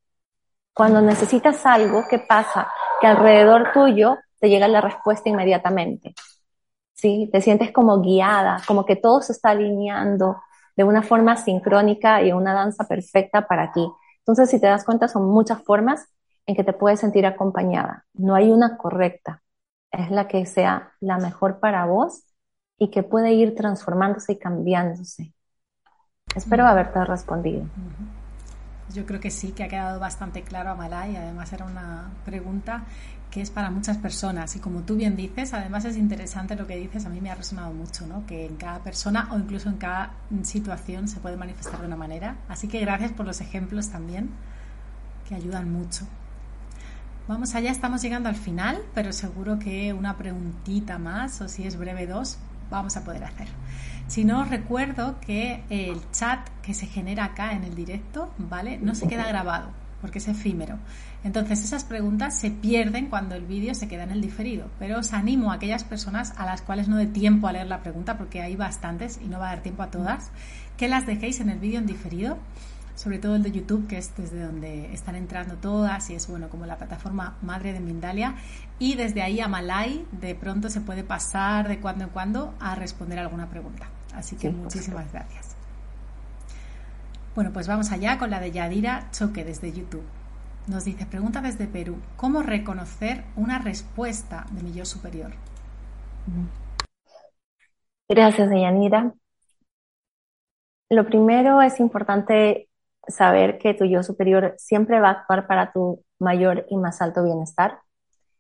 cuando 0.73 1.01
necesitas 1.01 1.65
algo, 1.65 2.03
¿qué 2.09 2.19
pasa? 2.19 2.69
Que 3.01 3.07
alrededor 3.07 3.71
tuyo 3.73 4.17
te 4.39 4.49
llega 4.49 4.67
la 4.67 4.81
respuesta 4.81 5.29
inmediatamente. 5.29 6.13
¿Sí? 6.93 7.29
Te 7.31 7.41
sientes 7.41 7.71
como 7.71 8.01
guiada, 8.01 8.61
como 8.67 8.85
que 8.85 8.95
todo 8.95 9.21
se 9.21 9.33
está 9.33 9.49
alineando 9.49 10.41
de 10.75 10.83
una 10.83 11.03
forma 11.03 11.35
sincrónica 11.37 12.21
y 12.21 12.31
una 12.31 12.53
danza 12.53 12.87
perfecta 12.87 13.47
para 13.47 13.71
ti. 13.71 13.87
Entonces, 14.19 14.49
si 14.49 14.59
te 14.59 14.67
das 14.67 14.85
cuenta, 14.85 15.07
son 15.07 15.25
muchas 15.25 15.63
formas 15.63 16.07
en 16.45 16.55
que 16.55 16.63
te 16.63 16.73
puedes 16.73 16.99
sentir 16.99 17.25
acompañada. 17.25 18.05
No 18.13 18.35
hay 18.35 18.51
una 18.51 18.77
correcta. 18.77 19.41
Es 19.91 20.09
la 20.09 20.27
que 20.27 20.45
sea 20.45 20.93
la 20.99 21.17
mejor 21.17 21.59
para 21.59 21.85
vos 21.85 22.23
y 22.77 22.89
que 22.89 23.03
puede 23.03 23.33
ir 23.33 23.55
transformándose 23.55 24.33
y 24.33 24.39
cambiándose. 24.39 25.33
Espero 26.35 26.65
haberte 26.65 27.03
respondido. 27.03 27.65
Yo 28.93 29.05
creo 29.05 29.19
que 29.19 29.31
sí, 29.31 29.51
que 29.51 29.63
ha 29.63 29.67
quedado 29.67 29.99
bastante 29.99 30.43
claro 30.43 30.71
a 30.71 30.75
Malay. 30.75 31.15
Además, 31.15 31.51
era 31.53 31.65
una 31.65 32.11
pregunta 32.25 32.83
que 33.31 33.41
es 33.41 33.49
para 33.49 33.71
muchas 33.71 33.97
personas. 33.97 34.55
Y 34.55 34.59
como 34.59 34.81
tú 34.81 34.95
bien 34.95 35.15
dices, 35.15 35.53
además 35.53 35.85
es 35.85 35.97
interesante 35.97 36.55
lo 36.55 36.67
que 36.67 36.75
dices, 36.75 37.05
a 37.05 37.09
mí 37.09 37.21
me 37.21 37.31
ha 37.31 37.35
resonado 37.35 37.73
mucho, 37.73 38.05
¿no? 38.05 38.25
que 38.27 38.45
en 38.45 38.57
cada 38.57 38.79
persona 38.79 39.29
o 39.31 39.39
incluso 39.39 39.69
en 39.69 39.77
cada 39.77 40.11
situación 40.43 41.07
se 41.07 41.19
puede 41.19 41.37
manifestar 41.37 41.79
de 41.79 41.87
una 41.87 41.95
manera. 41.95 42.35
Así 42.49 42.67
que 42.67 42.79
gracias 42.81 43.11
por 43.13 43.25
los 43.25 43.41
ejemplos 43.41 43.89
también, 43.89 44.29
que 45.27 45.35
ayudan 45.35 45.71
mucho. 45.71 46.05
Vamos 47.27 47.55
allá, 47.55 47.71
estamos 47.71 48.01
llegando 48.01 48.27
al 48.27 48.35
final, 48.35 48.81
pero 48.93 49.13
seguro 49.13 49.57
que 49.57 49.93
una 49.93 50.17
preguntita 50.17 50.97
más, 50.97 51.39
o 51.39 51.47
si 51.47 51.65
es 51.65 51.77
breve 51.77 52.05
dos, 52.07 52.37
vamos 52.69 52.97
a 52.97 53.03
poder 53.05 53.23
hacer. 53.23 53.47
Si 54.07 54.25
no, 54.25 54.43
recuerdo 54.43 55.19
que 55.21 55.63
el 55.69 56.01
chat 56.11 56.45
que 56.61 56.73
se 56.73 56.87
genera 56.87 57.25
acá 57.25 57.53
en 57.53 57.63
el 57.63 57.75
directo, 57.75 58.33
¿vale? 58.37 58.77
No 58.79 58.95
se 58.95 59.07
queda 59.07 59.25
grabado, 59.27 59.69
porque 60.01 60.17
es 60.17 60.27
efímero. 60.27 60.77
Entonces 61.23 61.63
esas 61.63 61.83
preguntas 61.83 62.39
se 62.39 62.49
pierden 62.49 63.07
cuando 63.07 63.35
el 63.35 63.45
vídeo 63.45 63.75
se 63.75 63.87
queda 63.87 64.03
en 64.03 64.11
el 64.11 64.21
diferido, 64.21 64.67
pero 64.79 64.99
os 64.99 65.13
animo 65.13 65.51
a 65.51 65.55
aquellas 65.55 65.83
personas 65.83 66.33
a 66.37 66.45
las 66.45 66.63
cuales 66.63 66.87
no 66.87 66.97
dé 66.97 67.05
tiempo 67.05 67.47
a 67.47 67.51
leer 67.51 67.67
la 67.67 67.83
pregunta, 67.83 68.17
porque 68.17 68.41
hay 68.41 68.55
bastantes 68.55 69.19
y 69.23 69.27
no 69.27 69.39
va 69.39 69.49
a 69.49 69.55
dar 69.55 69.63
tiempo 69.63 69.83
a 69.83 69.91
todas, 69.91 70.31
que 70.77 70.87
las 70.87 71.05
dejéis 71.05 71.39
en 71.39 71.49
el 71.49 71.59
vídeo 71.59 71.77
en 71.77 71.85
diferido, 71.85 72.39
sobre 72.95 73.19
todo 73.19 73.35
el 73.35 73.43
de 73.43 73.51
YouTube, 73.51 73.87
que 73.87 73.99
es 73.99 74.11
desde 74.17 74.43
donde 74.43 74.91
están 74.93 75.15
entrando 75.15 75.55
todas 75.55 76.09
y 76.09 76.15
es 76.15 76.27
bueno 76.27 76.49
como 76.49 76.65
la 76.65 76.77
plataforma 76.77 77.37
madre 77.43 77.71
de 77.71 77.79
Mindalia, 77.81 78.35
y 78.79 78.95
desde 78.95 79.21
ahí 79.21 79.39
a 79.41 79.47
Malay 79.47 80.05
de 80.11 80.33
pronto 80.33 80.69
se 80.69 80.81
puede 80.81 81.03
pasar 81.03 81.67
de 81.67 81.79
cuando 81.79 82.05
en 82.05 82.09
cuando 82.09 82.55
a 82.59 82.73
responder 82.73 83.19
alguna 83.19 83.47
pregunta. 83.47 83.87
Así 84.15 84.35
que 84.35 84.49
muchísimas 84.49 85.11
gracias. 85.11 85.55
Bueno, 87.35 87.51
pues 87.53 87.67
vamos 87.67 87.91
allá 87.91 88.17
con 88.17 88.31
la 88.31 88.39
de 88.39 88.51
Yadira 88.51 89.09
Choque 89.11 89.45
desde 89.45 89.71
YouTube. 89.71 90.03
Nos 90.67 90.85
dice, 90.85 91.05
pregunta 91.05 91.41
desde 91.41 91.67
Perú, 91.67 91.97
¿cómo 92.17 92.43
reconocer 92.43 93.23
una 93.35 93.59
respuesta 93.59 94.45
de 94.51 94.61
mi 94.61 94.73
yo 94.73 94.85
superior? 94.85 95.31
Gracias, 98.07 98.49
Deyanira. 98.49 99.13
Lo 100.89 101.05
primero 101.05 101.61
es 101.61 101.79
importante 101.79 102.69
saber 103.07 103.57
que 103.57 103.73
tu 103.73 103.85
yo 103.85 104.03
superior 104.03 104.53
siempre 104.57 104.99
va 104.99 105.09
a 105.09 105.11
actuar 105.11 105.47
para 105.47 105.71
tu 105.71 106.03
mayor 106.19 106.65
y 106.69 106.77
más 106.77 107.01
alto 107.01 107.23
bienestar, 107.23 107.79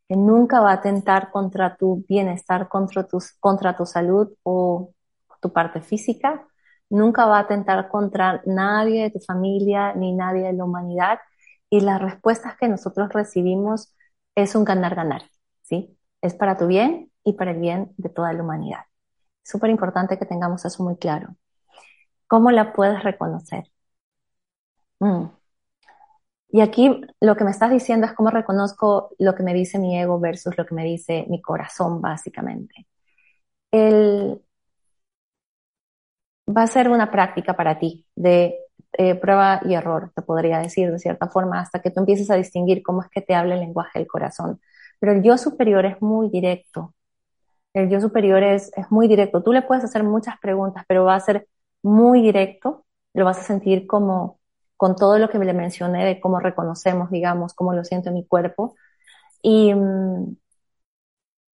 que 0.07 0.15
nunca 0.15 0.59
va 0.59 0.71
a 0.71 0.75
atentar 0.75 1.31
contra 1.31 1.75
tu 1.75 2.05
bienestar, 2.07 2.67
contra, 2.67 3.03
tus, 3.07 3.33
contra 3.39 3.75
tu 3.75 3.85
salud 3.85 4.31
o 4.43 4.93
tu 5.41 5.51
parte 5.51 5.81
física, 5.81 6.45
nunca 6.89 7.25
va 7.25 7.37
a 7.37 7.41
atentar 7.41 7.87
contra 7.87 8.41
nadie 8.45 9.03
de 9.03 9.11
tu 9.11 9.19
familia 9.19 9.93
ni 9.95 10.13
nadie 10.13 10.43
de 10.43 10.53
la 10.53 10.65
humanidad, 10.65 11.19
y 11.71 11.81
las 11.81 12.01
respuestas 12.01 12.57
que 12.57 12.67
nosotros 12.67 13.09
recibimos 13.13 13.95
es 14.35 14.55
un 14.55 14.65
ganar-ganar, 14.65 15.23
¿sí? 15.63 15.97
Es 16.21 16.35
para 16.35 16.57
tu 16.57 16.67
bien 16.67 17.11
y 17.23 17.33
para 17.33 17.51
el 17.51 17.59
bien 17.59 17.93
de 17.97 18.09
toda 18.09 18.33
la 18.33 18.43
humanidad. 18.43 18.81
Súper 19.43 19.71
importante 19.71 20.19
que 20.19 20.25
tengamos 20.25 20.65
eso 20.65 20.83
muy 20.83 20.97
claro. 20.97 21.35
¿Cómo 22.27 22.51
la 22.51 22.73
puedes 22.73 23.03
reconocer? 23.03 23.71
Mm. 24.99 25.31
Y 26.49 26.61
aquí 26.61 27.01
lo 27.21 27.35
que 27.37 27.43
me 27.45 27.51
estás 27.51 27.71
diciendo 27.71 28.05
es 28.05 28.13
cómo 28.13 28.29
reconozco 28.29 29.11
lo 29.19 29.33
que 29.35 29.43
me 29.43 29.53
dice 29.53 29.79
mi 29.79 29.97
ego 29.97 30.19
versus 30.19 30.57
lo 30.57 30.65
que 30.65 30.75
me 30.75 30.83
dice 30.83 31.25
mi 31.29 31.41
corazón, 31.41 32.01
básicamente. 32.01 32.87
El, 33.71 34.41
va 36.47 36.63
a 36.63 36.67
ser 36.67 36.89
una 36.89 37.11
práctica 37.11 37.55
para 37.55 37.79
ti 37.79 38.05
de 38.15 38.60
eh, 38.93 39.15
prueba 39.15 39.61
y 39.65 39.73
error, 39.75 40.11
te 40.15 40.21
podría 40.21 40.59
decir 40.59 40.91
de 40.91 40.99
cierta 40.99 41.27
forma, 41.29 41.59
hasta 41.61 41.81
que 41.81 41.91
tú 41.91 42.01
empieces 42.01 42.29
a 42.31 42.35
distinguir 42.35 42.83
cómo 42.83 43.01
es 43.01 43.09
que 43.09 43.21
te 43.21 43.35
habla 43.35 43.55
el 43.55 43.61
lenguaje 43.61 43.99
del 43.99 44.07
corazón. 44.07 44.59
Pero 44.99 45.13
el 45.13 45.23
yo 45.23 45.37
superior 45.37 45.85
es 45.85 46.01
muy 46.01 46.29
directo. 46.29 46.93
El 47.73 47.89
yo 47.89 48.01
superior 48.01 48.43
es, 48.43 48.71
es 48.77 48.91
muy 48.91 49.07
directo. 49.07 49.43
Tú 49.43 49.53
le 49.53 49.61
puedes 49.63 49.83
hacer 49.83 50.03
muchas 50.03 50.37
preguntas, 50.39 50.85
pero 50.87 51.05
va 51.05 51.15
a 51.15 51.19
ser 51.19 51.47
muy 51.83 52.21
directo. 52.21 52.85
Lo 53.13 53.25
vas 53.25 53.39
a 53.39 53.43
sentir 53.43 53.87
como 53.87 54.39
con 54.77 54.95
todo 54.95 55.19
lo 55.19 55.29
que 55.29 55.39
le 55.39 55.53
mencioné 55.53 56.05
de 56.05 56.19
cómo 56.19 56.39
reconocemos, 56.39 57.11
digamos, 57.11 57.53
cómo 57.53 57.73
lo 57.73 57.83
siento 57.83 58.09
en 58.09 58.15
mi 58.15 58.25
cuerpo. 58.27 58.75
Y, 59.43 59.73
mm, 59.73 60.35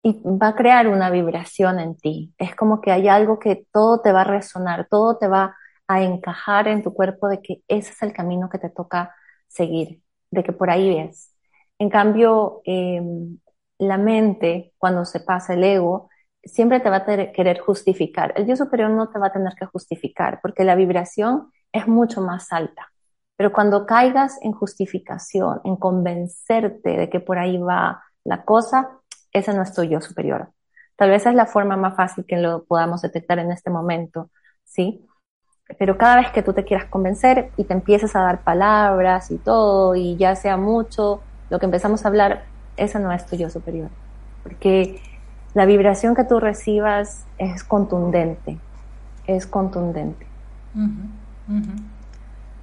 y 0.03 0.23
va 0.25 0.49
a 0.49 0.55
crear 0.57 0.87
una 0.89 1.11
vibración 1.11 1.81
en 1.81 1.97
ti. 1.97 2.33
Es 2.39 2.55
como 2.55 2.81
que 2.81 2.93
hay 2.93 3.09
algo 3.09 3.39
que 3.41 3.67
todo 3.73 4.01
te 4.01 4.13
va 4.13 4.21
a 4.23 4.25
resonar, 4.25 4.87
todo 4.89 5.19
te 5.19 5.27
va 5.29 5.57
a 5.89 6.03
encajar 6.03 6.69
en 6.69 6.83
tu 6.83 6.93
cuerpo 6.95 7.29
de 7.29 7.41
que 7.43 7.63
ese 7.69 7.93
es 7.93 8.03
el 8.03 8.13
camino 8.13 8.49
que 8.49 8.59
te 8.59 8.71
toca 8.71 9.15
seguir, 9.49 10.03
de 10.31 10.45
que 10.45 10.53
por 10.53 10.71
ahí 10.71 10.89
ves. 10.95 11.35
En 11.79 11.91
cambio, 11.91 12.63
em, 12.65 13.39
la 13.79 13.99
mente, 13.99 14.73
cuando 14.79 15.05
se 15.05 15.21
pasa 15.21 15.55
el 15.55 15.65
ego, 15.65 16.09
siempre 16.43 16.81
te 16.81 16.91
va 16.91 16.97
a 16.99 17.33
querer 17.33 17.61
justificar. 17.61 18.33
El 18.37 18.47
Dios 18.47 18.59
superior 18.59 18.91
no 18.91 19.09
te 19.11 19.19
va 19.19 19.29
a 19.29 19.33
tener 19.33 19.55
que 19.55 19.67
justificar 19.67 20.41
porque 20.43 20.65
la 20.65 20.75
vibración 20.75 21.51
es 21.73 21.87
mucho 21.89 22.21
más 22.21 22.53
alta. 22.53 22.93
Pero 23.37 23.53
cuando 23.53 23.87
caigas 23.87 24.39
en 24.43 24.53
justificación, 24.53 25.61
en 25.65 25.77
convencerte 25.77 26.97
de 26.97 27.11
que 27.11 27.21
por 27.21 27.39
ahí 27.39 27.59
va 27.59 28.03
la 28.25 28.45
cosa, 28.45 28.91
ese 29.33 29.53
no 29.55 29.63
es 29.63 29.75
tu 29.75 29.83
yo 29.85 30.01
superior. 30.01 30.53
Tal 30.97 31.11
vez 31.11 31.27
es 31.27 31.35
la 31.35 31.47
forma 31.47 31.77
más 31.77 31.95
fácil 31.97 32.25
que 32.27 32.39
lo 32.39 32.65
podamos 32.65 33.03
detectar 33.03 33.39
en 33.39 33.53
este 33.53 33.71
momento, 33.71 34.31
¿sí? 34.65 35.07
Pero 35.79 35.99
cada 35.99 36.17
vez 36.17 36.31
que 36.31 36.43
tú 36.43 36.53
te 36.53 36.65
quieras 36.65 36.87
convencer 36.87 37.51
y 37.57 37.65
te 37.65 37.75
empieces 37.75 38.15
a 38.15 38.21
dar 38.21 38.41
palabras 38.43 39.31
y 39.31 39.37
todo, 39.37 39.95
y 39.95 40.17
ya 40.17 40.37
sea 40.37 40.57
mucho, 40.57 41.21
lo 41.51 41.59
que 41.59 41.67
empezamos 41.67 42.05
a 42.05 42.09
hablar, 42.09 42.45
ese 42.77 42.99
no 42.99 43.13
es 43.13 43.27
tu 43.27 43.37
yo 43.37 43.51
superior. 43.51 43.91
Porque 44.43 45.01
la 45.55 45.67
vibración 45.67 46.15
que 46.15 46.25
tú 46.25 46.39
recibas 46.39 47.25
es 47.39 47.65
contundente, 47.65 48.59
es 49.27 49.47
contundente. 49.47 50.27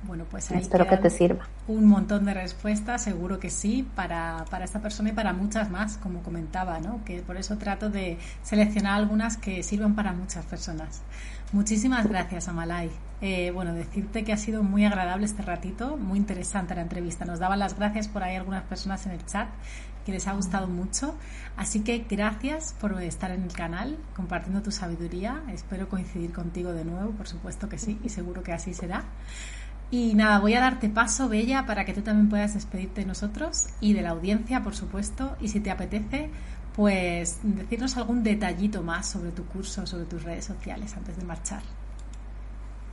Bueno, 0.05 0.25
pues 0.29 0.51
ahí 0.51 0.59
Espero 0.59 0.87
que 0.87 0.97
te 0.97 1.09
sirva. 1.09 1.47
Un 1.67 1.87
montón 1.87 2.25
de 2.25 2.33
respuestas, 2.33 3.01
seguro 3.01 3.39
que 3.39 3.49
sí, 3.49 3.87
para, 3.95 4.45
para, 4.49 4.65
esta 4.65 4.79
persona 4.79 5.09
y 5.09 5.13
para 5.13 5.31
muchas 5.31 5.69
más, 5.69 5.97
como 5.97 6.21
comentaba, 6.21 6.79
¿no? 6.79 7.03
Que 7.05 7.21
por 7.21 7.37
eso 7.37 7.57
trato 7.57 7.89
de 7.89 8.17
seleccionar 8.43 8.95
algunas 8.95 9.37
que 9.37 9.63
sirvan 9.63 9.95
para 9.95 10.11
muchas 10.11 10.45
personas. 10.45 11.01
Muchísimas 11.53 12.07
gracias, 12.07 12.47
Amalai. 12.47 12.89
Eh, 13.21 13.51
bueno, 13.51 13.75
decirte 13.75 14.23
que 14.23 14.33
ha 14.33 14.37
sido 14.37 14.63
muy 14.63 14.85
agradable 14.85 15.25
este 15.25 15.43
ratito, 15.43 15.97
muy 15.97 16.17
interesante 16.17 16.73
la 16.73 16.81
entrevista. 16.81 17.25
Nos 17.25 17.37
daban 17.37 17.59
las 17.59 17.77
gracias 17.77 18.07
por 18.07 18.23
ahí 18.23 18.35
algunas 18.35 18.63
personas 18.63 19.05
en 19.05 19.11
el 19.11 19.23
chat 19.27 19.47
que 20.03 20.11
les 20.11 20.27
ha 20.27 20.33
gustado 20.33 20.67
mucho. 20.67 21.15
Así 21.55 21.81
que 21.81 22.07
gracias 22.09 22.73
por 22.81 22.99
estar 23.03 23.29
en 23.29 23.43
el 23.43 23.53
canal, 23.53 23.99
compartiendo 24.15 24.63
tu 24.63 24.71
sabiduría. 24.71 25.43
Espero 25.51 25.87
coincidir 25.89 26.33
contigo 26.33 26.73
de 26.73 26.85
nuevo, 26.85 27.11
por 27.11 27.27
supuesto 27.27 27.69
que 27.69 27.77
sí, 27.77 27.99
y 28.03 28.09
seguro 28.09 28.41
que 28.41 28.51
así 28.51 28.73
será. 28.73 29.03
Y 29.91 30.15
nada, 30.15 30.39
voy 30.39 30.55
a 30.55 30.59
darte 30.59 30.89
paso, 30.89 31.29
Bella, 31.29 31.67
para 31.67 31.85
que 31.85 31.93
tú 31.93 32.01
también 32.01 32.29
puedas 32.29 32.55
despedirte 32.55 33.01
de 33.01 33.07
nosotros 33.07 33.67
y 33.79 33.93
de 33.93 34.01
la 34.01 34.09
audiencia, 34.09 34.63
por 34.63 34.75
supuesto. 34.75 35.37
Y 35.39 35.49
si 35.49 35.59
te 35.59 35.69
apetece, 35.69 36.31
pues 36.75 37.39
decirnos 37.43 37.97
algún 37.97 38.23
detallito 38.23 38.81
más 38.81 39.09
sobre 39.09 39.31
tu 39.31 39.45
curso, 39.45 39.85
sobre 39.85 40.05
tus 40.05 40.23
redes 40.23 40.45
sociales 40.45 40.95
antes 40.97 41.17
de 41.17 41.25
marchar. 41.25 41.61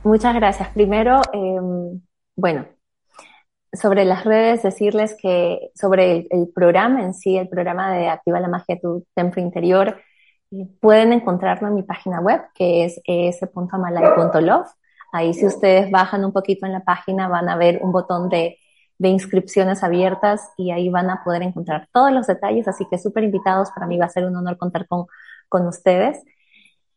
Muchas 0.03 0.33
gracias. 0.35 0.69
Primero, 0.69 1.21
em, 1.33 2.01
bueno, 2.35 2.65
sobre 3.73 4.05
las 4.05 4.25
redes, 4.25 4.63
decirles 4.63 5.15
que 5.21 5.71
sobre 5.75 6.27
el, 6.29 6.49
programa 6.53 7.03
en 7.03 7.13
sí, 7.13 7.37
el 7.37 7.47
programa 7.49 7.93
de 7.93 8.09
Activa 8.09 8.39
la 8.39 8.47
Magia 8.47 8.75
de 8.75 8.81
tu 8.81 9.05
Templo 9.13 9.41
Interior, 9.41 9.97
pueden 10.79 11.13
encontrarlo 11.13 11.67
en 11.67 11.75
mi 11.75 11.83
página 11.83 12.19
web, 12.19 12.41
que 12.53 12.85
es. 12.85 13.01
Ahí 15.13 15.33
si 15.33 15.45
ustedes 15.45 15.91
bajan 15.91 16.25
un 16.25 16.33
poquito 16.33 16.65
en 16.65 16.73
la 16.73 16.83
página 16.83 17.27
van 17.27 17.49
a 17.49 17.57
ver 17.57 17.79
un 17.81 17.91
botón 17.91 18.29
de, 18.29 18.57
de 19.01 19.09
inscripciones 19.09 19.83
abiertas 19.83 20.51
y 20.57 20.69
ahí 20.71 20.89
van 20.89 21.09
a 21.09 21.23
poder 21.23 21.41
encontrar 21.41 21.89
todos 21.91 22.11
los 22.11 22.27
detalles, 22.27 22.67
así 22.67 22.85
que 22.91 22.99
súper 22.99 23.23
invitados, 23.23 23.71
para 23.71 23.87
mí 23.87 23.97
va 23.97 24.05
a 24.05 24.09
ser 24.09 24.25
un 24.25 24.35
honor 24.35 24.57
contar 24.57 24.87
con, 24.87 25.07
con 25.49 25.65
ustedes. 25.67 26.23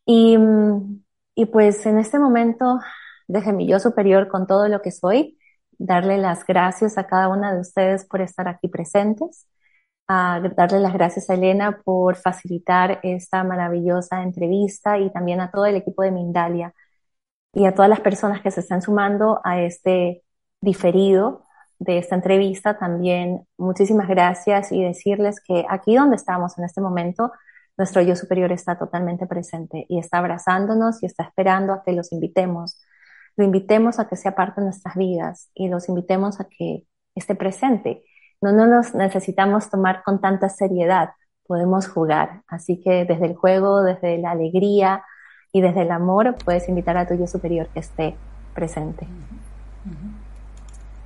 Y, 0.05 0.37
y 1.35 1.47
pues 1.47 1.87
en 1.87 1.99
este 1.99 2.19
momento, 2.19 2.79
desde 3.27 3.55
mi 3.55 3.67
yo 3.67 3.81
superior 3.81 4.29
con 4.29 4.47
todo 4.47 4.69
lo 4.69 4.83
que 4.83 4.91
soy, 4.91 5.39
darle 5.79 6.19
las 6.19 6.45
gracias 6.45 6.99
a 6.99 7.07
cada 7.07 7.29
una 7.29 7.55
de 7.55 7.61
ustedes 7.61 8.05
por 8.05 8.21
estar 8.21 8.49
aquí 8.49 8.69
presentes, 8.69 9.47
a 10.07 10.43
darle 10.57 10.81
las 10.81 10.93
gracias 10.93 11.31
a 11.31 11.35
Elena 11.35 11.81
por 11.85 12.17
facilitar 12.17 13.01
esta 13.03 13.45
maravillosa 13.45 14.23
entrevista 14.23 14.99
y 14.99 15.11
también 15.11 15.41
a 15.41 15.51
todo 15.51 15.65
el 15.65 15.77
equipo 15.77 16.03
de 16.03 16.11
Mindalia 16.11 16.75
y 17.55 17.65
a 17.65 17.75
todas 17.75 17.89
las 17.89 18.01
personas 18.01 18.43
que 18.43 18.51
se 18.51 18.61
están 18.61 18.83
sumando 18.83 19.41
a 19.45 19.63
este 19.63 20.23
diferido 20.61 21.45
de 21.79 21.99
esta 21.99 22.14
entrevista. 22.14 22.79
También 22.79 23.47
muchísimas 23.59 24.09
gracias 24.09 24.72
y 24.72 24.83
decirles 24.83 25.41
que 25.41 25.64
aquí 25.68 25.97
donde 25.97 26.16
estamos 26.16 26.59
en 26.59 26.64
este 26.64 26.81
momento, 26.81 27.33
nuestro 27.77 28.03
yo 28.03 28.16
superior 28.16 28.53
está 28.53 28.79
totalmente 28.79 29.27
presente 29.27 29.87
y 29.89 29.99
está 29.99 30.18
abrazándonos 30.18 31.03
y 31.03 31.07
está 31.07 31.25
esperando 31.25 31.72
a 31.72 31.83
que 31.83 31.93
los 31.93 32.12
invitemos. 32.12 32.81
Lo 33.37 33.45
invitemos 33.45 33.99
a 33.99 34.09
que 34.09 34.16
sea 34.16 34.35
parte 34.35 34.61
de 34.61 34.66
nuestras 34.66 34.95
vidas 34.95 35.51
y 35.55 35.68
los 35.68 35.89
invitemos 35.89 36.41
a 36.41 36.45
que 36.45 36.85
esté 37.14 37.35
presente. 37.35 38.05
No, 38.41 38.53
no 38.53 38.66
nos 38.66 38.95
necesitamos 38.95 39.70
tomar 39.70 40.03
con 40.05 40.20
tanta 40.20 40.49
seriedad, 40.49 41.11
podemos 41.47 41.89
jugar. 41.89 42.43
Así 42.47 42.81
que 42.81 43.05
desde 43.05 43.27
el 43.27 43.35
juego, 43.35 43.83
desde 43.83 44.18
la 44.18 44.31
alegría, 44.31 45.03
y 45.55 45.61
desde 45.61 45.83
el 45.83 45.93
amor 45.93 46.35
puedes 46.45 46.68
invitar 46.68 46.97
a 46.97 47.07
tu 47.07 47.14
yo 47.14 47.29
superior 47.29 47.68
que 47.68 47.79
esté 47.79 48.16
presente. 48.55 49.07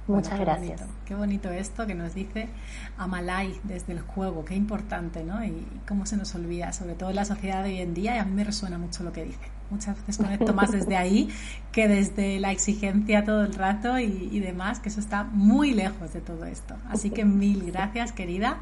Muchas 0.09 0.40
gracias. 0.40 0.82
qué 1.04 1.14
bonito 1.14 1.50
esto 1.50 1.86
que 1.86 1.94
nos 1.94 2.14
dice 2.14 2.48
Amalai 2.96 3.54
desde 3.64 3.92
el 3.92 4.00
juego, 4.00 4.44
qué 4.44 4.54
importante, 4.54 5.22
¿no? 5.22 5.44
Y 5.44 5.66
cómo 5.86 6.06
se 6.06 6.16
nos 6.16 6.34
olvida, 6.34 6.72
sobre 6.72 6.94
todo 6.94 7.11
en 7.11 7.16
la 7.16 7.24
sociedad 7.24 7.62
de 7.62 7.70
hoy 7.70 7.80
en 7.80 7.94
día, 7.94 8.16
y 8.16 8.18
a 8.18 8.24
mí 8.24 8.32
me 8.32 8.44
resuena 8.44 8.78
mucho 8.78 9.04
lo 9.04 9.12
que 9.12 9.24
dice. 9.24 9.38
Muchas 9.70 9.96
veces 9.98 10.16
conecto 10.16 10.54
más 10.54 10.72
desde 10.72 10.96
ahí 10.96 11.28
que 11.72 11.88
desde 11.88 12.40
la 12.40 12.52
exigencia 12.52 13.22
todo 13.24 13.44
el 13.44 13.52
rato 13.52 13.98
y, 13.98 14.30
y 14.32 14.40
demás, 14.40 14.80
que 14.80 14.88
eso 14.88 15.00
está 15.00 15.24
muy 15.24 15.74
lejos 15.74 16.14
de 16.14 16.22
todo 16.22 16.46
esto. 16.46 16.74
Así 16.88 17.11
que 17.11 17.26
mil 17.26 17.70
gracias, 17.70 18.12
querida. 18.12 18.61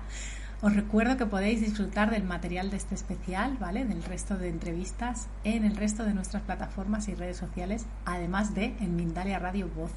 Os 0.62 0.74
recuerdo 0.74 1.16
que 1.16 1.26
podéis 1.26 1.60
disfrutar 1.60 2.10
del 2.10 2.24
material 2.24 2.70
de 2.70 2.78
este 2.78 2.94
especial, 2.94 3.56
¿vale? 3.60 3.84
Del 3.84 4.02
resto 4.02 4.36
de 4.36 4.48
entrevistas 4.48 5.28
en 5.44 5.64
el 5.64 5.76
resto 5.76 6.02
de 6.02 6.14
nuestras 6.14 6.42
plataformas 6.42 7.08
y 7.08 7.14
redes 7.14 7.36
sociales, 7.36 7.84
además 8.04 8.54
de 8.54 8.74
en 8.80 8.96
Mindalia 8.96 9.38
Radio 9.38 9.68
Voz. 9.68 9.92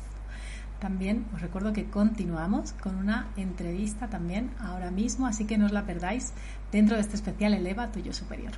También 0.80 1.26
os 1.34 1.42
recuerdo 1.42 1.74
que 1.74 1.90
continuamos 1.90 2.72
con 2.74 2.96
una 2.96 3.28
entrevista 3.36 4.08
también 4.08 4.52
ahora 4.60 4.92
mismo, 4.92 5.28
así 5.28 5.46
que 5.46 5.58
no 5.58 5.66
os 5.66 5.74
la 5.74 5.86
perdáis 5.86 6.34
dentro 6.72 6.96
de 6.96 7.02
este 7.02 7.16
especial 7.16 7.54
Eleva 7.54 7.92
Tuyo 7.92 8.14
Superior. 8.14 8.54